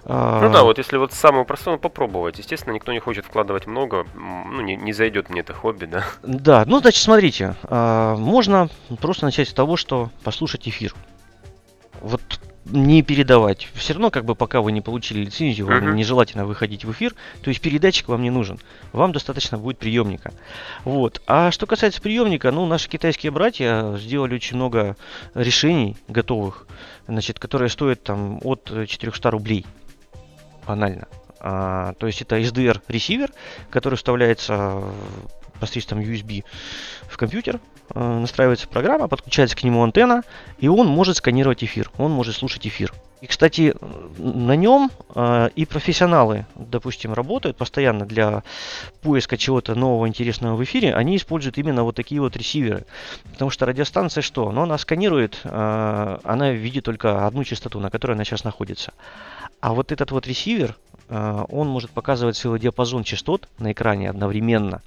Ну 0.04 0.50
да, 0.52 0.62
вот 0.62 0.78
если 0.78 0.96
вот 0.96 1.12
самое 1.12 1.44
простое, 1.44 1.76
попробовать. 1.76 2.38
Естественно, 2.38 2.72
никто 2.72 2.92
не 2.92 3.00
хочет 3.00 3.24
вкладывать 3.24 3.66
много, 3.66 4.06
ну, 4.14 4.60
не, 4.60 4.76
не 4.76 4.92
зайдет 4.92 5.30
мне 5.30 5.40
это 5.40 5.54
хобби, 5.54 5.86
да? 5.86 6.04
Да, 6.22 6.64
ну, 6.66 6.80
значит, 6.80 7.02
смотрите, 7.02 7.56
а, 7.64 8.16
можно 8.16 8.68
просто 9.00 9.24
начать 9.24 9.48
с 9.48 9.52
того, 9.52 9.76
что 9.76 10.10
послушать 10.22 10.68
эфир. 10.68 10.94
Вот 12.00 12.22
не 12.64 13.02
передавать. 13.02 13.68
Все 13.74 13.94
равно, 13.94 14.10
как 14.10 14.24
бы, 14.24 14.34
пока 14.34 14.60
вы 14.60 14.72
не 14.72 14.80
получили 14.80 15.24
лицензию, 15.24 15.66
вам 15.66 15.88
uh-huh. 15.88 15.94
нежелательно 15.94 16.46
выходить 16.46 16.84
в 16.84 16.92
эфир. 16.92 17.14
То 17.42 17.48
есть 17.48 17.60
передатчик 17.60 18.08
вам 18.08 18.22
не 18.22 18.30
нужен. 18.30 18.58
Вам 18.92 19.12
достаточно 19.12 19.58
будет 19.58 19.78
приемника. 19.78 20.32
Вот. 20.84 21.22
А 21.26 21.50
что 21.50 21.66
касается 21.66 22.00
приемника, 22.00 22.50
ну, 22.52 22.66
наши 22.66 22.88
китайские 22.88 23.32
братья 23.32 23.96
сделали 23.96 24.34
очень 24.34 24.56
много 24.56 24.96
решений 25.34 25.96
готовых, 26.08 26.66
значит, 27.08 27.38
которые 27.38 27.68
стоят 27.68 28.02
там 28.02 28.38
от 28.42 28.70
400 28.86 29.30
рублей. 29.30 29.66
Банально. 30.66 31.08
А, 31.40 31.94
то 31.94 32.06
есть 32.06 32.22
это 32.22 32.38
SDR 32.38 32.80
ресивер, 32.86 33.32
который 33.70 33.96
вставляется 33.96 34.84
посредством 35.58 36.00
USB 36.00 36.44
в 37.08 37.16
компьютер, 37.16 37.60
настраивается 37.94 38.68
программа, 38.68 39.08
подключается 39.08 39.56
к 39.56 39.62
нему 39.64 39.82
антенна, 39.82 40.22
и 40.58 40.68
он 40.68 40.86
может 40.86 41.16
сканировать 41.16 41.62
эфир, 41.62 41.90
он 41.98 42.10
может 42.12 42.36
слушать 42.36 42.66
эфир. 42.66 42.92
И, 43.22 43.28
кстати, 43.28 43.72
на 44.18 44.56
нем 44.56 44.90
э, 45.14 45.50
и 45.54 45.64
профессионалы, 45.64 46.44
допустим, 46.56 47.12
работают 47.12 47.56
постоянно 47.56 48.04
для 48.04 48.42
поиска 49.00 49.36
чего-то 49.36 49.76
нового, 49.76 50.08
интересного 50.08 50.56
в 50.56 50.64
эфире. 50.64 50.92
Они 50.92 51.14
используют 51.16 51.56
именно 51.56 51.84
вот 51.84 51.94
такие 51.94 52.20
вот 52.20 52.36
ресиверы. 52.36 52.84
Потому 53.30 53.52
что 53.52 53.64
радиостанция 53.64 54.22
что? 54.22 54.50
Ну, 54.50 54.62
она 54.62 54.76
сканирует, 54.76 55.38
э, 55.44 56.18
она 56.24 56.50
видит 56.50 56.84
только 56.84 57.24
одну 57.24 57.44
частоту, 57.44 57.78
на 57.78 57.90
которой 57.90 58.14
она 58.14 58.24
сейчас 58.24 58.42
находится. 58.42 58.92
А 59.60 59.72
вот 59.72 59.92
этот 59.92 60.10
вот 60.10 60.26
ресивер, 60.26 60.76
э, 60.91 60.91
он 61.08 61.68
может 61.68 61.90
показывать 61.90 62.36
целый 62.36 62.58
диапазон 62.58 63.04
частот 63.04 63.48
на 63.58 63.72
экране 63.72 64.08
одновременно. 64.08 64.82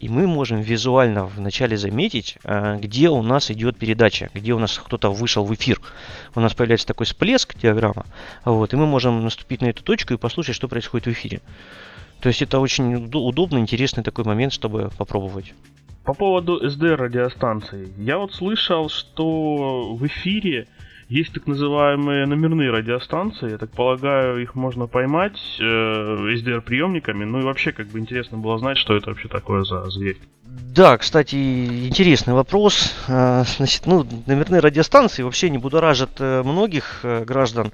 И 0.00 0.08
мы 0.08 0.26
можем 0.26 0.60
визуально 0.60 1.24
вначале 1.24 1.76
заметить, 1.76 2.36
э, 2.44 2.78
где 2.80 3.08
у 3.08 3.22
нас 3.22 3.50
идет 3.50 3.78
передача, 3.78 4.28
где 4.34 4.52
у 4.52 4.58
нас 4.58 4.78
кто-то 4.78 5.10
вышел 5.10 5.44
в 5.44 5.54
эфир. 5.54 5.80
У 6.34 6.40
нас 6.40 6.54
появляется 6.54 6.86
такой 6.86 7.06
всплеск 7.06 7.56
диаграмма, 7.58 8.04
вот, 8.44 8.74
и 8.74 8.76
мы 8.76 8.86
можем 8.86 9.24
наступить 9.24 9.62
на 9.62 9.66
эту 9.66 9.82
точку 9.82 10.14
и 10.14 10.18
послушать, 10.18 10.54
что 10.54 10.68
происходит 10.68 11.06
в 11.06 11.12
эфире. 11.12 11.40
То 12.20 12.28
есть 12.28 12.42
это 12.42 12.60
очень 12.60 12.94
удобно, 12.94 13.58
интересный 13.58 14.02
такой 14.02 14.24
момент, 14.24 14.52
чтобы 14.52 14.90
попробовать. 14.98 15.54
По 16.04 16.14
поводу 16.14 16.64
SDR 16.64 16.96
радиостанции. 16.96 17.88
Я 17.98 18.18
вот 18.18 18.32
слышал, 18.32 18.88
что 18.88 19.94
в 19.94 20.06
эфире 20.06 20.68
есть 21.08 21.32
так 21.32 21.46
называемые 21.46 22.26
номерные 22.26 22.70
радиостанции, 22.70 23.50
я 23.50 23.58
так 23.58 23.70
полагаю, 23.70 24.42
их 24.42 24.54
можно 24.54 24.86
поймать 24.86 25.38
э, 25.60 25.62
SDR-приемниками. 25.62 27.24
Ну 27.24 27.40
и 27.40 27.44
вообще, 27.44 27.72
как 27.72 27.86
бы 27.88 28.00
интересно 28.00 28.38
было 28.38 28.58
знать, 28.58 28.76
что 28.76 28.96
это 28.96 29.10
вообще 29.10 29.28
такое 29.28 29.62
за 29.62 29.88
зверь. 29.90 30.18
Да, 30.42 30.96
кстати, 30.98 31.86
интересный 31.86 32.34
вопрос. 32.34 32.94
А, 33.08 33.44
значит, 33.44 33.86
ну, 33.86 34.06
номерные 34.26 34.60
радиостанции 34.60 35.22
вообще 35.22 35.48
не 35.48 35.58
будоражат 35.58 36.10
э, 36.18 36.42
многих 36.42 37.00
э, 37.02 37.24
граждан 37.24 37.72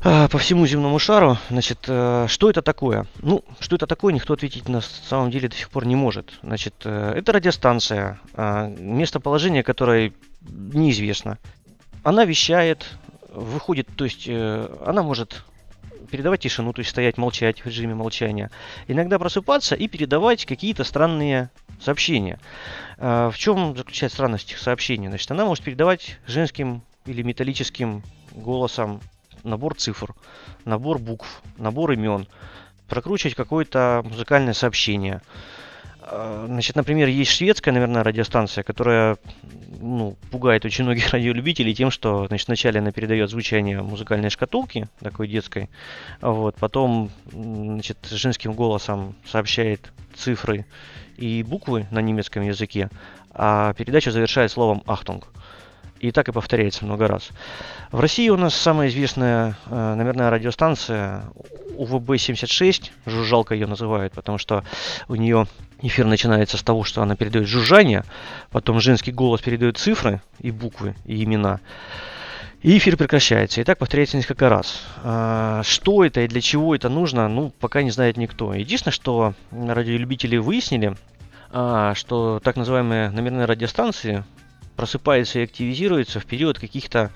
по 0.00 0.36
всему 0.38 0.66
земному 0.66 0.98
шару. 0.98 1.38
Значит, 1.48 1.84
э, 1.86 2.26
что 2.28 2.50
это 2.50 2.60
такое? 2.60 3.06
Ну, 3.20 3.44
что 3.60 3.76
это 3.76 3.86
такое, 3.86 4.12
никто 4.12 4.34
ответить 4.34 4.68
на 4.68 4.80
самом 4.80 5.30
деле 5.30 5.48
до 5.48 5.54
сих 5.54 5.70
пор 5.70 5.86
не 5.86 5.94
может. 5.94 6.40
Значит, 6.42 6.74
это 6.84 7.32
радиостанция, 7.32 8.20
местоположение 8.36 9.62
которой 9.62 10.12
неизвестно 10.40 11.38
она 12.02 12.24
вещает, 12.24 12.86
выходит, 13.28 13.88
то 13.96 14.04
есть 14.04 14.24
э, 14.26 14.76
она 14.84 15.02
может 15.02 15.44
передавать 16.10 16.40
тишину, 16.40 16.72
то 16.72 16.80
есть 16.80 16.90
стоять, 16.90 17.16
молчать 17.16 17.64
в 17.64 17.66
режиме 17.66 17.94
молчания. 17.94 18.50
Иногда 18.86 19.18
просыпаться 19.18 19.74
и 19.74 19.88
передавать 19.88 20.44
какие-то 20.44 20.84
странные 20.84 21.50
сообщения. 21.80 22.38
Э, 22.98 23.30
в 23.32 23.38
чем 23.38 23.76
заключается 23.76 24.16
странность 24.16 24.48
этих 24.48 24.58
сообщений? 24.58 25.08
Значит, 25.08 25.30
она 25.30 25.44
может 25.44 25.64
передавать 25.64 26.18
женским 26.26 26.82
или 27.06 27.22
металлическим 27.22 28.02
голосом 28.32 29.00
набор 29.42 29.74
цифр, 29.74 30.14
набор 30.64 30.98
букв, 30.98 31.42
набор 31.56 31.92
имен, 31.92 32.26
прокручивать 32.88 33.34
какое-то 33.34 34.02
музыкальное 34.04 34.54
сообщение. 34.54 35.22
Э, 36.02 36.44
значит, 36.48 36.76
например, 36.76 37.08
есть 37.08 37.30
шведская, 37.30 37.72
наверное, 37.72 38.02
радиостанция, 38.02 38.64
которая 38.64 39.16
ну, 39.82 40.16
пугает 40.30 40.64
очень 40.64 40.84
многих 40.84 41.08
радиолюбителей 41.12 41.74
тем, 41.74 41.90
что 41.90 42.26
значит, 42.28 42.46
вначале 42.46 42.80
она 42.80 42.92
передает 42.92 43.28
звучание 43.28 43.82
музыкальной 43.82 44.30
шкатулки, 44.30 44.88
такой 45.00 45.28
детской, 45.28 45.68
вот, 46.20 46.54
потом 46.56 47.10
значит, 47.30 47.98
женским 48.10 48.52
голосом 48.52 49.14
сообщает 49.26 49.92
цифры 50.14 50.64
и 51.16 51.42
буквы 51.42 51.86
на 51.90 52.00
немецком 52.00 52.42
языке, 52.42 52.88
а 53.32 53.74
передача 53.74 54.10
завершает 54.10 54.50
словом 54.50 54.82
«Achtung». 54.86 55.28
И 56.00 56.10
так 56.10 56.28
и 56.28 56.32
повторяется 56.32 56.84
много 56.84 57.06
раз. 57.06 57.28
В 57.92 58.00
России 58.00 58.28
у 58.28 58.36
нас 58.36 58.56
самая 58.56 58.88
известная 58.88 59.56
э, 59.66 59.94
номерная 59.94 60.30
радиостанция 60.30 61.22
УВБ-76, 61.76 62.90
жужжалка 63.06 63.54
ее 63.54 63.68
называют, 63.68 64.12
потому 64.12 64.36
что 64.36 64.64
у 65.06 65.14
нее 65.14 65.46
эфир 65.82 66.06
начинается 66.06 66.56
с 66.56 66.62
того, 66.62 66.84
что 66.84 67.02
она 67.02 67.16
передает 67.16 67.48
жужжание, 67.48 68.04
потом 68.50 68.80
женский 68.80 69.12
голос 69.12 69.40
передает 69.40 69.78
цифры 69.78 70.22
и 70.40 70.50
буквы, 70.50 70.94
и 71.04 71.22
имена. 71.22 71.60
И 72.62 72.78
эфир 72.78 72.96
прекращается. 72.96 73.60
И 73.60 73.64
так 73.64 73.78
повторяется 73.78 74.16
несколько 74.16 74.48
раз. 74.48 74.82
А, 75.02 75.62
что 75.64 76.04
это 76.04 76.20
и 76.20 76.28
для 76.28 76.40
чего 76.40 76.74
это 76.74 76.88
нужно, 76.88 77.28
ну, 77.28 77.52
пока 77.58 77.82
не 77.82 77.90
знает 77.90 78.16
никто. 78.16 78.54
Единственное, 78.54 78.92
что 78.92 79.34
радиолюбители 79.50 80.36
выяснили, 80.36 80.96
а, 81.50 81.94
что 81.96 82.40
так 82.42 82.54
называемые 82.54 83.10
номерные 83.10 83.46
радиостанции 83.46 84.24
просыпается 84.76 85.40
и 85.40 85.44
активизируется 85.44 86.20
в 86.20 86.24
период 86.24 86.58
каких-то 86.58 87.10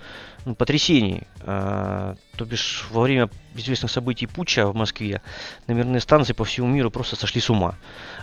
потрясений. 0.55 1.22
А, 1.40 2.16
то 2.36 2.44
бишь 2.44 2.86
во 2.90 3.03
время 3.03 3.28
известных 3.55 3.90
событий 3.90 4.26
путча 4.26 4.66
в 4.66 4.74
Москве 4.74 5.22
номерные 5.66 6.01
станции 6.01 6.32
по 6.32 6.44
всему 6.44 6.68
миру 6.68 6.90
просто 6.90 7.16
сошли 7.16 7.40
с 7.40 7.51
ума. 7.51 7.76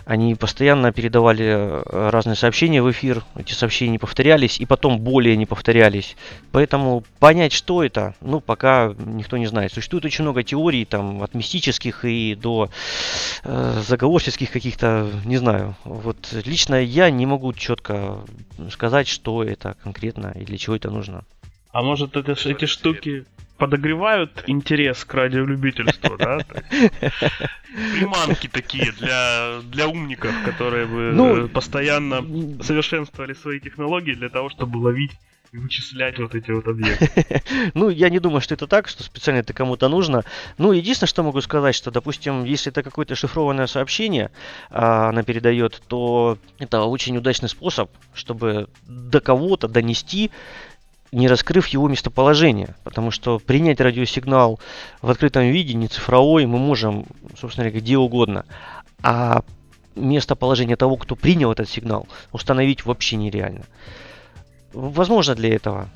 Они 0.04 0.34
постоянно 0.34 0.92
передавали 0.92 1.44
э, 1.44 2.10
разные 2.10 2.36
сообщения 2.36 2.82
в 2.82 2.90
эфир, 2.90 3.24
эти 3.36 3.52
сообщения 3.52 3.92
не 3.92 3.98
повторялись 3.98 4.60
и 4.60 4.66
потом 4.66 5.00
более 5.00 5.36
не 5.36 5.46
повторялись. 5.46 6.16
Поэтому 6.52 7.02
понять, 7.18 7.52
что 7.52 7.82
это, 7.82 8.14
ну, 8.20 8.40
пока 8.40 8.94
никто 8.98 9.36
не 9.36 9.46
знает. 9.46 9.72
Существует 9.72 10.04
очень 10.04 10.22
много 10.22 10.42
теорий, 10.42 10.84
там, 10.84 11.22
от 11.22 11.34
мистических 11.34 12.04
и 12.04 12.34
до 12.34 12.70
э, 13.42 13.82
заговорческих 13.86 14.50
каких-то, 14.50 15.10
не 15.24 15.38
знаю. 15.38 15.76
Вот 15.84 16.32
лично 16.44 16.76
я 16.76 17.10
не 17.10 17.26
могу 17.26 17.52
четко 17.52 18.18
сказать, 18.70 19.08
что 19.08 19.42
это 19.42 19.76
конкретно 19.82 20.32
и 20.38 20.44
для 20.44 20.58
чего 20.58 20.76
это 20.76 20.90
нужно. 20.90 21.24
А 21.74 21.82
может 21.82 22.16
это, 22.16 22.36
эти 22.48 22.66
штуки 22.66 23.24
подогревают 23.58 24.44
интерес 24.46 25.04
к 25.04 25.12
радиолюбительству, 25.12 26.16
да? 26.16 26.38
Приманки 27.98 28.46
такие 28.46 28.92
для, 28.92 29.58
для 29.64 29.88
умников, 29.88 30.32
которые 30.44 30.86
бы 30.86 31.10
ну, 31.12 31.48
постоянно 31.48 32.22
совершенствовали 32.62 33.34
свои 33.34 33.58
технологии 33.58 34.14
для 34.14 34.28
того, 34.28 34.50
чтобы 34.50 34.76
ловить 34.76 35.10
и 35.50 35.58
вычислять 35.58 36.16
вот 36.20 36.36
эти 36.36 36.52
вот 36.52 36.68
объекты. 36.68 37.42
ну, 37.74 37.88
я 37.88 38.08
не 38.08 38.20
думаю, 38.20 38.40
что 38.40 38.54
это 38.54 38.68
так, 38.68 38.86
что 38.86 39.02
специально 39.02 39.40
это 39.40 39.52
кому-то 39.52 39.88
нужно. 39.88 40.22
Ну, 40.58 40.70
единственное, 40.70 41.08
что 41.08 41.24
могу 41.24 41.40
сказать, 41.40 41.74
что, 41.74 41.90
допустим, 41.90 42.44
если 42.44 42.70
это 42.70 42.84
какое-то 42.84 43.16
шифрованное 43.16 43.66
сообщение 43.66 44.30
а, 44.70 45.08
она 45.08 45.24
передает, 45.24 45.82
то 45.88 46.38
это 46.60 46.82
очень 46.82 47.16
удачный 47.16 47.48
способ, 47.48 47.90
чтобы 48.14 48.68
до 48.86 49.20
кого-то 49.20 49.66
донести 49.66 50.30
не 51.14 51.28
раскрыв 51.28 51.68
его 51.68 51.88
местоположение, 51.88 52.74
потому 52.82 53.10
что 53.10 53.38
принять 53.38 53.80
радиосигнал 53.80 54.58
в 55.00 55.10
открытом 55.10 55.44
виде, 55.44 55.74
не 55.74 55.86
цифровой, 55.86 56.46
мы 56.46 56.58
можем, 56.58 57.06
собственно 57.38 57.66
говоря, 57.66 57.80
где 57.80 57.96
угодно. 57.96 58.44
А 59.02 59.42
местоположение 59.94 60.76
того, 60.76 60.96
кто 60.96 61.14
принял 61.14 61.52
этот 61.52 61.68
сигнал, 61.68 62.08
установить 62.32 62.84
вообще 62.84 63.16
нереально. 63.16 63.64
Возможно 64.72 65.34
для 65.36 65.54
этого. 65.54 65.88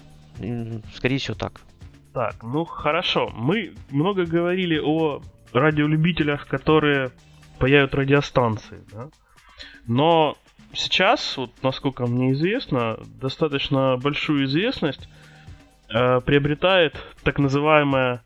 Скорее 0.95 1.19
всего 1.19 1.35
так. 1.35 1.61
Так, 2.15 2.37
ну 2.43 2.65
хорошо. 2.65 3.29
Мы 3.35 3.75
много 3.91 4.25
говорили 4.25 4.79
о 4.79 5.21
радиолюбителях, 5.53 6.47
которые 6.47 7.11
паяют 7.59 7.95
радиостанции, 7.95 8.79
да? 8.93 9.09
Но 9.87 10.37
сейчас, 10.73 11.37
вот 11.37 11.51
насколько 11.63 12.07
мне 12.07 12.33
известно, 12.33 12.99
достаточно 13.21 13.97
большую 13.97 14.45
известность 14.47 15.09
э, 15.89 16.21
приобретает 16.21 16.97
так 17.23 17.39
называемая 17.39 18.23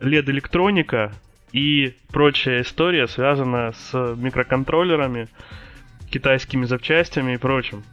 LED-электроника 0.00 1.12
и 1.52 1.94
прочая 2.08 2.62
история 2.62 3.06
связана 3.06 3.72
с 3.72 4.14
микроконтроллерами, 4.16 5.28
китайскими 6.10 6.64
запчастями 6.64 7.34
и 7.34 7.38
прочим. 7.38 7.84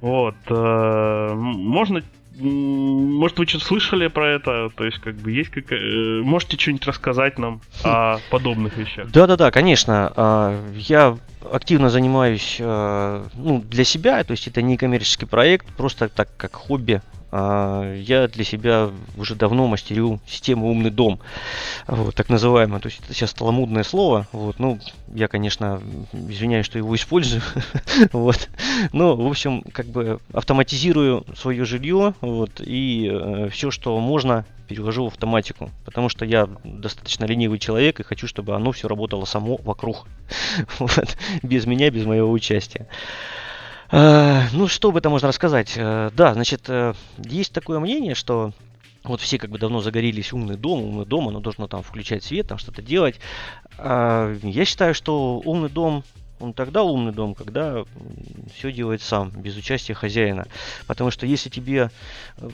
Вот. 0.00 0.36
Э, 0.48 1.32
можно 1.34 2.02
может, 2.38 3.38
вы 3.38 3.46
что-то 3.46 3.64
слышали 3.64 4.08
про 4.08 4.34
это? 4.34 4.70
То 4.76 4.84
есть, 4.84 4.98
как 4.98 5.14
бы, 5.16 5.30
есть 5.30 5.50
как... 5.50 5.72
Э, 5.72 6.20
можете 6.22 6.58
что-нибудь 6.58 6.86
рассказать 6.86 7.38
нам 7.38 7.60
о 7.82 8.18
подобных 8.30 8.76
вещах? 8.76 9.10
Да-да-да, 9.10 9.50
конечно. 9.50 10.12
А, 10.16 10.72
я 10.74 11.16
активно 11.50 11.88
занимаюсь 11.90 12.56
э, 12.58 13.24
ну, 13.34 13.60
для 13.60 13.84
себя, 13.84 14.22
то 14.24 14.32
есть 14.32 14.46
это 14.48 14.62
не 14.62 14.76
коммерческий 14.76 15.26
проект, 15.26 15.66
просто 15.76 16.08
так 16.08 16.28
как 16.36 16.54
хобби 16.54 17.00
я 17.96 18.28
для 18.28 18.44
себя 18.44 18.90
уже 19.16 19.34
давно 19.34 19.66
мастерю 19.66 20.20
систему 20.26 20.68
«Умный 20.68 20.90
дом», 20.90 21.20
вот, 21.86 22.14
так 22.14 22.28
называемое. 22.28 22.80
То 22.80 22.88
есть 22.88 23.00
это 23.04 23.14
сейчас 23.14 23.30
стало 23.30 23.50
модное 23.50 23.84
слово. 23.84 24.26
Вот, 24.32 24.58
ну, 24.58 24.78
я, 25.14 25.28
конечно, 25.28 25.80
извиняюсь, 26.12 26.66
что 26.66 26.78
его 26.78 26.94
использую. 26.94 27.42
вот. 28.12 28.48
Но, 28.92 29.16
в 29.16 29.26
общем, 29.26 29.62
как 29.72 29.86
бы 29.86 30.20
автоматизирую 30.32 31.24
свое 31.36 31.64
жилье 31.64 32.14
вот, 32.20 32.60
и 32.60 33.10
э, 33.12 33.48
все, 33.50 33.70
что 33.70 33.98
можно, 33.98 34.44
перевожу 34.66 35.04
в 35.04 35.08
автоматику. 35.08 35.70
Потому 35.84 36.08
что 36.08 36.24
я 36.24 36.48
достаточно 36.64 37.24
ленивый 37.24 37.58
человек 37.58 38.00
и 38.00 38.04
хочу, 38.04 38.26
чтобы 38.26 38.54
оно 38.54 38.72
все 38.72 38.88
работало 38.88 39.24
само 39.24 39.56
вокруг. 39.56 40.06
вот, 40.78 41.16
без 41.42 41.66
меня, 41.66 41.90
без 41.90 42.04
моего 42.04 42.30
участия. 42.30 42.86
Э, 43.90 44.42
ну, 44.52 44.68
что 44.68 44.88
об 44.88 44.96
этом 44.96 45.12
можно 45.12 45.28
рассказать? 45.28 45.74
Э, 45.76 46.10
да, 46.14 46.34
значит, 46.34 46.68
э, 46.68 46.94
есть 47.18 47.52
такое 47.52 47.78
мнение, 47.78 48.14
что 48.14 48.52
вот 49.04 49.20
все 49.20 49.38
как 49.38 49.50
бы 49.50 49.58
давно 49.58 49.80
загорелись 49.80 50.32
умный 50.32 50.56
дом, 50.56 50.82
умный 50.82 51.06
дом, 51.06 51.28
оно 51.28 51.40
должно 51.40 51.68
там 51.68 51.82
включать 51.82 52.24
свет, 52.24 52.48
там 52.48 52.58
что-то 52.58 52.82
делать. 52.82 53.20
Я 53.78 54.64
считаю, 54.64 54.94
что 54.94 55.40
умный 55.44 55.68
дом 55.68 56.02
он 56.38 56.52
тогда 56.52 56.82
умный 56.82 57.12
дом, 57.12 57.34
когда 57.34 57.84
все 58.54 58.72
делает 58.72 59.00
сам, 59.02 59.30
без 59.30 59.56
участия 59.56 59.94
хозяина. 59.94 60.46
Потому 60.86 61.10
что 61.10 61.26
если 61.26 61.48
тебе 61.48 61.90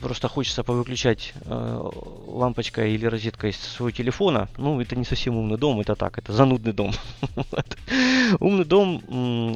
просто 0.01 0.27
хочется 0.27 0.63
повыключать 0.63 1.33
э, 1.43 1.89
лампочкой 2.27 2.93
или 2.93 3.05
розеткой 3.05 3.53
своего 3.53 3.91
телефона, 3.91 4.47
ну, 4.57 4.79
это 4.79 4.95
не 4.95 5.05
совсем 5.05 5.35
умный 5.35 5.57
дом, 5.57 5.81
это 5.81 5.95
так, 5.95 6.17
это 6.17 6.31
занудный 6.31 6.73
дом. 6.73 6.93
Умный 8.39 8.65
дом, 8.65 9.01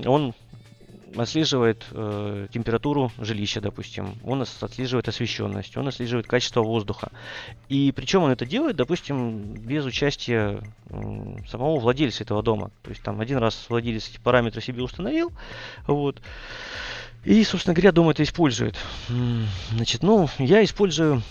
он 0.06 0.34
отслеживает 1.20 1.86
э, 1.92 2.48
температуру 2.52 3.12
жилища, 3.18 3.62
допустим, 3.62 4.16
он 4.24 4.42
отслеживает 4.42 5.08
освещенность, 5.08 5.76
он 5.78 5.88
отслеживает 5.88 6.28
качество 6.28 6.62
воздуха. 6.62 7.12
И 7.70 7.92
причем 7.96 8.24
он 8.24 8.32
это 8.32 8.46
делает, 8.46 8.76
допустим, 8.76 9.54
без 9.54 9.86
участия 9.86 10.62
э, 10.90 11.38
самого 11.50 11.80
владельца 11.80 12.24
этого 12.24 12.44
дома. 12.44 12.72
То 12.84 12.90
есть 12.90 13.02
там 13.04 13.20
один 13.20 13.38
раз 13.38 13.66
владелец 13.70 14.10
эти 14.10 14.20
параметры 14.20 14.62
себе 14.62 14.84
установил, 14.84 15.32
вот. 15.88 16.22
И, 17.26 17.44
собственно 17.44 17.74
говоря, 17.74 17.92
дом 17.92 18.10
это 18.10 18.24
использует. 18.24 18.78
Значит, 19.72 20.04
ну, 20.04 20.30
я 20.38 20.64
использую 20.64 21.22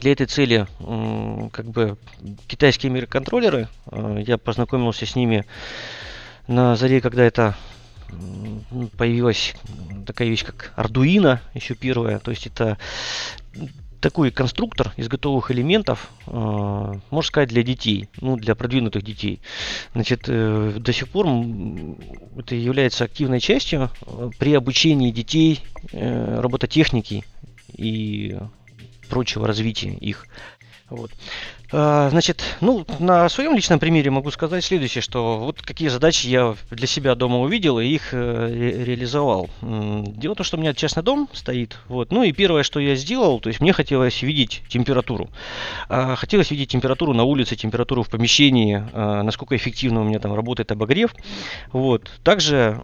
для 0.00 0.12
этой 0.12 0.26
цели 0.26 0.66
как 1.50 1.66
бы 1.66 1.96
китайские 2.46 2.90
микроконтроллеры. 2.92 3.68
Э, 3.90 4.22
я 4.26 4.38
познакомился 4.38 5.06
с 5.06 5.16
ними 5.16 5.44
на 6.46 6.76
заре, 6.76 7.00
когда 7.00 7.24
это 7.24 7.56
появилась 8.96 9.54
такая 10.06 10.28
вещь, 10.28 10.44
как 10.44 10.72
Arduino, 10.76 11.38
еще 11.54 11.74
первая. 11.74 12.18
То 12.18 12.30
есть 12.30 12.46
это 12.46 12.78
такой 14.04 14.30
конструктор 14.30 14.92
из 14.98 15.08
готовых 15.08 15.50
элементов, 15.50 16.10
э, 16.26 16.30
можно 16.30 17.26
сказать, 17.26 17.48
для 17.48 17.62
детей, 17.62 18.10
ну, 18.20 18.36
для 18.36 18.54
продвинутых 18.54 19.02
детей. 19.02 19.40
Значит, 19.94 20.24
э, 20.26 20.74
до 20.78 20.92
сих 20.92 21.08
пор 21.08 21.26
это 22.36 22.54
является 22.54 23.04
активной 23.04 23.40
частью 23.40 23.90
э, 24.06 24.30
при 24.38 24.52
обучении 24.52 25.10
детей 25.10 25.62
э, 25.92 26.38
робототехники 26.38 27.24
и 27.74 28.38
прочего 29.08 29.46
развития 29.46 29.94
их. 29.94 30.26
Вот. 30.90 31.10
А, 31.76 32.08
значит, 32.10 32.44
ну, 32.60 32.86
на 33.00 33.28
своем 33.28 33.56
личном 33.56 33.80
примере 33.80 34.08
могу 34.08 34.30
сказать 34.30 34.64
следующее, 34.64 35.02
что 35.02 35.38
вот 35.38 35.60
какие 35.60 35.88
задачи 35.88 36.28
я 36.28 36.54
для 36.70 36.86
себя 36.86 37.16
дома 37.16 37.40
увидел 37.40 37.80
и 37.80 37.86
их 37.86 38.14
э, 38.14 38.46
ре- 38.48 38.84
реализовал. 38.84 39.50
Дело 39.60 40.34
в 40.34 40.36
том, 40.36 40.44
что 40.44 40.56
у 40.56 40.60
меня 40.60 40.72
частный 40.72 41.02
дом 41.02 41.28
стоит, 41.32 41.76
вот, 41.88 42.12
ну 42.12 42.22
и 42.22 42.30
первое, 42.30 42.62
что 42.62 42.78
я 42.78 42.94
сделал, 42.94 43.40
то 43.40 43.48
есть 43.48 43.58
мне 43.58 43.72
хотелось 43.72 44.22
видеть 44.22 44.62
температуру. 44.68 45.30
А, 45.88 46.14
хотелось 46.14 46.52
видеть 46.52 46.70
температуру 46.70 47.12
на 47.12 47.24
улице, 47.24 47.56
температуру 47.56 48.04
в 48.04 48.08
помещении, 48.08 48.84
а, 48.92 49.24
насколько 49.24 49.56
эффективно 49.56 50.02
у 50.02 50.04
меня 50.04 50.20
там 50.20 50.32
работает 50.32 50.70
обогрев. 50.70 51.12
Вот. 51.72 52.08
Также, 52.22 52.80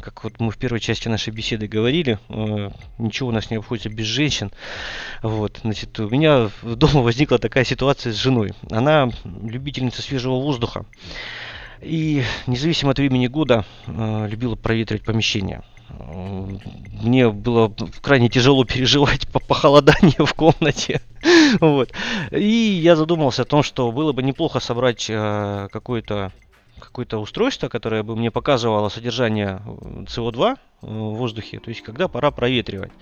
как 0.00 0.24
вот 0.24 0.40
мы 0.40 0.50
в 0.50 0.56
первой 0.56 0.80
части 0.80 1.06
нашей 1.06 1.32
беседы 1.32 1.68
говорили, 1.68 2.18
ничего 2.98 3.28
у 3.28 3.32
нас 3.32 3.50
не 3.50 3.58
обходится 3.58 3.88
без 3.88 4.06
женщин. 4.06 4.50
Вот, 5.22 5.60
значит, 5.62 5.98
у 6.00 6.08
меня 6.08 6.50
дома 6.62 7.02
возникла 7.02 7.38
такая 7.38 7.64
ситуация, 7.64 8.07
с 8.12 8.16
женой. 8.16 8.52
Она 8.70 9.10
любительница 9.24 10.02
свежего 10.02 10.34
воздуха. 10.34 10.84
И 11.80 12.24
независимо 12.46 12.90
от 12.90 12.98
времени 12.98 13.28
года 13.28 13.64
э, 13.86 14.28
любила 14.28 14.56
проветривать 14.56 15.04
помещение. 15.04 15.62
Мне 15.88 17.30
было 17.30 17.72
крайне 18.02 18.28
тяжело 18.28 18.64
переживать 18.64 19.26
по 19.28 19.38
похолодание 19.38 20.26
в 20.26 20.34
комнате. 20.34 21.00
вот. 21.60 21.92
И 22.30 22.80
я 22.82 22.96
задумался 22.96 23.42
о 23.42 23.46
том, 23.46 23.62
что 23.62 23.90
было 23.92 24.12
бы 24.12 24.22
неплохо 24.22 24.60
собрать 24.60 25.06
э, 25.08 25.68
какое-то 25.70 26.32
какое-то 26.78 27.18
устройство, 27.18 27.68
которое 27.68 28.04
бы 28.04 28.14
мне 28.14 28.30
показывало 28.30 28.88
содержание 28.88 29.60
СО2 29.66 30.56
в 30.82 31.14
воздухе, 31.16 31.58
то 31.58 31.70
есть 31.70 31.82
когда 31.82 32.06
пора 32.06 32.30
проветривать. 32.30 32.92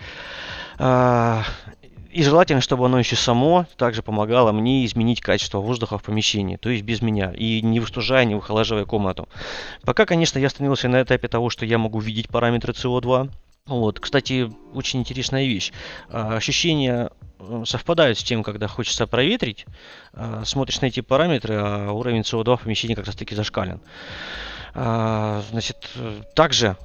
И 2.16 2.22
желательно, 2.22 2.62
чтобы 2.62 2.86
оно 2.86 2.98
еще 2.98 3.14
само 3.14 3.66
также 3.76 4.02
помогало 4.02 4.50
мне 4.50 4.86
изменить 4.86 5.20
качество 5.20 5.58
воздуха 5.58 5.98
в 5.98 6.02
помещении, 6.02 6.56
то 6.56 6.70
есть 6.70 6.82
без 6.82 7.02
меня, 7.02 7.30
и 7.30 7.60
не 7.60 7.78
выстужая, 7.78 8.24
не 8.24 8.34
выхолаживая 8.34 8.86
комнату. 8.86 9.28
Пока, 9.82 10.06
конечно, 10.06 10.38
я 10.38 10.46
остановился 10.46 10.88
на 10.88 11.02
этапе 11.02 11.28
того, 11.28 11.50
что 11.50 11.66
я 11.66 11.76
могу 11.76 12.00
видеть 12.00 12.30
параметры 12.30 12.72
СО2. 12.72 13.30
Вот, 13.66 14.00
кстати, 14.00 14.50
очень 14.72 15.00
интересная 15.00 15.44
вещь. 15.44 15.72
А, 16.08 16.36
ощущения 16.36 17.10
совпадают 17.66 18.18
с 18.18 18.22
тем, 18.22 18.42
когда 18.42 18.66
хочется 18.66 19.06
проветрить. 19.06 19.66
А, 20.14 20.42
смотришь 20.46 20.80
на 20.80 20.86
эти 20.86 21.00
параметры, 21.00 21.56
а 21.58 21.92
уровень 21.92 22.22
СО2 22.22 22.56
в 22.56 22.62
помещении 22.62 22.94
как 22.94 23.04
раз 23.04 23.14
таки 23.14 23.34
зашкален. 23.34 23.78
А, 24.72 25.42
значит, 25.50 25.90
э, 25.96 26.22
также 26.34 26.78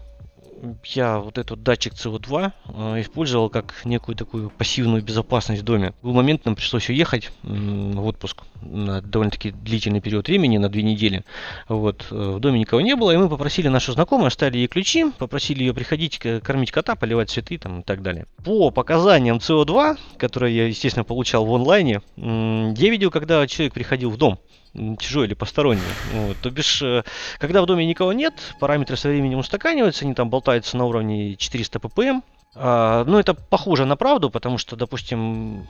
я 0.85 1.19
вот 1.19 1.37
этот 1.37 1.63
датчик 1.63 1.93
CO2 1.93 2.51
э, 2.65 3.01
использовал 3.01 3.49
как 3.49 3.73
некую 3.85 4.15
такую 4.15 4.49
пассивную 4.49 5.03
безопасность 5.03 5.61
в 5.61 5.65
доме. 5.65 5.93
В 6.01 6.13
момент 6.13 6.45
нам 6.45 6.55
пришлось 6.55 6.89
уехать 6.89 7.31
в 7.43 8.05
отпуск 8.05 8.43
на 8.61 9.01
довольно-таки 9.01 9.51
длительный 9.51 10.01
период 10.01 10.27
времени, 10.27 10.57
на 10.57 10.69
две 10.69 10.83
недели. 10.83 11.23
Вот. 11.67 12.07
Э, 12.11 12.35
в 12.35 12.39
доме 12.39 12.59
никого 12.59 12.81
не 12.81 12.95
было, 12.95 13.11
и 13.11 13.17
мы 13.17 13.29
попросили 13.29 13.67
нашу 13.67 13.93
знакомую, 13.93 14.27
оставили 14.27 14.59
ей 14.59 14.67
ключи, 14.67 15.05
попросили 15.17 15.63
ее 15.63 15.73
приходить 15.73 16.19
кормить 16.19 16.71
кота, 16.71 16.95
поливать 16.95 17.29
цветы 17.29 17.57
там, 17.57 17.81
и 17.81 17.83
так 17.83 18.01
далее. 18.01 18.27
По 18.43 18.71
показаниям 18.71 19.37
CO2, 19.37 19.97
которые 20.17 20.55
я, 20.55 20.67
естественно, 20.67 21.03
получал 21.03 21.45
в 21.45 21.53
онлайне, 21.53 22.01
я 22.17 22.89
видел, 22.91 23.11
когда 23.11 23.45
человек 23.47 23.73
приходил 23.73 24.11
в 24.11 24.17
дом 24.17 24.39
чужой 24.99 25.27
или 25.27 25.33
посторонний. 25.33 25.81
Вот. 26.13 26.37
То 26.41 26.49
бишь, 26.49 26.81
э, 26.81 27.03
когда 27.39 27.61
в 27.61 27.65
доме 27.65 27.85
никого 27.85 28.13
нет, 28.13 28.33
параметры 28.59 28.97
со 28.97 29.09
временем 29.09 29.39
устаканиваются, 29.39 30.05
они 30.05 30.13
там 30.13 30.29
болтаются 30.29 30.77
на 30.77 30.85
уровне 30.85 31.35
400 31.35 31.79
ppm. 31.79 32.21
А, 32.53 33.05
ну, 33.05 33.17
это 33.17 33.33
похоже 33.33 33.85
на 33.85 33.95
правду, 33.95 34.29
потому 34.29 34.57
что, 34.57 34.75
допустим, 34.75 35.67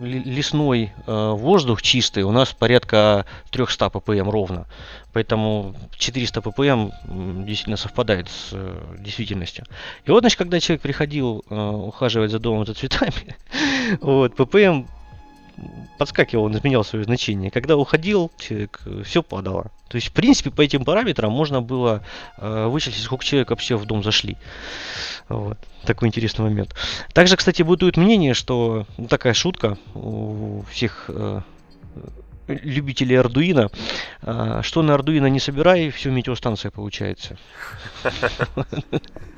лесной 0.00 0.92
э, 1.06 1.30
воздух 1.32 1.82
чистый 1.82 2.22
у 2.22 2.30
нас 2.30 2.52
порядка 2.52 3.26
300 3.50 3.86
ppm 3.86 4.30
ровно. 4.30 4.66
Поэтому 5.12 5.74
400 5.96 6.40
ppm 6.40 6.92
действительно 7.44 7.76
совпадает 7.76 8.28
с 8.28 8.50
э, 8.52 8.96
действительностью. 8.98 9.64
И 10.04 10.10
вот, 10.10 10.20
значит, 10.20 10.38
когда 10.38 10.60
человек 10.60 10.82
приходил 10.82 11.44
э, 11.50 11.54
ухаживать 11.54 12.30
за 12.30 12.38
домом 12.38 12.64
за 12.64 12.74
цветами, 12.74 13.36
вот, 14.00 14.34
ppm 14.34 14.86
подскакивал, 15.98 16.44
он 16.44 16.56
изменял 16.56 16.84
свое 16.84 17.04
значение. 17.04 17.50
Когда 17.50 17.76
уходил, 17.76 18.30
человек, 18.38 18.80
все 19.04 19.22
падало. 19.22 19.70
То 19.88 19.96
есть, 19.96 20.08
в 20.08 20.12
принципе, 20.12 20.50
по 20.50 20.62
этим 20.62 20.84
параметрам 20.84 21.32
можно 21.32 21.60
было 21.60 22.02
э, 22.38 22.66
вычислить, 22.66 23.02
сколько 23.02 23.24
человек 23.24 23.50
вообще 23.50 23.76
в 23.76 23.86
дом 23.86 24.02
зашли. 24.02 24.36
Вот. 25.28 25.58
Такой 25.84 26.08
интересный 26.08 26.44
момент. 26.44 26.74
Также, 27.12 27.36
кстати, 27.36 27.62
бытует 27.62 27.96
мнение, 27.96 28.34
что 28.34 28.86
ну, 28.98 29.08
такая 29.08 29.34
шутка 29.34 29.78
у 29.94 30.62
всех 30.70 31.06
э, 31.08 31.40
любителей 32.46 33.16
Ардуина, 33.16 33.70
э, 34.22 34.60
что 34.62 34.82
на 34.82 34.94
Ардуино 34.94 35.26
не 35.26 35.40
собирай, 35.40 35.90
все 35.90 36.10
метеостанция 36.10 36.70
получается. 36.70 37.36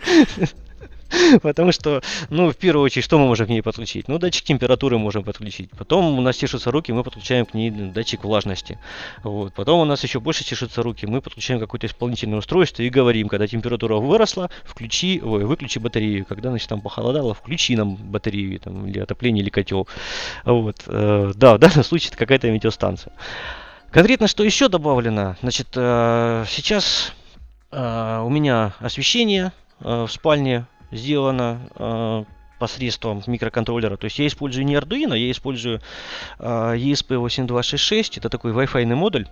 Потому 1.42 1.72
что, 1.72 2.02
ну, 2.30 2.50
в 2.50 2.56
первую 2.56 2.84
очередь, 2.84 3.04
что 3.04 3.18
мы 3.18 3.26
можем 3.26 3.46
к 3.46 3.50
ней 3.50 3.62
подключить? 3.62 4.08
Ну, 4.08 4.18
датчик 4.18 4.44
температуры 4.44 4.98
можем 4.98 5.24
подключить. 5.24 5.70
Потом 5.70 6.18
у 6.18 6.22
нас 6.22 6.36
чешутся 6.36 6.70
руки, 6.70 6.92
мы 6.92 7.02
подключаем 7.02 7.46
к 7.46 7.54
ней 7.54 7.70
датчик 7.70 8.24
влажности. 8.24 8.78
Вот. 9.22 9.54
Потом 9.54 9.80
у 9.80 9.84
нас 9.84 10.02
еще 10.02 10.20
больше 10.20 10.44
чешутся 10.44 10.82
руки, 10.82 11.06
мы 11.06 11.20
подключаем 11.20 11.60
какое-то 11.60 11.86
исполнительное 11.86 12.38
устройство 12.38 12.82
и 12.82 12.88
говорим, 12.88 13.28
когда 13.28 13.46
температура 13.46 13.96
выросла, 13.96 14.50
включи, 14.64 15.20
ой, 15.22 15.44
выключи 15.44 15.78
батарею. 15.78 16.24
Когда, 16.24 16.50
значит, 16.50 16.68
там 16.68 16.80
похолодало, 16.80 17.34
включи 17.34 17.76
нам 17.76 17.96
батарею, 17.96 18.58
там, 18.60 18.86
или 18.86 18.98
отопление, 18.98 19.42
или 19.42 19.50
котел. 19.50 19.88
Вот. 20.44 20.82
Э, 20.86 21.32
да, 21.34 21.54
в 21.54 21.58
данном 21.58 21.84
случае 21.84 22.08
это 22.08 22.18
какая-то 22.18 22.50
метеостанция. 22.50 23.12
Конкретно, 23.90 24.26
что 24.26 24.42
еще 24.42 24.68
добавлено? 24.68 25.36
Значит, 25.42 25.68
э, 25.74 26.44
сейчас 26.48 27.12
э, 27.70 28.22
у 28.24 28.28
меня 28.30 28.72
освещение 28.80 29.52
в 29.84 30.06
спальне 30.08 30.66
сделано 30.92 32.26
посредством 32.58 33.22
микроконтроллера. 33.26 33.96
То 33.96 34.04
есть 34.04 34.20
я 34.20 34.26
использую 34.28 34.64
не 34.64 34.76
Arduino, 34.76 35.18
я 35.18 35.30
использую 35.32 35.80
ESP8266. 36.38 38.18
Это 38.18 38.28
такой 38.28 38.52
Wi-Fi 38.52 38.84
модуль. 38.94 39.26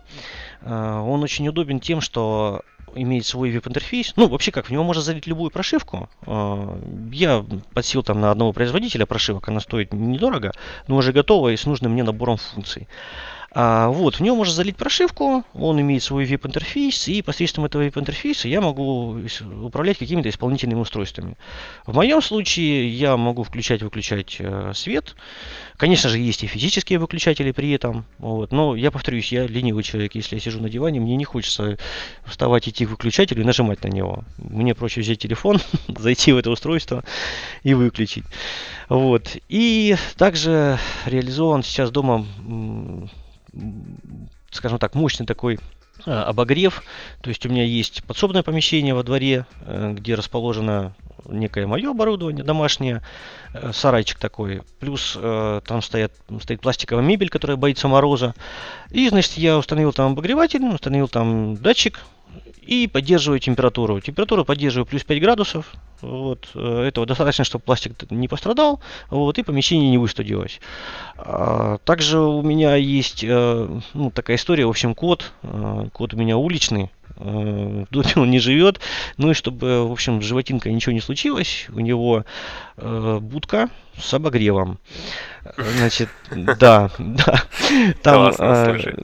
Он 0.64 1.22
очень 1.22 1.46
удобен 1.46 1.78
тем, 1.78 2.00
что 2.00 2.62
имеет 2.96 3.24
свой 3.24 3.52
веб-интерфейс. 3.52 4.14
Ну, 4.16 4.26
вообще 4.26 4.50
как, 4.50 4.66
в 4.66 4.70
него 4.70 4.82
можно 4.82 5.00
залить 5.00 5.28
любую 5.28 5.52
прошивку. 5.52 6.08
Я 7.12 7.44
подсел 7.72 8.02
там 8.02 8.20
на 8.20 8.32
одного 8.32 8.52
производителя 8.52 9.06
прошивок, 9.06 9.48
она 9.48 9.60
стоит 9.60 9.92
недорого, 9.92 10.50
но 10.88 10.96
уже 10.96 11.12
готова 11.12 11.50
и 11.50 11.56
с 11.56 11.66
нужным 11.66 11.92
мне 11.92 12.02
набором 12.02 12.36
функций. 12.36 12.88
А, 13.52 13.88
вот, 13.88 14.16
в 14.16 14.20
него 14.20 14.36
можно 14.36 14.54
залить 14.54 14.76
прошивку, 14.76 15.44
он 15.54 15.80
имеет 15.80 16.04
свой 16.04 16.24
веб-интерфейс, 16.24 17.08
и 17.08 17.20
посредством 17.20 17.64
этого 17.64 17.82
веб-интерфейса 17.82 18.46
я 18.46 18.60
могу 18.60 19.18
управлять 19.62 19.98
какими-то 19.98 20.28
исполнительными 20.28 20.78
устройствами. 20.78 21.36
В 21.84 21.94
моем 21.94 22.22
случае 22.22 22.88
я 22.88 23.16
могу 23.16 23.42
включать-выключать 23.42 24.36
э, 24.38 24.72
свет. 24.74 25.16
Конечно 25.76 26.08
же, 26.10 26.18
есть 26.18 26.44
и 26.44 26.46
физические 26.46 27.00
выключатели 27.00 27.50
при 27.50 27.72
этом. 27.72 28.04
Вот, 28.18 28.52
но 28.52 28.76
я 28.76 28.92
повторюсь, 28.92 29.32
я 29.32 29.48
ленивый 29.48 29.82
человек. 29.82 30.14
Если 30.14 30.36
я 30.36 30.40
сижу 30.40 30.60
на 30.60 30.68
диване, 30.68 31.00
мне 31.00 31.16
не 31.16 31.24
хочется 31.24 31.76
вставать, 32.24 32.68
идти 32.68 32.86
к 32.86 32.90
выключателю 32.90 33.42
и 33.42 33.46
нажимать 33.46 33.82
на 33.82 33.88
него. 33.88 34.22
Мне 34.38 34.76
проще 34.76 35.00
взять 35.00 35.18
телефон, 35.18 35.58
зайти 35.88 36.30
в 36.32 36.36
это 36.36 36.50
устройство 36.50 37.02
и 37.64 37.74
выключить. 37.74 38.24
Вот. 38.88 39.36
И 39.48 39.96
также 40.16 40.78
реализован 41.06 41.64
сейчас 41.64 41.90
дома 41.90 42.24
скажем 44.50 44.78
так, 44.78 44.94
мощный 44.94 45.26
такой 45.26 45.58
а, 46.06 46.24
обогрев. 46.24 46.82
То 47.22 47.28
есть 47.30 47.44
у 47.46 47.48
меня 47.48 47.64
есть 47.64 48.02
подсобное 48.04 48.42
помещение 48.42 48.94
во 48.94 49.02
дворе, 49.02 49.46
э, 49.62 49.92
где 49.96 50.14
расположено 50.14 50.94
некое 51.26 51.66
мое 51.66 51.90
оборудование 51.90 52.44
домашнее, 52.44 53.02
э, 53.52 53.72
сарайчик 53.72 54.18
такой. 54.18 54.62
Плюс 54.78 55.16
э, 55.20 55.60
там 55.66 55.82
стоят, 55.82 56.12
стоит 56.40 56.60
пластиковая 56.60 57.04
мебель, 57.04 57.28
которая 57.28 57.56
боится 57.56 57.88
мороза. 57.88 58.34
И, 58.90 59.08
значит, 59.08 59.34
я 59.34 59.58
установил 59.58 59.92
там 59.92 60.12
обогреватель, 60.12 60.64
установил 60.64 61.08
там 61.08 61.56
датчик, 61.56 62.00
и 62.70 62.86
поддерживаю 62.86 63.40
температуру. 63.40 64.00
Температуру 64.00 64.44
поддерживаю 64.44 64.86
плюс 64.86 65.02
5 65.02 65.20
градусов. 65.20 65.72
Вот, 66.02 66.48
э, 66.54 66.84
этого 66.86 67.04
достаточно, 67.04 67.44
чтобы 67.44 67.64
пластик 67.64 68.10
не 68.10 68.28
пострадал, 68.28 68.80
вот, 69.10 69.38
и 69.38 69.42
помещение 69.42 69.90
не 69.90 69.98
выстудилось. 69.98 70.60
А, 71.16 71.78
также 71.84 72.20
у 72.20 72.42
меня 72.42 72.76
есть 72.76 73.24
э, 73.24 73.80
ну, 73.92 74.10
такая 74.12 74.36
история, 74.36 74.66
в 74.66 74.70
общем, 74.70 74.94
кот. 74.94 75.32
Э, 75.42 75.88
кот 75.92 76.14
у 76.14 76.16
меня 76.16 76.38
уличный, 76.38 76.90
доме 77.20 78.12
он 78.16 78.30
не 78.30 78.38
живет. 78.38 78.80
Ну 79.16 79.30
и 79.30 79.34
чтобы, 79.34 79.86
в 79.86 79.92
общем, 79.92 80.22
с 80.22 80.24
животинкой 80.24 80.72
ничего 80.72 80.92
не 80.92 81.00
случилось, 81.00 81.66
у 81.72 81.80
него 81.80 82.24
будка 82.76 83.68
с 83.98 84.14
обогревом. 84.14 84.78
Значит, 85.56 86.08
да, 86.30 86.90
да. 86.98 87.44
Там 88.02 88.32
э, 88.38 88.94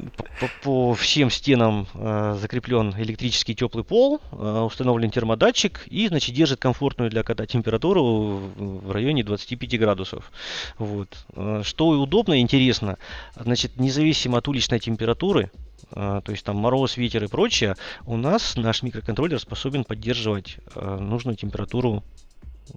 по, 0.40 0.50
по 0.62 0.94
всем 0.94 1.30
стенам 1.30 1.86
э, 1.94 2.36
закреплен 2.40 2.94
электрический 2.98 3.54
теплый 3.54 3.84
пол, 3.84 4.20
э, 4.32 4.60
установлен 4.60 5.10
термодатчик 5.10 5.82
и, 5.86 6.08
значит, 6.08 6.34
держит 6.34 6.60
комфортную 6.60 7.10
для 7.10 7.22
кота 7.22 7.46
температуру 7.46 8.50
в 8.56 8.90
районе 8.90 9.24
25 9.24 9.78
градусов. 9.78 10.30
Вот. 10.78 11.08
Э, 11.34 11.62
что 11.64 11.88
удобно 11.88 12.34
и 12.34 12.40
интересно, 12.40 12.98
значит, 13.38 13.78
независимо 13.78 14.38
от 14.38 14.48
уличной 14.48 14.78
температуры, 14.78 15.44
э, 15.44 15.75
то 15.90 16.24
есть 16.28 16.44
там 16.44 16.56
мороз, 16.56 16.96
ветер 16.96 17.24
и 17.24 17.28
прочее, 17.28 17.76
у 18.04 18.16
нас 18.16 18.56
наш 18.56 18.82
микроконтроллер 18.82 19.38
способен 19.38 19.84
поддерживать 19.84 20.56
э, 20.74 20.98
нужную 20.98 21.36
температуру 21.36 22.02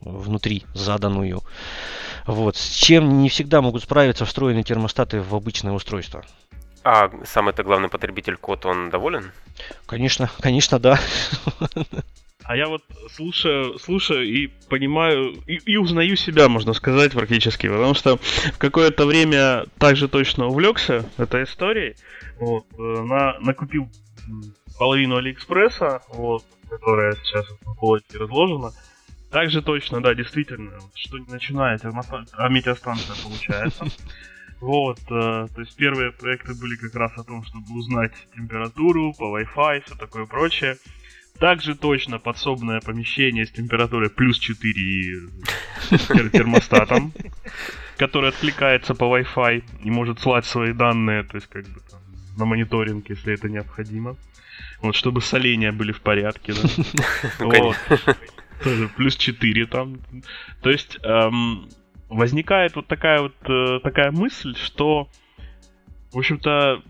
внутри 0.01 0.65
заданную. 0.73 1.41
Вот. 2.25 2.55
С 2.55 2.69
чем 2.69 3.21
не 3.21 3.29
всегда 3.29 3.61
могут 3.61 3.83
справиться 3.83 4.25
встроенные 4.25 4.63
термостаты 4.63 5.21
в 5.21 5.33
обычное 5.35 5.73
устройство. 5.73 6.23
А 6.83 7.09
сам 7.25 7.49
это 7.49 7.63
главный 7.63 7.89
потребитель 7.89 8.37
код, 8.37 8.65
он 8.65 8.89
доволен? 8.89 9.31
Конечно, 9.85 10.29
конечно, 10.39 10.79
да. 10.79 10.99
А 12.49 12.55
я 12.55 12.67
вот 12.67 12.81
слушаю, 13.11 13.77
слушаю 13.77 14.23
и 14.23 14.47
понимаю, 14.47 15.35
и, 15.45 15.57
и 15.57 15.77
узнаю 15.77 16.15
себя, 16.15 16.49
можно 16.49 16.73
сказать, 16.73 17.11
практически. 17.11 17.69
Потому 17.69 17.93
что 17.93 18.17
в 18.17 18.57
какое-то 18.57 19.05
время 19.05 19.65
также 19.77 20.07
точно 20.07 20.47
увлекся 20.47 21.07
этой 21.17 21.43
историей. 21.43 21.95
Вот, 22.39 22.65
э, 22.73 22.81
на, 22.81 23.39
накупил 23.41 23.87
половину 24.79 25.17
Алиэкспресса, 25.17 26.01
вот, 26.11 26.43
которая 26.67 27.15
сейчас 27.17 27.45
на 27.67 27.75
полке 27.75 28.17
разложена. 28.17 28.71
Также 29.29 29.61
точно, 29.61 30.01
да, 30.01 30.15
действительно, 30.15 30.79
что 30.95 31.17
начинает 31.27 31.85
а 31.85 32.49
метеостанция 32.49 33.15
получается. 33.23 33.85
Вот, 34.59 34.99
э, 34.99 35.47
то 35.55 35.61
есть 35.61 35.73
первые 35.77 36.11
проекты 36.11 36.53
были 36.53 36.75
как 36.75 36.93
раз 36.95 37.13
о 37.15 37.23
том, 37.23 37.45
чтобы 37.45 37.77
узнать 37.77 38.11
температуру 38.35 39.13
по 39.17 39.39
Wi-Fi, 39.39 39.85
все 39.85 39.95
такое 39.95 40.25
прочее. 40.25 40.77
Также 41.39 41.75
точно 41.75 42.19
подсобное 42.19 42.81
помещение 42.81 43.45
с 43.45 43.51
температурой 43.51 44.09
плюс 44.09 44.37
4 44.37 45.29
термостатом, 46.31 47.13
который 47.97 48.29
откликается 48.29 48.93
по 48.93 49.05
Wi-Fi 49.05 49.63
и 49.83 49.89
может 49.89 50.19
слать 50.19 50.45
свои 50.45 50.73
данные, 50.73 51.23
то 51.23 51.35
есть 51.35 51.47
как 51.47 51.63
бы 51.63 51.79
там, 51.89 51.99
на 52.37 52.45
мониторинг, 52.45 53.09
если 53.09 53.33
это 53.33 53.47
необходимо. 53.47 54.17
Вот, 54.81 54.95
чтобы 54.95 55.21
соления 55.21 55.71
были 55.71 55.91
в 55.91 56.01
порядке, 56.01 56.53
да. 56.53 57.05
Вот. 57.45 57.75
Тоже 58.63 58.89
плюс 58.89 59.15
4 59.15 59.65
там. 59.67 59.97
То 60.61 60.69
есть 60.69 60.97
эм, 61.03 61.69
возникает 62.09 62.75
вот 62.75 62.87
такая 62.87 63.21
вот 63.21 63.35
э, 63.47 63.79
такая 63.81 64.11
мысль, 64.11 64.55
что, 64.55 65.07
в 66.11 66.17
общем-то, 66.17 66.81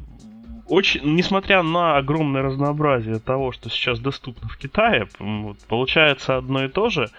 очень, 0.70 1.02
несмотря 1.16 1.64
на 1.64 1.98
огромное 1.98 2.42
разнообразие 2.42 3.20
того, 3.20 3.52
что 3.52 3.70
сейчас 3.70 4.00
доступно 4.00 4.48
в 4.48 4.58
Китае, 4.58 5.08
вот, 5.20 5.58
получается 5.68 6.38
одно 6.38 6.64
и 6.64 6.70
то 6.70 6.90
же. 6.90 7.10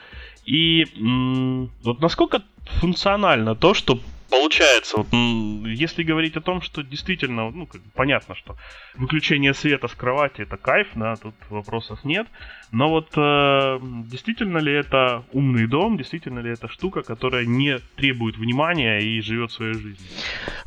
И 0.46 0.86
м- 0.96 1.70
вот 1.82 2.00
насколько 2.00 2.42
функционально 2.64 3.54
то, 3.54 3.74
что 3.74 3.98
получается, 4.30 4.96
вот, 4.96 5.06
если 5.12 6.02
говорить 6.02 6.36
о 6.36 6.40
том, 6.40 6.62
что 6.62 6.82
действительно, 6.82 7.50
ну, 7.50 7.68
понятно, 7.94 8.34
что 8.34 8.56
выключение 8.94 9.54
света 9.54 9.88
с 9.88 9.94
кровати 9.94 10.42
это 10.42 10.56
кайф, 10.56 10.88
да, 10.94 11.16
тут 11.16 11.34
вопросов 11.50 12.04
нет. 12.04 12.26
Но 12.72 12.88
вот 12.88 13.08
э, 13.16 13.78
действительно 14.06 14.58
ли 14.58 14.72
это 14.72 15.24
умный 15.32 15.66
дом, 15.66 15.96
действительно 15.96 16.38
ли 16.38 16.52
это 16.52 16.68
штука, 16.68 17.02
которая 17.02 17.44
не 17.44 17.80
требует 17.96 18.36
внимания 18.36 19.00
и 19.00 19.20
живет 19.22 19.50
своей 19.50 19.74
жизнью? 19.74 20.08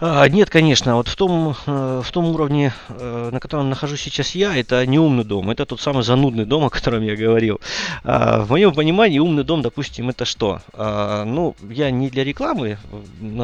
А, 0.01 0.27
нет, 0.27 0.49
конечно. 0.49 0.95
Вот 0.95 1.07
в 1.07 1.15
том, 1.15 1.55
э, 1.65 2.01
в 2.03 2.11
том 2.11 2.25
уровне, 2.25 2.73
э, 2.89 3.29
на 3.31 3.39
котором 3.39 3.69
нахожусь 3.69 4.01
сейчас 4.01 4.35
я, 4.35 4.53
это 4.53 4.85
не 4.85 4.99
умный 4.99 5.23
дом. 5.23 5.49
Это 5.49 5.65
тот 5.65 5.79
самый 5.79 6.03
занудный 6.03 6.45
дом, 6.45 6.65
о 6.65 6.69
котором 6.69 7.03
я 7.03 7.15
говорил. 7.15 7.61
А, 8.03 8.41
в 8.41 8.49
моем 8.49 8.73
понимании 8.73 9.19
умный 9.19 9.45
дом, 9.45 9.61
допустим, 9.61 10.09
это 10.09 10.25
что? 10.25 10.61
А, 10.73 11.23
ну, 11.23 11.55
я 11.69 11.89
не 11.89 12.09
для 12.09 12.25
рекламы. 12.25 12.79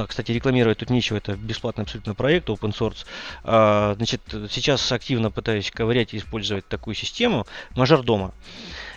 Кстати, 0.10 0.32
рекламировать 0.32 0.80
тут 0.80 0.90
нечего. 0.90 1.18
Это 1.18 1.36
бесплатный 1.36 1.84
абсолютно 1.84 2.16
проект, 2.16 2.50
open 2.50 2.74
source. 2.76 3.06
А, 3.44 3.94
значит, 3.96 4.22
сейчас 4.50 4.92
активно 4.92 5.30
пытаюсь 5.30 5.70
ковырять 5.70 6.16
и 6.16 6.18
использовать 6.18 6.68
такую 6.68 6.96
систему. 6.96 7.46
Мажор 7.76 8.02
дома. 8.02 8.34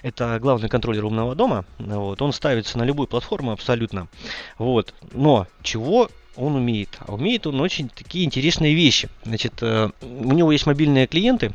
Это 0.01 0.39
главный 0.41 0.71
контроллер 0.71 1.05
умного 1.05 1.35
дома. 1.35 1.67
Вот. 1.79 2.23
Он 2.23 2.33
ставится 2.33 2.79
на 2.79 2.85
любую 2.85 3.09
платформу 3.09 3.53
абсолютно. 3.53 4.09
Вот. 4.57 4.95
Но 5.13 5.47
чего 5.63 6.09
он 6.35 6.57
умеет? 6.57 6.89
А 7.01 7.13
умеет 7.13 7.47
он 7.47 7.61
очень 7.61 7.91
такие 7.91 8.25
интересные 8.25 8.75
вещи. 8.75 9.11
Значит, 9.25 9.53
э, 9.61 9.91
у 10.01 10.33
него 10.33 10.51
есть 10.51 10.65
мобильные 10.65 11.07
клиенты. 11.07 11.53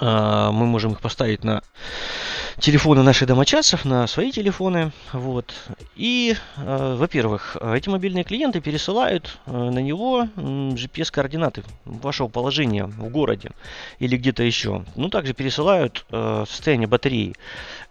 Э, 0.00 0.50
мы 0.52 0.66
можем 0.66 0.92
их 0.92 1.00
поставить 1.00 1.44
на 1.44 1.62
телефоны 2.58 3.02
наших 3.02 3.28
домочадцев 3.28 3.84
на 3.84 4.06
свои 4.06 4.32
телефоны. 4.32 4.92
Вот. 5.12 5.54
И, 5.94 6.36
э, 6.56 6.96
во-первых, 6.98 7.56
эти 7.60 7.88
мобильные 7.88 8.24
клиенты 8.24 8.60
пересылают 8.60 9.38
э, 9.46 9.52
на 9.52 9.78
него 9.80 10.28
GPS-координаты 10.36 11.64
вашего 11.84 12.28
положения 12.28 12.86
в 12.86 13.08
городе 13.08 13.50
или 13.98 14.16
где-то 14.16 14.42
еще. 14.42 14.84
Ну, 14.94 15.08
также 15.08 15.34
пересылают 15.34 16.06
э, 16.10 16.44
состояние 16.48 16.88
батареи. 16.88 17.34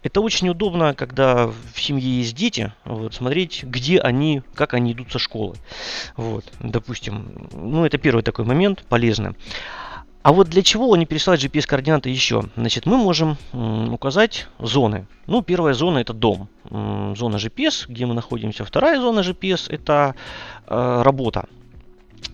Это 0.03 0.21
очень 0.21 0.49
удобно, 0.49 0.93
когда 0.93 1.47
в 1.47 1.79
семье 1.79 2.19
есть 2.19 2.35
дети, 2.35 2.73
вот, 2.85 3.13
смотреть, 3.13 3.63
где 3.63 3.99
они, 3.99 4.43
как 4.53 4.73
они 4.73 4.93
идут 4.93 5.11
со 5.11 5.19
школы. 5.19 5.55
Вот, 6.15 6.45
допустим. 6.59 7.49
Ну, 7.51 7.85
это 7.85 7.97
первый 7.97 8.21
такой 8.21 8.45
момент, 8.45 8.83
полезно. 8.87 9.35
А 10.25 10.31
вот 10.31 10.49
для 10.49 10.63
чего 10.63 10.91
они 10.91 11.05
пересылают 11.05 11.43
GPS-координаты 11.43 12.09
еще? 12.09 12.45
Значит, 12.55 12.87
мы 12.87 12.97
можем 12.97 13.37
указать 13.93 14.47
зоны. 14.57 15.05
Ну, 15.27 15.43
первая 15.43 15.75
зона 15.75 15.99
это 15.99 16.13
дом. 16.13 16.49
Зона 16.63 17.35
GPS, 17.35 17.85
где 17.87 18.07
мы 18.07 18.15
находимся. 18.15 18.65
Вторая 18.65 18.99
зона 18.99 19.19
GPS 19.19 19.71
это 19.71 20.15
э, 20.65 21.01
работа. 21.03 21.45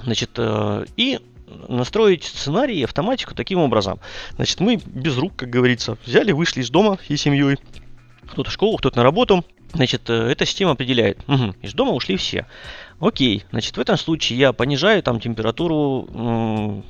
Значит, 0.05 0.29
э, 0.37 0.85
и 0.95 1.19
настроить 1.67 2.23
сценарий 2.23 2.79
и 2.79 2.83
автоматику 2.85 3.35
таким 3.35 3.59
образом. 3.59 3.99
Значит, 4.37 4.61
мы 4.61 4.77
без 4.85 5.17
рук, 5.17 5.33
как 5.35 5.49
говорится, 5.49 5.97
взяли, 6.05 6.31
вышли 6.31 6.61
из 6.61 6.69
дома 6.69 6.97
и 7.09 7.17
семьей. 7.17 7.57
Кто-то 8.25 8.51
в 8.51 8.53
школу, 8.53 8.77
кто-то 8.77 8.99
на 8.99 9.03
работу. 9.03 9.43
Значит, 9.73 10.09
э, 10.09 10.31
эта 10.31 10.45
система 10.45 10.71
определяет. 10.71 11.19
Угу, 11.27 11.55
из 11.61 11.73
дома 11.73 11.91
ушли 11.91 12.15
все. 12.15 12.47
Окей, 13.01 13.43
значит, 13.51 13.75
в 13.75 13.81
этом 13.81 13.97
случае 13.97 14.39
я 14.39 14.53
понижаю 14.53 15.03
там 15.03 15.19
температуру 15.19 16.85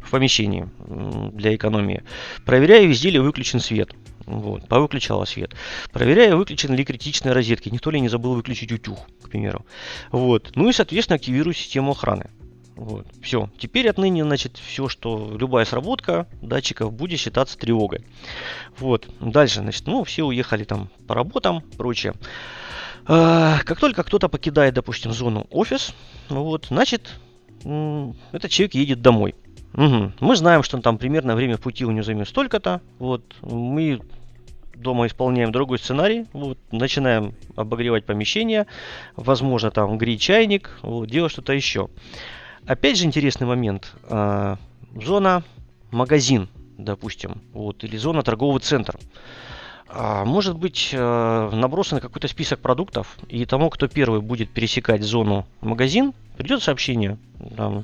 в 0.00 0.10
помещении 0.10 0.68
для 1.32 1.54
экономии. 1.54 2.02
Проверяю, 2.44 2.88
везде 2.88 3.10
ли 3.10 3.18
выключен 3.18 3.60
свет. 3.60 3.90
Вот, 4.26 4.68
повыключала 4.68 5.24
свет. 5.24 5.54
Проверяю, 5.92 6.36
выключены 6.36 6.74
ли 6.76 6.84
критичные 6.84 7.32
розетки. 7.32 7.68
Никто 7.68 7.90
ли 7.90 8.00
не 8.00 8.08
забыл 8.08 8.34
выключить 8.34 8.70
утюг, 8.70 8.98
к 9.22 9.28
примеру. 9.28 9.66
Вот. 10.12 10.52
Ну 10.54 10.68
и, 10.68 10.72
соответственно, 10.72 11.16
активирую 11.16 11.54
систему 11.54 11.92
охраны. 11.92 12.30
Вот. 12.76 13.06
Все. 13.20 13.50
Теперь 13.58 13.88
отныне, 13.88 14.24
значит, 14.24 14.56
все, 14.56 14.88
что 14.88 15.36
любая 15.38 15.64
сработка 15.64 16.26
датчиков 16.40 16.92
будет 16.92 17.18
считаться 17.18 17.58
тревогой. 17.58 18.04
Вот. 18.78 19.08
Дальше, 19.20 19.60
значит, 19.60 19.86
ну, 19.86 20.04
все 20.04 20.24
уехали 20.24 20.64
там 20.64 20.88
по 21.06 21.14
работам, 21.14 21.62
прочее. 21.76 22.14
А, 23.06 23.58
как 23.64 23.80
только 23.80 24.02
кто-то 24.04 24.28
покидает, 24.28 24.74
допустим, 24.74 25.12
зону 25.12 25.46
офис, 25.50 25.92
вот, 26.28 26.66
значит, 26.70 27.16
этот 27.58 28.50
человек 28.50 28.74
едет 28.74 29.02
домой. 29.02 29.34
Угу. 29.74 30.12
Мы 30.20 30.36
знаем, 30.36 30.62
что 30.62 30.80
там 30.80 30.98
примерно 30.98 31.36
время 31.36 31.56
пути 31.56 31.84
у 31.84 31.90
него 31.90 32.02
займет 32.02 32.28
столько-то. 32.28 32.80
Вот. 32.98 33.22
Мы 33.42 34.00
дома 34.74 35.06
исполняем 35.06 35.52
другой 35.52 35.78
сценарий. 35.78 36.26
Вот. 36.32 36.58
Начинаем 36.72 37.34
обогревать 37.56 38.04
помещение. 38.04 38.66
Возможно, 39.16 39.70
там 39.70 39.98
греть 39.98 40.20
чайник. 40.20 40.78
Вот. 40.82 41.08
Делать 41.08 41.32
что-то 41.32 41.52
еще. 41.52 41.88
Опять 42.66 42.98
же 42.98 43.04
интересный 43.04 43.46
момент. 43.46 43.94
А, 44.04 44.58
зона 44.94 45.44
магазин, 45.90 46.48
допустим. 46.76 47.40
Вот. 47.52 47.84
Или 47.84 47.96
зона 47.96 48.22
торговый 48.22 48.60
центр. 48.60 48.98
А, 49.92 50.24
может 50.24 50.56
быть 50.56 50.90
э, 50.92 51.50
набросан 51.52 51.98
какой-то 51.98 52.28
список 52.28 52.60
продуктов, 52.60 53.18
и 53.28 53.44
тому, 53.44 53.70
кто 53.70 53.88
первый 53.88 54.20
будет 54.20 54.50
пересекать 54.50 55.02
зону 55.02 55.46
магазин, 55.60 56.12
придет 56.36 56.62
сообщение. 56.62 57.18
Там, 57.56 57.82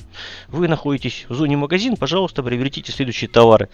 вы 0.49 0.69
находитесь 0.69 1.27
в 1.29 1.35
зоне 1.35 1.57
магазин, 1.57 1.97
пожалуйста, 1.97 2.45
приобретите 2.45 2.93
следующие 2.93 3.29
товары. 3.29 3.69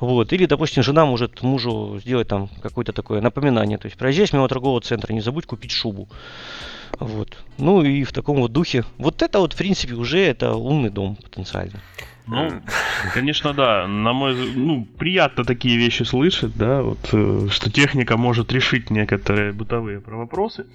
Вот. 0.00 0.32
Или, 0.34 0.44
допустим, 0.44 0.82
жена 0.82 1.06
может 1.06 1.42
мужу 1.42 1.98
сделать 2.04 2.28
там 2.28 2.48
какое-то 2.60 2.92
такое 2.92 3.22
напоминание. 3.22 3.78
То 3.78 3.86
есть, 3.86 3.96
проезжаешь 3.96 4.32
мимо 4.34 4.48
торгового 4.48 4.80
центра, 4.82 5.12
не 5.12 5.20
забудь 5.20 5.46
купить 5.46 5.70
шубу. 5.70 6.08
Вот. 7.00 7.44
Ну 7.58 7.82
и 7.82 8.04
в 8.04 8.12
таком 8.12 8.38
вот 8.38 8.52
духе. 8.52 8.84
Вот 8.98 9.22
это 9.22 9.38
вот, 9.38 9.52
в 9.52 9.56
принципе, 9.56 9.94
уже 9.94 10.18
это 10.18 10.54
умный 10.54 10.90
дом 10.90 11.16
потенциально. 11.16 11.80
Ну, 12.30 12.50
конечно, 13.14 13.54
да. 13.54 13.86
На 13.86 14.12
мой 14.12 14.34
ну, 14.54 14.86
приятно 14.98 15.44
такие 15.44 15.78
вещи 15.78 16.02
слышать, 16.02 16.56
да, 16.56 16.82
вот, 16.82 16.98
э, 17.12 17.48
что 17.50 17.72
техника 17.72 18.18
может 18.18 18.52
решить 18.52 18.90
некоторые 18.90 19.52
бытовые 19.52 20.00
вопросы. 20.00 20.66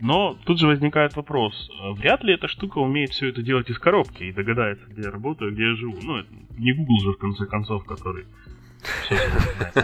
Но 0.00 0.36
тут 0.44 0.58
же 0.58 0.66
возникает 0.66 1.16
вопрос, 1.16 1.70
а 1.80 1.92
вряд 1.92 2.22
ли 2.24 2.34
эта 2.34 2.46
штука 2.46 2.78
умеет 2.78 3.10
все 3.10 3.28
это 3.28 3.42
делать 3.42 3.70
из 3.70 3.78
коробки 3.78 4.24
и 4.24 4.32
догадается, 4.32 4.84
где 4.90 5.02
я 5.02 5.10
работаю, 5.10 5.52
где 5.52 5.70
я 5.70 5.76
живу. 5.76 5.96
Ну, 6.02 6.18
это 6.18 6.28
не 6.58 6.72
Google 6.72 7.00
же, 7.00 7.12
в 7.12 7.18
конце 7.18 7.46
концов, 7.46 7.86
который 7.86 8.26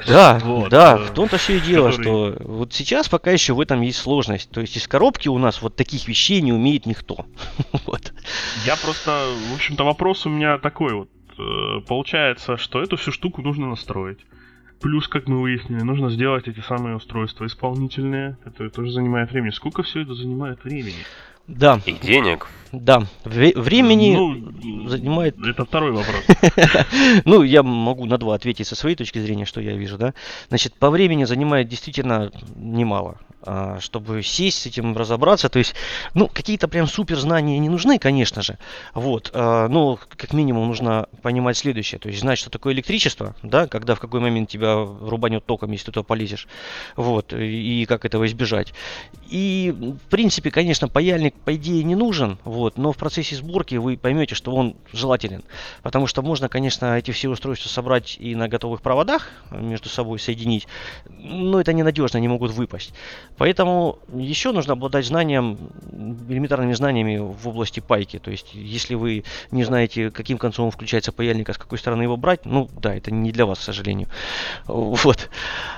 да, 0.07 0.39
вот, 0.43 0.71
да, 0.71 0.97
э, 0.97 1.05
в 1.05 1.11
том-то 1.11 1.37
все 1.37 1.57
и 1.57 1.61
дело, 1.61 1.91
который... 1.91 2.03
что 2.03 2.37
вот 2.45 2.73
сейчас 2.73 3.09
пока 3.09 3.31
еще 3.31 3.53
в 3.55 3.61
этом 3.61 3.81
есть 3.81 3.99
сложность. 3.99 4.51
То 4.51 4.61
есть 4.61 4.77
из 4.77 4.87
коробки 4.87 5.29
у 5.29 5.39
нас 5.39 5.63
вот 5.63 5.77
таких 5.77 6.09
вещей 6.09 6.41
не 6.41 6.53
умеет 6.53 6.87
никто. 6.87 7.27
вот. 7.87 8.13
Я 8.65 8.77
просто, 8.77 9.27
в 9.51 9.55
общем-то, 9.55 9.85
вопрос 9.85 10.27
у 10.27 10.31
меня 10.31 10.59
такой 10.59 10.95
вот. 10.95 11.09
Э, 11.39 11.81
получается, 11.87 12.57
что 12.57 12.83
эту 12.83 12.97
всю 12.97 13.13
штуку 13.13 13.43
нужно 13.43 13.69
настроить. 13.69 14.19
Плюс, 14.81 15.09
как 15.09 15.29
мы 15.29 15.41
выяснили, 15.41 15.83
нужно 15.83 16.11
сделать 16.11 16.47
эти 16.47 16.61
самые 16.61 16.97
устройства 16.97 17.47
исполнительные. 17.47 18.37
Это 18.45 18.69
тоже 18.69 18.91
занимает 18.93 19.31
времени. 19.31 19.51
Сколько 19.51 19.83
все 19.83 20.03
это 20.03 20.15
занимает 20.15 20.63
времени? 20.65 21.05
Да. 21.47 21.81
И 21.87 21.93
денег. 21.93 22.47
Да. 22.73 23.07
Времени 23.25 24.17
ну, 24.17 24.89
занимает... 24.89 25.37
Это 25.39 25.65
второй 25.65 25.93
вопрос. 25.93 26.25
ну, 27.25 27.43
я 27.43 27.63
могу 27.63 28.07
на 28.07 28.19
два 28.19 28.35
ответить 28.35 28.67
со 28.67 28.75
своей 28.75 28.97
точки 28.97 29.19
зрения, 29.19 29.45
что 29.45 29.61
я 29.61 29.75
вижу, 29.77 29.97
да. 29.97 30.15
Значит, 30.49 30.75
по 30.75 30.91
времени 30.91 31.25
занимает 31.25 31.69
действительно 31.69 32.33
немало. 32.57 33.19
А, 33.47 33.79
чтобы 33.81 34.23
сесть 34.23 34.63
с 34.63 34.67
этим 34.67 34.97
разобраться. 34.97 35.49
То 35.49 35.59
есть, 35.59 35.75
ну, 36.15 36.29
какие-то 36.29 36.67
прям 36.67 36.87
супер 36.87 37.19
знания 37.19 37.59
не 37.59 37.69
нужны, 37.69 37.99
конечно 37.99 38.43
же. 38.43 38.59
Вот. 38.95 39.31
А, 39.35 39.69
но, 39.69 39.99
как 40.17 40.33
минимум, 40.33 40.69
нужно 40.69 41.09
понимать 41.21 41.57
следующее. 41.57 41.99
То 41.99 42.09
есть, 42.09 42.21
знать, 42.21 42.39
что 42.39 42.49
такое 42.49 42.73
электричество, 42.73 43.35
да, 43.43 43.67
когда 43.67 43.95
в 43.95 44.01
какой 44.01 44.21
момент 44.21 44.49
тебя 44.49 44.75
рубанет 44.77 45.45
током, 45.45 45.73
если 45.73 45.87
ты 45.87 45.93
туда 45.93 46.05
полезешь. 46.05 46.49
Вот. 46.97 47.33
И 47.35 47.85
как 47.87 48.05
этого 48.05 48.27
избежать. 48.27 48.73
И, 49.29 49.75
в 49.77 50.09
принципе, 50.09 50.51
конечно, 50.51 50.89
паяльник, 50.89 51.35
по 51.35 51.55
идее, 51.55 51.85
не 51.85 51.97
нужен. 51.97 52.39
Вот. 52.45 52.79
Но 52.79 52.93
в 52.93 52.97
процессе 52.97 53.37
сборки 53.37 53.75
вы 53.75 53.99
поймете, 53.99 54.35
что 54.35 54.55
он 54.55 54.77
желателен. 54.93 55.45
Потому 55.83 56.07
что 56.07 56.23
можно, 56.23 56.49
конечно, 56.49 56.97
эти 56.97 57.11
все 57.11 57.29
устройства 57.29 57.69
собрать 57.69 58.17
и 58.19 58.35
на 58.35 58.49
готовых 58.49 58.81
проводах 58.81 59.31
между 59.51 59.91
собой 59.91 60.19
соединить. 60.19 60.67
Но 61.09 61.61
это 61.61 61.75
ненадежно, 61.75 62.19
они 62.19 62.29
могут 62.29 62.53
выпасть. 62.53 62.95
Поэтому 63.37 63.99
еще 64.15 64.53
нужно 64.53 64.75
обладать 64.75 65.07
знанием, 65.07 65.59
элементарными 66.29 66.73
знаниями 66.73 67.19
в 67.19 67.49
области 67.49 67.81
пайки. 67.81 68.19
То 68.19 68.31
есть, 68.31 68.55
если 68.55 68.95
вы 68.95 69.25
не 69.51 69.65
знаете, 69.65 70.11
каким 70.11 70.39
концом 70.39 70.71
включается 70.71 71.11
паяльник, 71.11 71.49
а 71.49 71.55
с 71.55 71.59
какой 71.59 71.79
стороны 71.79 72.03
его 72.03 72.17
брать, 72.17 72.47
ну 72.47 72.69
да, 72.81 72.95
это 72.95 73.11
не 73.11 73.33
для 73.33 73.47
вас, 73.47 73.59
к 73.59 73.63
сожалению. 73.63 74.09
Вот. 74.67 75.31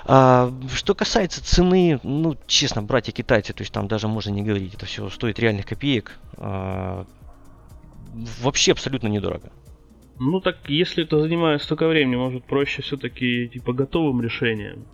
А, 0.05 0.53
что 0.75 0.95
касается 0.95 1.43
цены, 1.45 1.99
ну, 2.03 2.37
честно, 2.47 2.83
братья-китайцы, 2.83 3.53
то 3.53 3.63
есть 3.63 3.73
там 3.73 3.89
даже 3.89 4.07
можно 4.07 4.31
не 4.31 4.43
говорить, 4.43 4.75
это 4.75 4.87
все 4.87 5.09
стоит 5.09 5.39
реальных 5.39 5.67
копеек. 5.67 6.19
А, 6.37 7.07
вообще 8.41 8.73
абсолютно 8.73 9.09
недорого. 9.09 9.51
Ну 10.19 10.41
так, 10.41 10.57
если 10.69 11.05
это 11.05 11.21
занимает 11.21 11.63
столько 11.63 11.89
времени, 11.89 12.17
может 12.17 12.45
проще 12.45 12.83
все-таки 12.83 13.49
типа 13.49 13.73
готовым 13.73 14.23
решением 14.23 14.87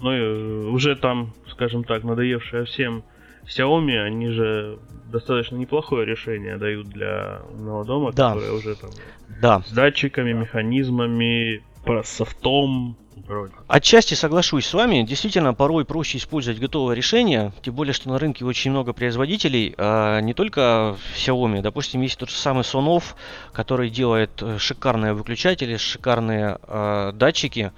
ну, 0.00 0.12
и 0.12 0.66
уже 0.68 0.96
там, 0.96 1.32
скажем 1.50 1.84
так, 1.84 2.04
надоевшая 2.04 2.64
всем 2.64 3.02
Xiaomi, 3.44 3.98
они 3.98 4.28
же 4.30 4.78
достаточно 5.10 5.56
неплохое 5.56 6.06
решение 6.06 6.56
дают 6.56 6.88
для 6.88 7.40
умного 7.52 7.84
дома, 7.84 8.12
да. 8.12 8.34
которое 8.34 8.52
уже 8.52 8.74
там 8.76 8.90
да. 9.40 9.62
с 9.66 9.72
датчиками, 9.72 10.32
механизмами, 10.32 11.62
софтом. 12.04 12.96
Отчасти 13.68 14.14
соглашусь 14.14 14.66
с 14.66 14.74
вами. 14.74 15.02
Действительно, 15.02 15.54
порой 15.54 15.84
проще 15.84 16.18
использовать 16.18 16.58
готовое 16.58 16.96
решение, 16.96 17.52
тем 17.62 17.74
более, 17.74 17.92
что 17.92 18.08
на 18.08 18.18
рынке 18.18 18.44
очень 18.44 18.70
много 18.70 18.92
производителей, 18.92 19.74
а 19.78 20.20
не 20.20 20.34
только 20.34 20.96
Xiaomi. 21.16 21.60
Допустим, 21.60 22.00
есть 22.00 22.18
тот 22.18 22.30
же 22.30 22.36
самый 22.36 22.62
Sonov, 22.62 23.14
который 23.52 23.90
делает 23.90 24.30
э, 24.42 24.58
шикарные 24.58 25.12
выключатели, 25.12 25.76
шикарные 25.76 26.58
э, 26.66 27.12
датчики. 27.14 27.72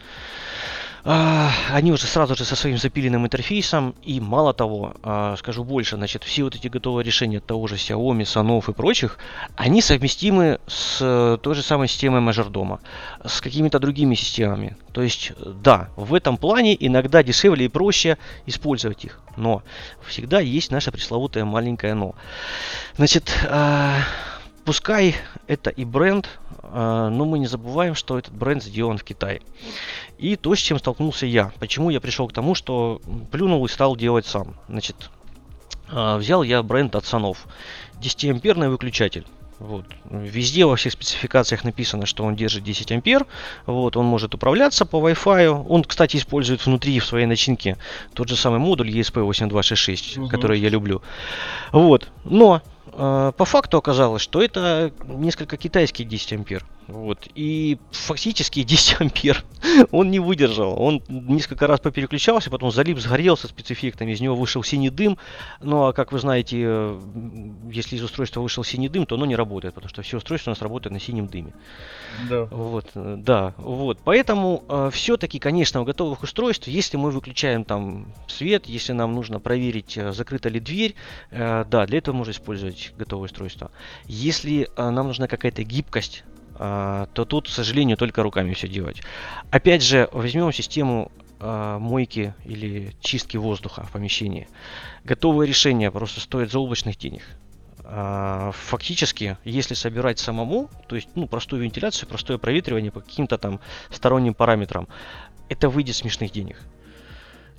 А, 1.05 1.51
они 1.71 1.91
уже 1.91 2.07
сразу 2.07 2.37
же 2.37 2.45
со 2.45 2.55
своим 2.55 2.79
запиленным 2.79 3.25
интерфейсом. 3.25 3.95
И 4.03 4.21
мало 4.21 4.55
того, 4.55 4.95
а, 5.03 5.35
скажу 5.37 5.65
больше, 5.65 5.97
значит, 5.97 6.23
все 6.23 6.45
вот 6.45 6.55
эти 6.55 6.69
готовые 6.69 7.05
решения 7.05 7.41
того 7.41 7.67
же 7.67 7.75
Xiaomi, 7.75 8.23
Sanov 8.23 8.71
и 8.71 8.73
прочих, 8.75 9.19
они 9.57 9.83
совместимы 9.83 10.61
с 10.67 10.99
э, 11.01 11.39
той 11.43 11.55
же 11.55 11.63
самой 11.63 11.89
системой 11.89 12.21
мажордома, 12.21 12.81
с 13.25 13.41
какими-то 13.41 13.81
другими 13.81 14.15
системами. 14.15 14.77
То 14.93 15.03
есть, 15.03 15.33
да, 15.39 15.89
в 15.97 16.15
этом 16.15 16.37
плане 16.37 16.77
иногда 16.79 17.23
дешевле 17.23 17.65
и 17.65 17.69
проще 17.69 18.17
использовать 18.47 19.05
их. 19.05 19.21
Но 19.37 19.63
всегда 20.07 20.41
есть 20.41 20.71
наше 20.71 20.93
пресловутое 20.93 21.45
маленькое 21.45 21.95
но. 21.95 22.15
Значит, 22.97 23.33
а, 23.49 23.97
пускай 24.65 25.17
это 25.49 25.71
и 25.71 25.85
бренд, 25.85 26.29
но 26.63 27.25
мы 27.27 27.39
не 27.39 27.47
забываем, 27.47 27.95
что 27.95 28.19
этот 28.19 28.33
бренд 28.33 28.63
сделан 28.63 28.97
в 28.97 29.05
Китае. 29.05 29.43
И 30.23 30.37
то, 30.37 30.55
с 30.55 30.61
чем 30.61 30.79
столкнулся 30.79 31.27
я. 31.27 31.53
Почему 31.59 31.91
я 31.91 32.01
пришел 32.01 32.29
к 32.29 32.33
тому, 32.33 32.55
что 32.55 33.03
плюнул 33.33 33.67
и 33.67 33.69
стал 33.69 33.97
делать 33.97 34.25
сам. 34.25 34.55
Значит, 34.69 35.11
а, 35.91 36.17
взял 36.17 36.45
я 36.45 36.63
бренд 36.63 36.95
от 36.95 37.05
Санов. 37.05 37.45
10-амперный 38.01 38.69
выключатель. 38.69 39.27
Вот. 39.59 39.85
Везде 40.09 40.65
во 40.65 40.77
всех 40.77 40.93
спецификациях 40.93 41.65
написано, 41.65 42.07
что 42.07 42.23
он 42.23 42.37
держит 42.37 42.63
10 42.63 42.93
ампер. 42.93 43.27
Вот, 43.67 43.97
он 43.97 44.07
может 44.07 44.33
управляться 44.33 44.87
по 44.87 44.97
Wi-Fi. 44.97 45.67
Он, 45.69 45.83
кстати, 45.83 46.19
использует 46.19 46.65
внутри 46.65 47.01
в 47.01 47.05
своей 47.05 47.27
начинке 47.27 47.77
тот 48.15 48.29
же 48.29 48.37
самый 48.37 48.61
модуль 48.61 48.91
ESP8266, 48.91 50.21
угу. 50.21 50.29
который 50.29 50.61
я 50.61 50.69
люблю. 50.69 51.03
Вот. 51.73 52.09
Но 52.25 52.63
э, 52.93 53.33
по 53.37 53.45
факту 53.45 53.77
оказалось, 53.77 54.23
что 54.23 54.41
это 54.41 54.93
несколько 55.05 55.57
китайский 55.57 56.05
10 56.05 56.35
ампер. 56.35 56.65
Вот. 56.93 57.27
И 57.35 57.79
фактически 57.91 58.63
10 58.65 59.01
ампер 59.01 59.45
он 59.91 60.11
не 60.11 60.21
выдержал. 60.21 60.81
Он 60.81 61.03
несколько 61.09 61.67
раз 61.67 61.81
попереключался, 61.81 62.51
потом 62.51 62.71
залип, 62.71 62.99
сгорелся 62.99 63.49
спецэффектами, 63.49 64.13
из 64.13 64.21
него 64.21 64.37
вышел 64.37 64.63
синий 64.63 64.91
дым. 64.91 65.17
Ну 65.61 65.87
а 65.87 65.93
как 65.93 66.13
вы 66.13 66.19
знаете, 66.19 66.59
э, 66.61 67.01
если 67.71 67.97
из 67.97 68.03
устройства 68.03 68.41
вышел 68.41 68.63
синий 68.63 68.89
дым, 68.89 69.07
то 69.07 69.15
оно 69.15 69.25
не 69.25 69.37
работает, 69.37 69.75
потому 69.75 69.89
что 69.89 70.03
все 70.03 70.19
устройства 70.19 70.51
у 70.51 70.53
нас 70.53 70.61
работают 70.61 70.93
на 70.93 71.01
синем 71.01 71.29
дыме. 71.29 71.55
Да. 72.29 72.45
Вот, 72.45 72.91
э, 72.95 73.17
да, 73.19 73.55
вот. 73.57 73.99
Поэтому 74.05 74.65
э, 74.69 74.91
все-таки, 74.93 75.39
конечно, 75.39 75.81
у 75.81 75.85
готовых 75.85 76.23
устройств, 76.23 76.69
если 76.69 76.99
мы 76.99 77.11
выключаем 77.11 77.65
там 77.65 78.13
свет, 78.29 78.67
если 78.67 78.93
нам 78.93 79.15
нужно 79.15 79.41
проверить, 79.41 79.97
э, 79.97 80.13
закрыта 80.13 80.51
ли 80.51 80.61
дверь, 80.61 80.95
э, 81.31 81.65
да, 81.71 81.87
для 81.87 81.99
этого 81.99 82.15
можно 82.15 82.33
использовать 82.33 82.93
готовое 82.99 83.27
устройство. 83.27 83.71
Если 84.05 84.69
э, 84.77 84.91
нам 84.91 85.07
нужна 85.07 85.27
какая-то 85.27 85.63
гибкость 85.65 86.25
то 86.63 87.25
тут, 87.25 87.49
к 87.49 87.51
сожалению, 87.51 87.97
только 87.97 88.23
руками 88.23 88.53
все 88.55 88.69
делать. 88.69 89.03
Опять 89.51 89.83
же, 89.83 90.09
возьмем 90.13 90.53
систему 90.53 91.11
а, 91.45 91.81
мойки 91.81 92.35
или 92.45 92.95
чистки 93.01 93.37
воздуха 93.37 93.83
в 93.83 93.91
помещении. 93.91 94.47
Готовое 95.03 95.45
решение 95.45 95.91
просто 95.91 96.21
стоит 96.21 96.53
заоблачных 96.53 96.97
денег. 96.97 97.23
А, 97.83 98.53
фактически, 98.53 99.37
если 99.43 99.75
собирать 99.75 100.21
самому, 100.21 100.71
то 100.87 100.95
есть 100.95 101.09
ну, 101.17 101.27
простую 101.27 101.63
вентиляцию, 101.63 102.09
простое 102.09 102.39
проветривание 102.39 102.93
по 102.93 103.01
каким-то 103.01 103.39
там 103.39 103.59
сторонним 103.91 104.35
параметрам, 104.35 104.87
это 105.49 105.69
выйдет 105.69 105.97
смешных 105.97 106.31
денег. 106.31 106.61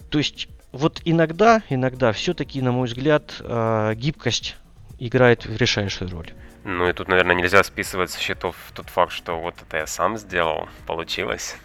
То 0.09 0.17
есть 0.17 0.47
вот 0.71 1.01
иногда, 1.03 1.61
иногда 1.69 2.13
все-таки, 2.13 2.61
на 2.61 2.71
мой 2.71 2.87
взгляд, 2.87 3.33
гибкость 3.95 4.55
играет 4.97 5.45
решающую 5.45 6.09
роль. 6.09 6.31
Ну 6.63 6.87
и 6.87 6.93
тут, 6.93 7.07
наверное, 7.07 7.35
нельзя 7.35 7.63
списывать 7.63 8.09
со 8.09 8.19
счетов 8.19 8.55
тот 8.73 8.89
факт, 8.89 9.11
что 9.11 9.39
вот 9.39 9.55
это 9.61 9.77
я 9.77 9.87
сам 9.87 10.17
сделал, 10.17 10.69
получилось. 10.87 11.57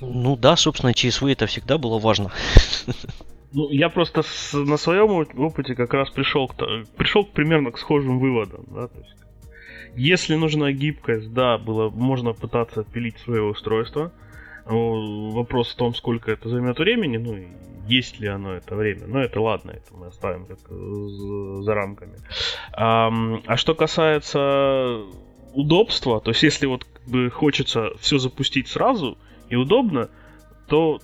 Ну 0.00 0.36
да, 0.36 0.56
собственно, 0.56 0.94
ЧСВ 0.94 1.24
это 1.24 1.46
всегда 1.46 1.78
было 1.78 1.98
важно. 1.98 2.30
Ну, 3.50 3.70
я 3.70 3.88
просто 3.88 4.22
с, 4.22 4.52
на 4.52 4.76
своем 4.76 5.10
опыте 5.10 5.74
как 5.74 5.94
раз 5.94 6.10
пришел 6.10 6.48
к, 6.48 6.54
пришел 6.98 7.24
примерно 7.24 7.72
к 7.72 7.78
схожим 7.78 8.18
выводам. 8.18 8.66
Да? 8.68 8.88
То 8.88 8.98
есть, 8.98 9.16
если 9.96 10.34
нужна 10.34 10.70
гибкость, 10.70 11.32
да, 11.32 11.56
было, 11.56 11.88
можно 11.88 12.34
пытаться 12.34 12.84
пилить 12.84 13.16
свое 13.20 13.42
устройство. 13.42 14.12
Вопрос 14.66 15.72
в 15.72 15.76
том, 15.76 15.94
сколько 15.94 16.30
это 16.30 16.50
займет 16.50 16.78
времени, 16.78 17.16
ну, 17.16 17.38
есть 17.88 18.20
ли 18.20 18.28
оно 18.28 18.54
это 18.54 18.74
время. 18.76 19.06
Но 19.06 19.20
это 19.20 19.40
ладно, 19.40 19.72
это 19.72 19.94
мы 19.94 20.06
оставим 20.08 20.46
как 20.46 20.58
э, 20.70 21.62
за 21.62 21.74
рамками. 21.74 22.16
А, 22.72 23.10
а 23.46 23.56
что 23.56 23.74
касается 23.74 25.02
удобства, 25.54 26.20
то 26.20 26.30
есть 26.30 26.42
если 26.42 26.66
вот 26.66 26.84
как 26.84 27.08
бы 27.08 27.30
хочется 27.30 27.90
все 27.98 28.18
запустить 28.18 28.68
сразу 28.68 29.18
и 29.48 29.56
удобно, 29.56 30.10
то 30.66 31.00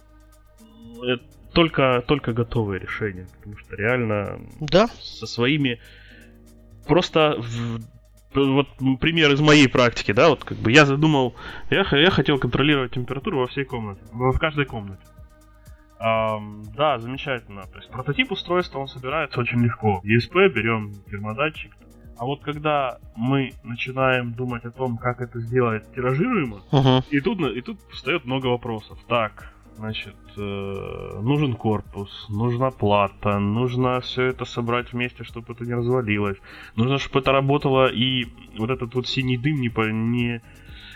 это 1.03 1.25
только, 1.53 2.03
только 2.07 2.33
готовые 2.33 2.81
решения. 2.81 3.27
Потому 3.39 3.57
что 3.59 3.77
реально 3.77 4.41
да. 4.61 4.89
со 5.01 5.27
своими 5.27 5.81
просто 6.87 7.37
в 7.39 7.81
вот 8.35 8.67
пример 9.01 9.33
из 9.33 9.41
моей 9.41 9.69
практики, 9.69 10.13
да, 10.13 10.29
вот 10.29 10.43
как 10.43 10.59
бы 10.59 10.73
я 10.73 10.87
задумал, 10.87 11.37
я, 11.71 11.87
я 11.93 12.11
хотел 12.11 12.39
контролировать 12.39 12.91
температуру 12.93 13.39
во 13.39 13.47
всей 13.47 13.65
комнате, 13.65 14.01
в 14.13 14.39
каждой 14.39 14.65
комнате. 14.65 15.03
Um, 16.01 16.65
да, 16.77 16.99
замечательно. 16.99 17.63
То 17.63 17.79
есть 17.79 17.91
прототип 17.91 18.33
устройства 18.33 18.81
он 18.81 18.89
собирается 18.89 19.41
очень 19.41 19.63
легко. 19.63 20.03
ESP 20.05 20.49
берем 20.51 20.93
термодатчик. 21.11 21.73
А 22.17 22.25
вот 22.25 22.43
когда 22.43 22.99
мы 23.17 23.55
начинаем 23.65 24.33
думать 24.33 24.65
о 24.65 24.71
том, 24.71 24.99
как 24.99 25.21
это 25.21 25.41
сделать 25.41 25.93
тиражируемо, 25.95 26.61
uh-huh. 26.71 27.05
и 27.11 27.21
тут 27.21 27.41
и 27.41 27.61
тут 27.61 27.79
встает 27.91 28.25
много 28.25 28.47
вопросов. 28.47 28.99
Так, 29.09 29.55
Значит, 29.77 30.15
э, 30.37 31.21
нужен 31.21 31.55
корпус, 31.55 32.27
нужна 32.29 32.71
плата, 32.71 33.41
нужно 33.41 34.01
все 34.01 34.27
это 34.27 34.45
собрать 34.45 34.93
вместе, 34.93 35.25
чтобы 35.25 35.53
это 35.53 35.65
не 35.65 35.75
развалилось. 35.75 36.37
Нужно, 36.77 36.99
чтобы 36.99 37.19
это 37.19 37.33
работало 37.33 37.89
и 37.89 38.27
вот 38.57 38.71
этот 38.71 38.95
вот 38.95 39.09
синий 39.09 39.37
дым 39.37 39.61
не, 39.61 39.73
не, 39.93 40.43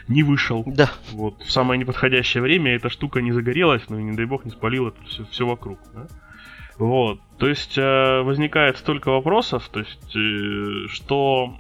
не 0.09 0.23
вышел. 0.23 0.65
Да. 0.67 0.91
Вот 1.13 1.43
в 1.43 1.51
самое 1.51 1.79
неподходящее 1.79 2.43
время 2.43 2.75
эта 2.75 2.89
штука 2.89 3.21
не 3.21 3.33
загорелась, 3.33 3.83
ну 3.89 3.99
и 3.99 4.03
не 4.03 4.17
дай 4.17 4.27
бог 4.27 4.45
не 4.45 4.51
спалила 4.51 4.93
все, 5.07 5.25
все 5.27 5.47
вокруг. 5.47 5.79
Да? 5.95 6.07
Вот. 6.79 7.21
То 7.39 7.49
есть 7.49 7.77
э, 7.77 8.23
возникает 8.23 8.79
столько 8.79 9.11
вопросов, 9.11 9.69
то 9.69 9.81
есть 9.81 10.17
э, 10.17 10.89
что 10.89 11.57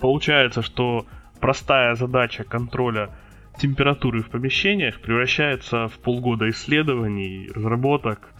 получается, 0.00 0.62
что 0.62 1.06
простая 1.40 1.94
задача 1.94 2.44
контроля 2.44 3.10
температуры 3.58 4.22
в 4.22 4.30
помещениях 4.30 5.00
превращается 5.00 5.88
в 5.88 5.98
полгода 5.98 6.48
исследований, 6.50 7.50
разработок, 7.54 8.30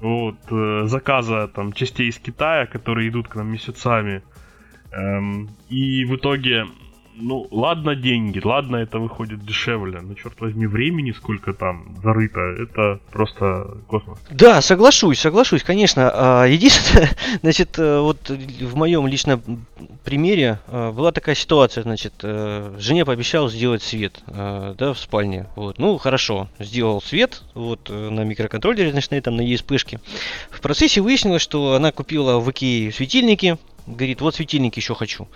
вот, 0.00 0.36
э, 0.50 0.82
заказа 0.86 1.48
там 1.48 1.72
частей 1.72 2.08
из 2.08 2.18
Китая, 2.18 2.66
которые 2.66 3.08
идут 3.08 3.28
к 3.28 3.36
нам 3.36 3.50
месяцами. 3.50 4.22
Эм, 4.92 5.48
и 5.68 6.04
в 6.04 6.16
итоге 6.16 6.66
ну, 7.14 7.46
ладно 7.50 7.94
деньги, 7.94 8.40
ладно 8.42 8.76
это 8.76 8.98
выходит 8.98 9.44
дешевле, 9.44 10.00
но 10.00 10.14
черт 10.14 10.40
возьми, 10.40 10.66
времени 10.66 11.12
сколько 11.12 11.52
там 11.52 11.96
зарыто, 12.02 12.40
это 12.40 13.00
просто 13.10 13.76
космос. 13.86 14.18
Да, 14.30 14.60
соглашусь, 14.60 15.18
соглашусь, 15.18 15.62
конечно. 15.62 16.10
А, 16.12 16.44
единственное, 16.44 17.10
значит, 17.42 17.78
э, 17.78 18.00
вот 18.00 18.30
в 18.30 18.76
моем 18.76 19.06
личном 19.06 19.42
примере 20.04 20.58
э, 20.66 20.90
была 20.90 21.12
такая 21.12 21.34
ситуация, 21.34 21.82
значит, 21.82 22.14
э, 22.22 22.74
жене 22.78 23.04
пообещал 23.04 23.48
сделать 23.48 23.82
свет, 23.82 24.20
да, 24.26 24.92
в 24.92 24.98
спальне, 24.98 25.46
вот, 25.56 25.78
ну, 25.78 25.98
хорошо, 25.98 26.48
сделал 26.58 27.02
свет, 27.02 27.42
вот, 27.54 27.88
на 27.88 28.24
микроконтроллере, 28.24 28.90
значит, 28.90 29.24
там 29.24 29.36
на 29.36 29.42
ESP-шке. 29.42 30.00
В 30.50 30.60
процессе 30.60 31.00
выяснилось, 31.00 31.42
что 31.42 31.74
она 31.74 31.92
купила 31.92 32.38
в 32.38 32.50
Икее 32.50 32.92
светильники, 32.92 33.58
Говорит, 33.86 34.20
вот 34.20 34.36
светильник 34.36 34.76
еще 34.76 34.94
хочу. 34.94 35.28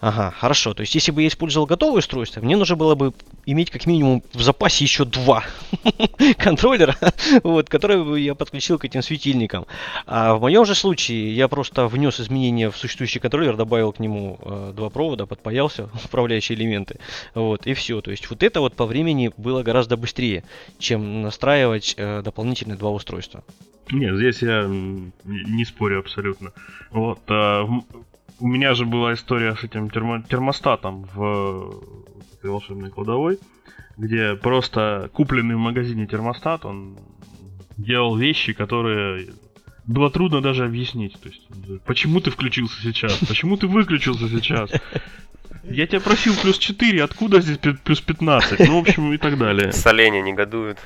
Ага, 0.00 0.32
хорошо. 0.36 0.74
То 0.74 0.80
есть, 0.80 0.94
если 0.94 1.12
бы 1.12 1.22
я 1.22 1.28
использовал 1.28 1.66
готовое 1.66 2.00
устройство, 2.00 2.40
мне 2.40 2.56
нужно 2.56 2.74
было 2.74 2.96
бы 2.96 3.12
иметь 3.46 3.70
как 3.70 3.86
минимум 3.86 4.24
в 4.32 4.42
запасе 4.42 4.84
еще 4.84 5.04
два 5.04 5.44
контроллера, 6.38 6.96
вот, 7.44 7.68
которые 7.68 8.02
бы 8.02 8.18
я 8.18 8.34
подключил 8.34 8.78
к 8.78 8.84
этим 8.84 9.02
светильникам. 9.02 9.66
А 10.06 10.34
в 10.34 10.40
моем 10.40 10.64
же 10.64 10.74
случае 10.74 11.34
я 11.34 11.46
просто 11.46 11.86
внес 11.86 12.18
изменения 12.18 12.70
в 12.70 12.76
существующий 12.76 13.20
контроллер, 13.20 13.56
добавил 13.56 13.92
к 13.92 14.00
нему 14.00 14.38
э, 14.42 14.72
два 14.74 14.90
провода, 14.90 15.26
подпаялся, 15.26 15.88
управляющие 16.04 16.58
элементы. 16.58 16.98
Вот, 17.34 17.66
и 17.68 17.74
все. 17.74 18.00
То 18.00 18.10
есть, 18.10 18.28
вот 18.30 18.42
это 18.42 18.60
вот 18.60 18.74
по 18.74 18.86
времени 18.86 19.30
было 19.36 19.62
гораздо 19.62 19.96
быстрее, 19.96 20.42
чем 20.80 21.22
настраивать 21.22 21.94
э, 21.96 22.22
дополнительные 22.22 22.76
два 22.76 22.90
устройства. 22.90 23.44
Нет, 23.90 24.16
здесь 24.16 24.40
я 24.42 24.64
не 24.66 25.64
спорю 25.64 25.98
абсолютно. 25.98 26.52
Вот, 26.90 27.20
а, 27.28 27.66
у 28.42 28.48
меня 28.48 28.74
же 28.74 28.84
была 28.86 29.14
история 29.14 29.54
с 29.54 29.62
этим 29.62 29.88
термо 29.88 30.20
термостатом 30.20 31.04
в 31.14 31.80
этой 32.34 32.50
волшебной 32.50 32.90
кладовой, 32.90 33.38
где 33.96 34.34
просто 34.34 35.08
купленный 35.12 35.54
в 35.54 35.60
магазине 35.60 36.08
термостат, 36.08 36.64
он 36.64 36.98
делал 37.76 38.16
вещи, 38.16 38.52
которые 38.52 39.28
было 39.86 40.10
трудно 40.10 40.40
даже 40.40 40.64
объяснить. 40.64 41.18
То 41.20 41.28
есть, 41.28 41.42
почему 41.84 42.20
ты 42.20 42.30
включился 42.30 42.80
сейчас? 42.82 43.16
Почему 43.28 43.56
ты 43.56 43.66
выключился 43.66 44.28
сейчас? 44.28 44.70
Я 45.64 45.86
тебя 45.86 46.00
просил 46.00 46.34
плюс 46.40 46.58
4, 46.58 47.02
откуда 47.04 47.40
здесь 47.40 47.58
плюс 47.58 48.00
15? 48.00 48.58
Ну, 48.68 48.80
в 48.80 48.82
общем, 48.82 49.12
и 49.12 49.18
так 49.18 49.38
далее. 49.38 49.72
Соленья 49.72 50.22
негодуют. 50.22 50.78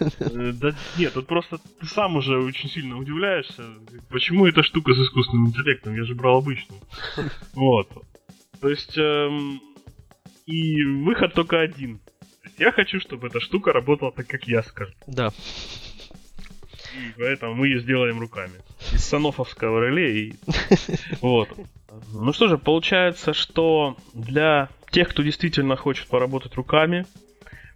Э, 0.00 0.52
да 0.52 0.74
нет, 0.96 1.12
тут 1.12 1.26
просто 1.26 1.58
ты 1.58 1.86
сам 1.86 2.16
уже 2.16 2.38
очень 2.38 2.70
сильно 2.70 2.96
удивляешься, 2.96 3.64
почему 4.08 4.46
эта 4.46 4.62
штука 4.62 4.94
с 4.94 4.98
искусственным 4.98 5.48
интеллектом, 5.48 5.94
я 5.94 6.04
же 6.04 6.14
брал 6.14 6.38
обычную. 6.38 6.80
Вот. 7.52 7.88
То 8.60 8.70
есть, 8.70 8.96
эм, 8.96 9.60
и 10.46 10.82
выход 10.84 11.34
только 11.34 11.60
один. 11.60 12.00
Я 12.58 12.72
хочу, 12.72 13.00
чтобы 13.00 13.26
эта 13.26 13.40
штука 13.40 13.72
работала 13.72 14.12
так, 14.12 14.26
как 14.26 14.44
я 14.44 14.62
скажу. 14.62 14.92
Да. 15.06 15.30
И 16.94 17.20
поэтому 17.20 17.54
мы 17.54 17.68
ее 17.68 17.80
сделаем 17.80 18.20
руками. 18.20 18.52
Из 18.92 19.04
санофовского 19.04 19.84
реле 19.84 20.18
и... 20.18 20.34
Вот. 21.20 21.48
Ну 22.12 22.32
что 22.32 22.48
же, 22.48 22.58
получается, 22.58 23.32
что 23.32 23.96
для 24.14 24.68
тех, 24.90 25.08
кто 25.08 25.22
действительно 25.22 25.76
хочет 25.76 26.08
поработать 26.08 26.54
руками, 26.54 27.06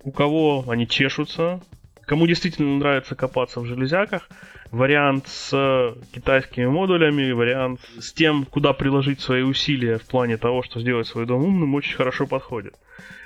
у 0.02 0.10
кого 0.10 0.64
они 0.68 0.88
чешутся, 0.88 1.60
кому 2.02 2.26
действительно 2.26 2.78
нравится 2.78 3.14
копаться 3.14 3.60
в 3.60 3.66
железяках, 3.66 4.28
вариант 4.70 5.28
с 5.28 5.94
китайскими 6.12 6.66
модулями, 6.66 7.30
вариант 7.30 7.80
с 7.98 8.12
тем, 8.12 8.44
куда 8.44 8.72
приложить 8.72 9.20
свои 9.20 9.42
усилия 9.42 9.98
в 9.98 10.06
плане 10.06 10.36
того, 10.36 10.62
что 10.62 10.80
сделать 10.80 11.06
свой 11.06 11.26
дом 11.26 11.44
умным, 11.44 11.74
очень 11.74 11.96
хорошо 11.96 12.26
подходит. 12.26 12.74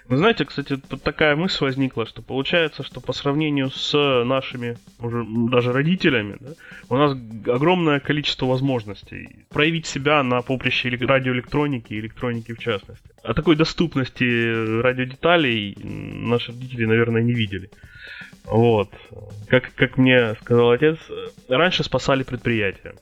Вы 0.08 0.16
знаете, 0.16 0.44
кстати, 0.44 0.76
такая 0.76 1.36
мысль 1.36 1.64
возникла, 1.64 2.06
что 2.06 2.22
получается, 2.22 2.82
что 2.82 3.00
по 3.00 3.12
сравнению 3.12 3.70
с 3.70 3.92
нашими 4.24 4.76
уже 4.98 5.24
даже 5.50 5.72
родителями, 5.72 6.36
да, 6.40 6.50
у 6.88 6.96
нас 6.96 7.16
огромное 7.46 8.00
количество 8.00 8.46
возможностей 8.46 9.46
проявить 9.50 9.86
себя 9.86 10.22
на 10.22 10.42
поприще 10.42 10.90
радиоэлектроники 10.90 11.94
электроники 11.94 12.52
в 12.52 12.58
частности. 12.58 13.10
О 13.22 13.32
такой 13.34 13.56
доступности 13.56 14.80
радиодеталей 14.80 15.76
наши 15.82 16.50
родители, 16.50 16.84
наверное, 16.86 17.22
не 17.22 17.32
видели. 17.32 17.70
Вот. 18.44 18.90
Как, 19.48 19.72
как 19.74 19.96
мне 19.98 20.34
сказал 20.40 20.72
отец, 20.72 20.98
раньше 21.48 21.84
спасали 21.84 22.24
предприятия. 22.24 22.94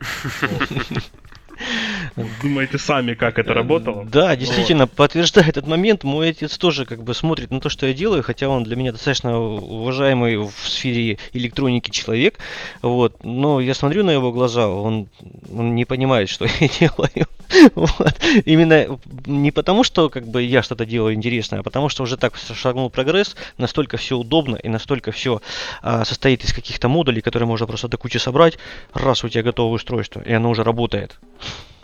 Думаете 2.42 2.78
сами, 2.78 3.14
как 3.14 3.38
это 3.38 3.54
работало? 3.54 4.04
Да, 4.04 4.34
действительно, 4.36 4.84
вот. 4.84 4.92
подтверждает 4.92 5.50
этот 5.50 5.66
момент. 5.66 6.04
Мой 6.04 6.30
отец 6.30 6.56
тоже 6.58 6.84
как 6.84 7.02
бы 7.02 7.14
смотрит 7.14 7.50
на 7.50 7.60
то, 7.60 7.68
что 7.68 7.86
я 7.86 7.94
делаю, 7.94 8.22
хотя 8.22 8.48
он 8.48 8.64
для 8.64 8.76
меня 8.76 8.92
достаточно 8.92 9.38
уважаемый 9.38 10.36
в 10.36 10.52
сфере 10.68 11.18
электроники 11.32 11.90
человек. 11.90 12.38
Вот. 12.82 13.24
Но 13.24 13.60
я 13.60 13.74
смотрю 13.74 14.04
на 14.04 14.10
его 14.10 14.32
глаза, 14.32 14.68
он, 14.68 15.08
он 15.52 15.74
не 15.74 15.84
понимает, 15.84 16.28
что 16.28 16.46
я 16.60 16.68
делаю. 16.68 17.26
Вот. 17.74 18.20
Именно 18.44 18.98
не 19.26 19.50
потому, 19.50 19.84
что 19.84 20.10
как 20.10 20.26
бы 20.26 20.42
я 20.42 20.62
что-то 20.62 20.84
делаю 20.84 21.14
интересное, 21.14 21.60
а 21.60 21.62
потому 21.62 21.88
что 21.88 22.02
уже 22.02 22.16
так 22.16 22.34
шагнул 22.36 22.90
прогресс, 22.90 23.36
настолько 23.56 23.96
все 23.96 24.16
удобно 24.16 24.56
и 24.56 24.68
настолько 24.68 25.12
все 25.12 25.40
а, 25.82 26.04
состоит 26.04 26.44
из 26.44 26.52
каких-то 26.52 26.88
модулей, 26.88 27.22
которые 27.22 27.46
можно 27.46 27.66
просто 27.66 27.88
до 27.88 27.96
кучи 27.96 28.18
собрать, 28.18 28.58
раз 28.92 29.24
у 29.24 29.28
тебя 29.28 29.42
готовое 29.42 29.76
устройство, 29.76 30.20
и 30.20 30.32
оно 30.32 30.50
уже 30.50 30.62
работает. 30.62 31.18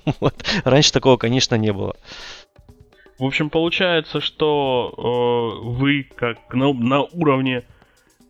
Вот. 0.20 0.44
Раньше 0.64 0.92
такого, 0.92 1.16
конечно, 1.16 1.55
не 1.57 1.72
было. 1.72 1.96
В 3.18 3.24
общем, 3.24 3.48
получается, 3.48 4.20
что 4.20 4.92
э, 4.96 5.66
вы 5.66 6.07
как 6.16 6.52
на, 6.52 6.72
на 6.72 7.02
уровне 7.02 7.62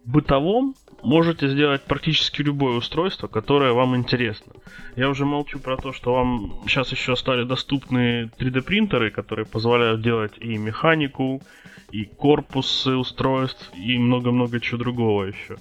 бытовом 0.04 0.74
можете 1.02 1.48
сделать 1.48 1.82
практически 1.82 2.42
любое 2.42 2.76
устройство, 2.76 3.26
которое 3.26 3.72
вам 3.72 3.96
интересно. 3.96 4.52
Я 4.96 5.08
уже 5.08 5.24
молчу 5.24 5.58
про 5.58 5.76
то, 5.76 5.92
что 5.92 6.14
вам 6.14 6.60
сейчас 6.66 6.92
еще 6.92 7.16
стали 7.16 7.44
доступны 7.44 8.30
3D 8.38 8.62
принтеры, 8.62 9.10
которые 9.10 9.46
позволяют 9.46 10.02
делать 10.02 10.32
и 10.38 10.56
механику, 10.56 11.42
и 11.90 12.04
корпусы 12.04 12.96
устройств, 12.96 13.70
и 13.74 13.98
много-много 13.98 14.60
чего 14.60 14.78
другого 14.78 15.24
еще. 15.24 15.56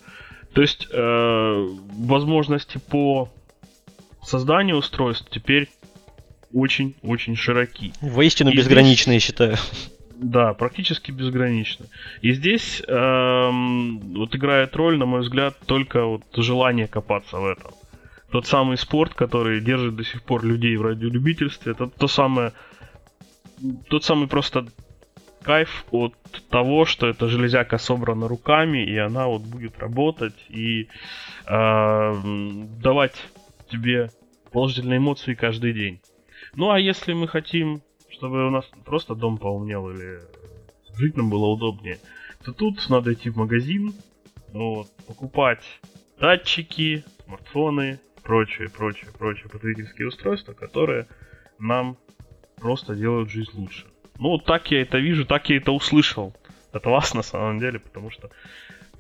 То 0.54 0.62
есть 0.62 0.88
э, 0.92 1.68
возможности 1.98 2.78
по 2.78 3.30
созданию 4.22 4.78
устройств 4.78 5.30
теперь 5.30 5.70
очень-очень 6.54 7.36
широки. 7.36 7.94
Воистину 8.02 8.52
и 8.52 8.56
безграничные, 8.56 9.20
здесь... 9.20 9.28
считаю. 9.28 9.58
Да, 10.16 10.54
практически 10.54 11.12
безгранично. 11.12 11.86
И 12.22 12.32
здесь 12.32 12.82
эм, 12.88 14.00
вот 14.14 14.36
играет 14.36 14.76
роль, 14.76 14.98
на 14.98 15.06
мой 15.06 15.22
взгляд, 15.22 15.58
только 15.66 16.06
вот 16.06 16.24
желание 16.36 16.88
копаться 16.88 17.38
в 17.38 17.46
этом. 17.46 17.72
Тот 18.32 18.48
самый 18.48 18.78
спорт, 18.78 19.14
который 19.14 19.60
держит 19.60 19.96
до 19.96 20.04
сих 20.04 20.24
пор 20.24 20.46
людей 20.46 20.76
в 20.78 20.82
радиолюбительстве, 20.82 21.74
это 21.74 21.88
то 21.88 22.08
самое, 22.08 22.54
тот 23.90 24.04
самый 24.06 24.28
просто 24.28 24.66
кайф 25.44 25.86
от 25.92 26.16
того, 26.50 26.86
что 26.86 27.08
эта 27.08 27.28
железяка 27.28 27.78
собрана 27.78 28.28
руками, 28.28 28.86
и 28.86 28.98
она 28.98 29.28
вот 29.28 29.42
будет 29.42 29.78
работать 29.78 30.36
и 30.50 30.88
э, 31.48 32.22
давать 32.82 33.16
тебе 33.70 34.10
положительные 34.52 34.98
эмоции 34.98 35.34
каждый 35.34 35.74
день. 35.74 36.00
Ну 36.56 36.70
а 36.70 36.80
если 36.80 37.14
мы 37.14 37.28
хотим, 37.28 37.82
чтобы 38.10 38.46
у 38.48 38.50
нас 38.50 38.66
просто 38.86 39.16
дом 39.16 39.38
поумнел 39.38 39.90
или 39.90 40.20
жить 40.96 41.18
нам 41.18 41.30
было 41.30 41.48
удобнее, 41.48 42.00
то 42.44 42.54
тут 42.54 42.90
надо 42.90 43.14
идти 43.14 43.30
в 43.30 43.38
магазин, 43.38 43.94
вот, 44.52 44.88
покупать 45.08 45.64
датчики, 46.20 47.04
смартфоны, 47.26 48.00
прочие, 48.22 48.70
прочие, 48.70 49.12
прочие 49.12 49.50
потребительские 49.50 50.08
устройства, 50.08 50.54
которые 50.54 51.08
нам 51.58 51.98
просто 52.58 52.96
делают 52.96 53.32
жизнь 53.32 53.52
лучше. 53.56 53.86
Ну, 54.20 54.38
так 54.38 54.70
я 54.70 54.82
это 54.82 55.00
вижу, 55.00 55.26
так 55.26 55.50
я 55.50 55.58
это 55.58 55.72
услышал 55.72 56.36
от 56.72 56.86
вас 56.86 57.16
на 57.16 57.24
самом 57.24 57.60
деле, 57.60 57.80
потому 57.80 58.12
что 58.12 58.30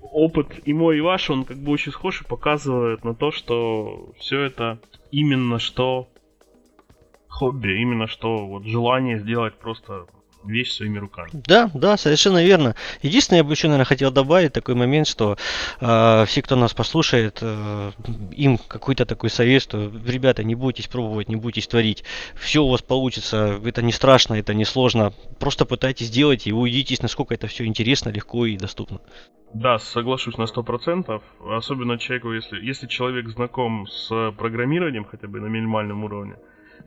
опыт 0.01 0.47
и 0.65 0.73
мой, 0.73 0.97
и 0.97 1.01
ваш, 1.01 1.29
он 1.29 1.45
как 1.45 1.57
бы 1.57 1.71
очень 1.71 1.91
схож 1.91 2.21
и 2.21 2.25
показывает 2.25 3.03
на 3.03 3.13
то, 3.13 3.31
что 3.31 4.11
все 4.17 4.41
это 4.41 4.79
именно 5.11 5.59
что 5.59 6.09
хобби, 7.33 7.81
именно 7.81 8.07
что 8.07 8.45
вот 8.45 8.63
желание 8.65 9.17
сделать 9.17 9.55
просто 9.55 10.05
вещь 10.45 10.71
своими 10.71 10.99
руками. 10.99 11.29
Да, 11.33 11.71
да, 11.73 11.97
совершенно 11.97 12.43
верно. 12.43 12.75
Единственное, 13.01 13.39
я 13.39 13.43
бы 13.43 13.53
еще, 13.53 13.67
наверное, 13.67 13.85
хотел 13.85 14.11
добавить 14.11 14.53
такой 14.53 14.75
момент, 14.75 15.07
что 15.07 15.37
э, 15.79 16.25
все, 16.27 16.41
кто 16.41 16.55
нас 16.55 16.73
послушает, 16.73 17.39
э, 17.41 17.91
им 18.31 18.57
какой-то 18.57 19.05
такой 19.05 19.29
совет, 19.29 19.63
что, 19.63 19.91
ребята, 20.05 20.43
не 20.43 20.55
бойтесь 20.55 20.87
пробовать, 20.87 21.29
не 21.29 21.37
бойтесь 21.37 21.67
творить. 21.67 22.03
Все 22.35 22.59
у 22.59 22.69
вас 22.69 22.81
получится, 22.81 23.59
это 23.63 23.81
не 23.81 23.91
страшно, 23.91 24.35
это 24.35 24.53
не 24.53 24.65
сложно. 24.65 25.13
Просто 25.39 25.65
пытайтесь 25.65 26.09
делать 26.09 26.45
и 26.45 26.53
уйдитесь, 26.53 27.01
насколько 27.01 27.33
это 27.33 27.47
все 27.47 27.65
интересно, 27.65 28.09
легко 28.09 28.45
и 28.45 28.57
доступно. 28.57 28.99
Да, 29.53 29.79
соглашусь 29.79 30.37
на 30.37 30.47
сто 30.47 30.63
процентов. 30.63 31.23
Особенно 31.39 31.97
человеку, 31.97 32.33
если, 32.33 32.59
если 32.59 32.87
человек 32.87 33.29
знаком 33.29 33.87
с 33.87 34.33
программированием 34.37 35.05
хотя 35.05 35.27
бы 35.27 35.39
на 35.39 35.45
минимальном 35.45 36.03
уровне, 36.03 36.35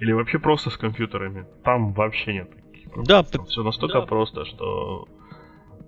или 0.00 0.12
вообще 0.12 0.38
просто 0.38 0.70
с 0.70 0.76
компьютерами, 0.76 1.46
там 1.64 1.92
вообще 1.92 2.34
нет 2.34 2.50
таких 2.50 2.90
проблем. 2.90 3.04
Да, 3.04 3.22
там 3.22 3.46
все 3.46 3.62
настолько 3.62 4.00
да. 4.00 4.06
просто, 4.06 4.44
что 4.44 5.08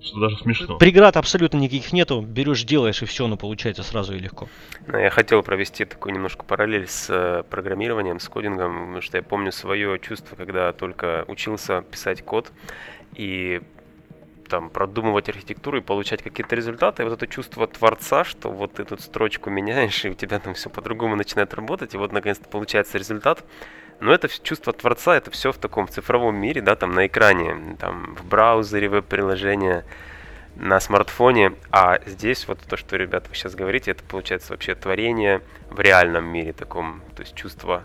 что 0.01 0.21
даже 0.21 0.37
смешно. 0.39 0.79
Преград 0.79 1.17
абсолютно 1.17 1.59
никаких 1.59 1.93
нету. 1.93 2.21
Берешь, 2.21 2.63
делаешь, 2.65 3.03
и 3.03 3.05
все, 3.05 3.25
оно 3.25 3.37
получается 3.37 3.83
сразу 3.83 4.15
и 4.15 4.19
легко. 4.19 4.49
Ну, 4.87 4.99
я 4.99 5.11
хотел 5.11 5.43
провести 5.43 5.85
такую 5.85 6.15
немножко 6.15 6.45
параллель 6.45 6.87
с 6.87 7.11
э, 7.11 7.43
программированием, 7.49 8.21
с 8.21 8.29
кодингом, 8.29 8.79
потому 8.79 9.01
что 9.01 9.17
я 9.17 9.23
помню 9.23 9.51
свое 9.51 9.99
чувство, 9.99 10.37
когда 10.37 10.73
только 10.73 11.25
учился 11.27 11.83
писать 11.83 12.23
код, 12.25 12.53
и 13.15 13.61
там 14.49 14.71
продумывать 14.71 15.29
архитектуру 15.29 15.79
и 15.79 15.81
получать 15.81 16.23
какие-то 16.23 16.55
результаты. 16.57 17.03
И 17.03 17.05
вот 17.05 17.15
это 17.15 17.27
чувство 17.27 17.67
творца, 17.67 18.25
что 18.25 18.51
вот 18.51 18.75
ты 18.75 18.85
тут 18.85 19.01
строчку 19.01 19.51
меняешь, 19.51 20.05
и 20.05 20.11
у 20.11 20.15
тебя 20.15 20.39
там 20.39 20.55
все 20.55 20.71
по-другому 20.71 21.17
начинает 21.17 21.53
работать, 21.55 21.95
и 21.95 21.99
вот 21.99 22.13
наконец-то 22.13 22.49
получается 22.49 22.99
результат. 22.99 23.45
Но 24.01 24.13
это 24.13 24.29
чувство 24.29 24.73
творца, 24.73 25.17
это 25.17 25.31
все 25.31 25.53
в 25.53 25.59
таком 25.59 25.89
цифровом 25.89 26.37
мире, 26.37 26.61
да, 26.61 26.77
там 26.77 26.93
на 26.93 27.07
экране, 27.07 27.77
там 27.81 28.15
в 28.15 28.25
браузере, 28.25 28.89
веб-приложения, 28.89 29.85
на 30.59 30.81
смартфоне. 30.81 31.55
А 31.71 31.99
здесь 32.07 32.47
вот 32.47 32.61
то, 32.61 32.77
что, 32.77 32.97
ребята, 32.97 33.29
вы 33.29 33.35
сейчас 33.35 33.55
говорите, 33.55 33.93
это 33.93 34.03
получается 34.05 34.53
вообще 34.53 34.75
творение 34.75 35.41
в 35.71 35.81
реальном 35.81 36.27
мире 36.27 36.53
таком, 36.53 37.01
то 37.17 37.23
есть 37.23 37.35
чувство 37.35 37.85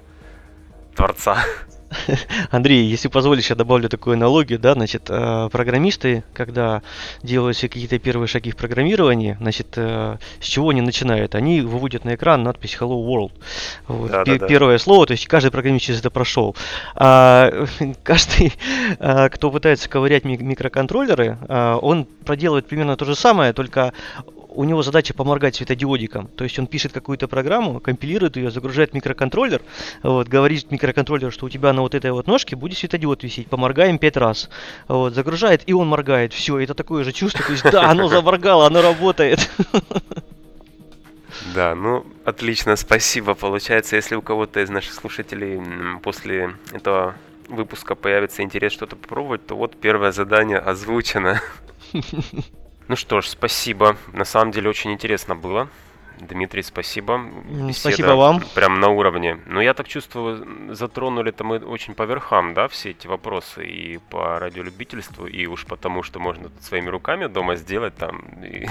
творца. 0.96 1.44
Андрей, 2.52 2.86
если 2.86 3.08
позволишь, 3.08 3.50
я 3.50 3.56
добавлю 3.56 3.90
такую 3.90 4.16
аналогию, 4.16 4.60
да, 4.60 4.74
значит, 4.74 5.04
э, 5.10 5.50
программисты, 5.52 6.24
когда 6.34 6.82
делают 7.22 7.58
все 7.58 7.68
какие-то 7.68 8.00
первые 8.00 8.28
шаги 8.28 8.52
в 8.52 8.56
программировании, 8.56 9.38
значит, 9.40 9.68
э, 9.76 10.18
с 10.40 10.46
чего 10.46 10.70
они 10.70 10.82
начинают? 10.82 11.36
Они 11.36 11.62
выводят 11.62 12.06
на 12.06 12.16
экран 12.16 12.44
надпись 12.44 12.78
Hello 12.80 13.06
World. 13.06 13.32
Вот, 13.88 14.12
да, 14.12 14.24
да, 14.26 14.48
первое 14.48 14.78
да. 14.78 14.84
слово, 14.84 15.06
то 15.06 15.12
есть 15.12 15.28
каждый 15.28 15.52
программист 15.52 15.86
через 15.86 16.00
это 16.00 16.10
прошел. 16.10 16.56
А 16.96 17.66
каждый, 18.04 18.54
э, 19.00 19.30
кто 19.30 19.52
пытается 19.52 19.90
ковырять 19.90 20.24
микроконтроллеры, 20.24 21.38
он 21.48 22.06
проделывает 22.26 22.68
примерно 22.68 22.96
то 22.96 23.06
же 23.06 23.16
самое, 23.16 23.54
только 23.54 23.94
у 24.56 24.64
него 24.64 24.82
задача 24.84 25.14
поморгать 25.14 25.56
светодиодиком. 25.56 26.28
То 26.28 26.44
есть 26.44 26.58
он 26.60 26.68
пишет 26.68 26.92
какую-то 26.92 27.28
программу, 27.28 27.80
компилирует 27.80 28.38
ее, 28.38 28.52
загружает 28.52 28.92
в 28.92 28.94
микроконтроллер, 28.94 29.62
вот, 30.04 30.28
говорит 30.28 30.72
микроконтроллеру, 30.72 31.32
что 31.32 31.46
у 31.46 31.50
тебя 31.50 31.74
на 31.74 31.82
вот 31.82 31.96
этой 31.96 32.12
вот 32.12 32.28
ножке 32.28 32.56
будет 32.56 32.78
светодиод 32.78 33.24
висеть, 33.24 33.48
поморгаем 33.48 33.98
пять 33.98 34.18
раз. 34.18 34.50
Вот, 34.88 35.14
загружает, 35.14 35.64
и 35.66 35.74
он 35.74 35.88
моргает. 35.88 36.34
Все, 36.34 36.60
это 36.60 36.74
такое 36.74 37.04
же 37.04 37.12
чувство. 37.12 37.46
То 37.46 37.52
есть, 37.52 37.64
да, 37.64 37.90
оно 37.90 38.08
заморгало, 38.08 38.68
оно 38.68 38.82
работает. 38.82 39.50
Да, 41.54 41.76
ну, 41.76 42.06
отлично, 42.26 42.76
спасибо. 42.76 43.34
Получается, 43.34 43.96
если 43.96 44.16
у 44.16 44.22
кого-то 44.22 44.62
из 44.62 44.70
наших 44.70 44.94
слушателей 44.94 45.60
после 46.02 46.56
этого 46.72 47.16
выпуска 47.50 47.96
появится 47.96 48.44
интерес 48.44 48.72
что-то 48.72 48.96
попробовать, 48.96 49.46
то 49.46 49.56
вот 49.56 49.76
первое 49.76 50.12
задание 50.12 50.60
озвучено. 50.60 51.42
Ну 52.94 52.98
что 52.98 53.22
ж, 53.22 53.30
спасибо. 53.30 53.98
На 54.12 54.24
самом 54.24 54.52
деле 54.52 54.70
очень 54.70 54.92
интересно 54.92 55.36
было. 55.36 55.68
Дмитрий, 56.20 56.62
спасибо. 56.62 57.18
Беседа 57.18 57.74
спасибо 57.74 58.12
вам. 58.12 58.44
Прям 58.54 58.80
на 58.80 58.90
уровне. 58.90 59.40
Но 59.48 59.64
я 59.64 59.74
так 59.74 59.88
чувствую, 59.88 60.76
затронули 60.76 61.30
это 61.30 61.44
мы 61.44 61.58
очень 61.58 61.96
по 61.96 62.04
верхам, 62.04 62.54
да, 62.54 62.68
все 62.68 62.92
эти 62.92 63.08
вопросы 63.08 63.66
и 63.66 63.98
по 63.98 64.38
радиолюбительству, 64.38 65.26
и 65.26 65.48
уж 65.48 65.66
потому, 65.66 66.04
что 66.04 66.20
можно 66.20 66.52
своими 66.62 66.90
руками 66.90 67.26
дома 67.26 67.56
сделать 67.56 67.96
там, 67.96 68.20
и, 68.44 68.68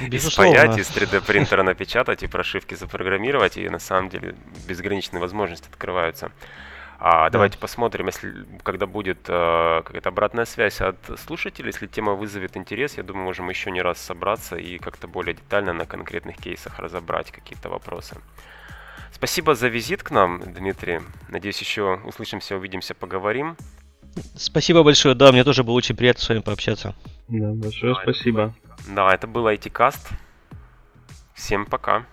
и 0.08 0.18
спаять, 0.20 0.78
из 0.78 0.88
3D 0.90 1.26
принтера 1.26 1.64
напечатать, 1.64 2.22
и 2.22 2.28
прошивки 2.28 2.74
запрограммировать, 2.74 3.56
и 3.56 3.68
на 3.68 3.80
самом 3.80 4.08
деле 4.08 4.36
безграничные 4.68 5.20
возможности 5.20 5.68
открываются. 5.68 6.30
А, 6.98 7.28
давайте 7.30 7.58
посмотрим, 7.58 8.06
если 8.06 8.46
когда 8.62 8.86
будет 8.86 9.26
э, 9.28 9.82
какая-то 9.84 10.08
обратная 10.08 10.44
связь 10.44 10.80
от 10.80 10.96
слушателей, 11.18 11.68
если 11.68 11.86
тема 11.86 12.14
вызовет 12.14 12.56
интерес, 12.56 12.96
я 12.96 13.02
думаю, 13.02 13.24
можем 13.24 13.48
еще 13.50 13.70
не 13.70 13.82
раз 13.82 13.98
собраться 13.98 14.56
и 14.56 14.78
как-то 14.78 15.08
более 15.08 15.34
детально 15.34 15.72
на 15.72 15.86
конкретных 15.86 16.36
кейсах 16.36 16.78
разобрать 16.78 17.30
какие-то 17.30 17.68
вопросы. 17.68 18.16
Спасибо 19.12 19.54
за 19.54 19.68
визит 19.68 20.02
к 20.02 20.10
нам, 20.10 20.40
Дмитрий. 20.40 21.00
Надеюсь, 21.28 21.60
еще 21.60 22.00
услышимся, 22.04 22.56
увидимся, 22.56 22.94
поговорим. 22.94 23.56
Спасибо 24.36 24.82
большое, 24.82 25.14
да, 25.14 25.32
мне 25.32 25.44
тоже 25.44 25.64
было 25.64 25.74
очень 25.74 25.96
приятно 25.96 26.22
с 26.22 26.28
вами 26.28 26.40
пообщаться. 26.40 26.94
Да, 27.28 27.52
большое 27.52 27.96
спасибо. 28.02 28.54
Да, 28.88 29.12
это 29.12 29.26
был 29.26 29.46
IT-каст. 29.48 30.10
Всем 31.34 31.66
пока. 31.66 32.04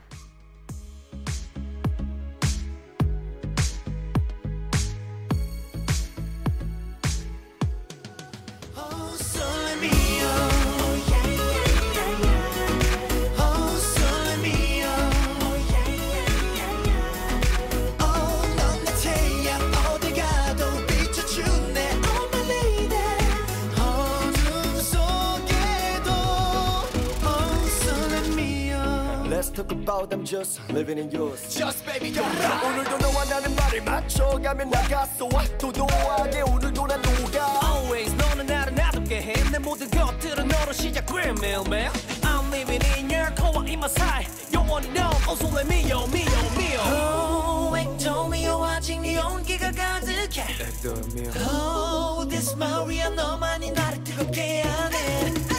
About 29.92 30.14
I'm 30.14 30.24
just 30.24 30.60
living 30.72 30.98
in 30.98 31.12
yours 31.12 31.54
Just 31.54 31.86
baby 31.86 32.12
don't 32.12 32.32
오늘도 32.66 32.98
너와 32.98 33.26
나는 33.26 33.56
말을 33.56 33.82
맞춰가며 33.82 34.66
나갔어 34.66 35.28
도도하게 35.58 36.42
오늘도 36.42 36.88
난 36.88 37.02
녹아 37.02 37.60
Always 37.64 38.16
너는 38.16 38.46
나를 38.46 38.74
나답게 38.76 39.22
해내 39.22 39.60
모든 39.60 39.90
것들은 39.90 40.48
너로 40.48 40.72
시작 40.72 41.06
매일 41.14 41.64
매일 41.70 41.90
I'm 42.24 42.48
living 42.54 42.84
in 42.96 43.10
your 43.12 43.34
core 43.36 43.68
in 43.68 43.80
my 43.80 43.90
side 43.90 44.30
영원히 44.54 44.88
넌 44.94 45.12
also 45.28 45.48
let 45.54 45.68
me 45.68 45.84
yo 45.90 46.08
me 46.08 46.24
yo 46.24 46.42
me 46.56 46.74
yo 46.76 46.82
Oh 46.88 47.78
액정미요 47.78 48.64
아직 48.64 49.02
네 49.02 49.20
온기가 49.20 49.72
가득해 49.72 50.46
Oh 51.44 52.26
this 52.30 52.56
Maria 52.56 53.10
너만이 53.10 53.72
나를 53.72 54.04
뜨겁게 54.04 54.62
하네 54.62 55.51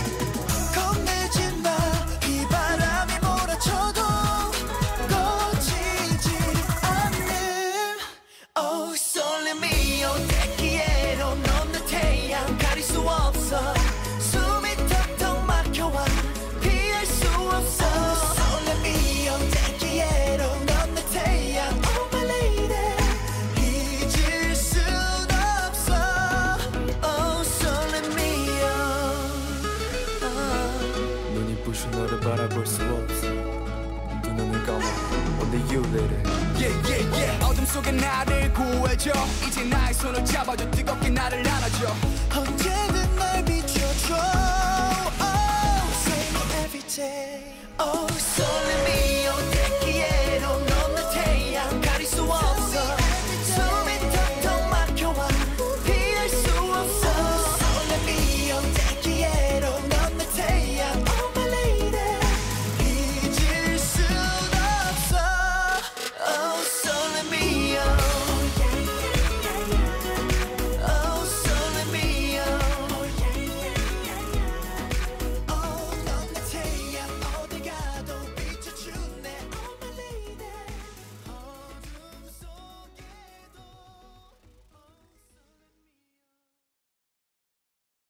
구해줘 38.93 39.11
이제 39.47 39.65
나의 39.65 39.95
손을 39.95 40.23
잡아줘. 40.25 40.71
뜨겁게 40.71 41.09
나를 41.09 41.39
안아줘 41.39 42.12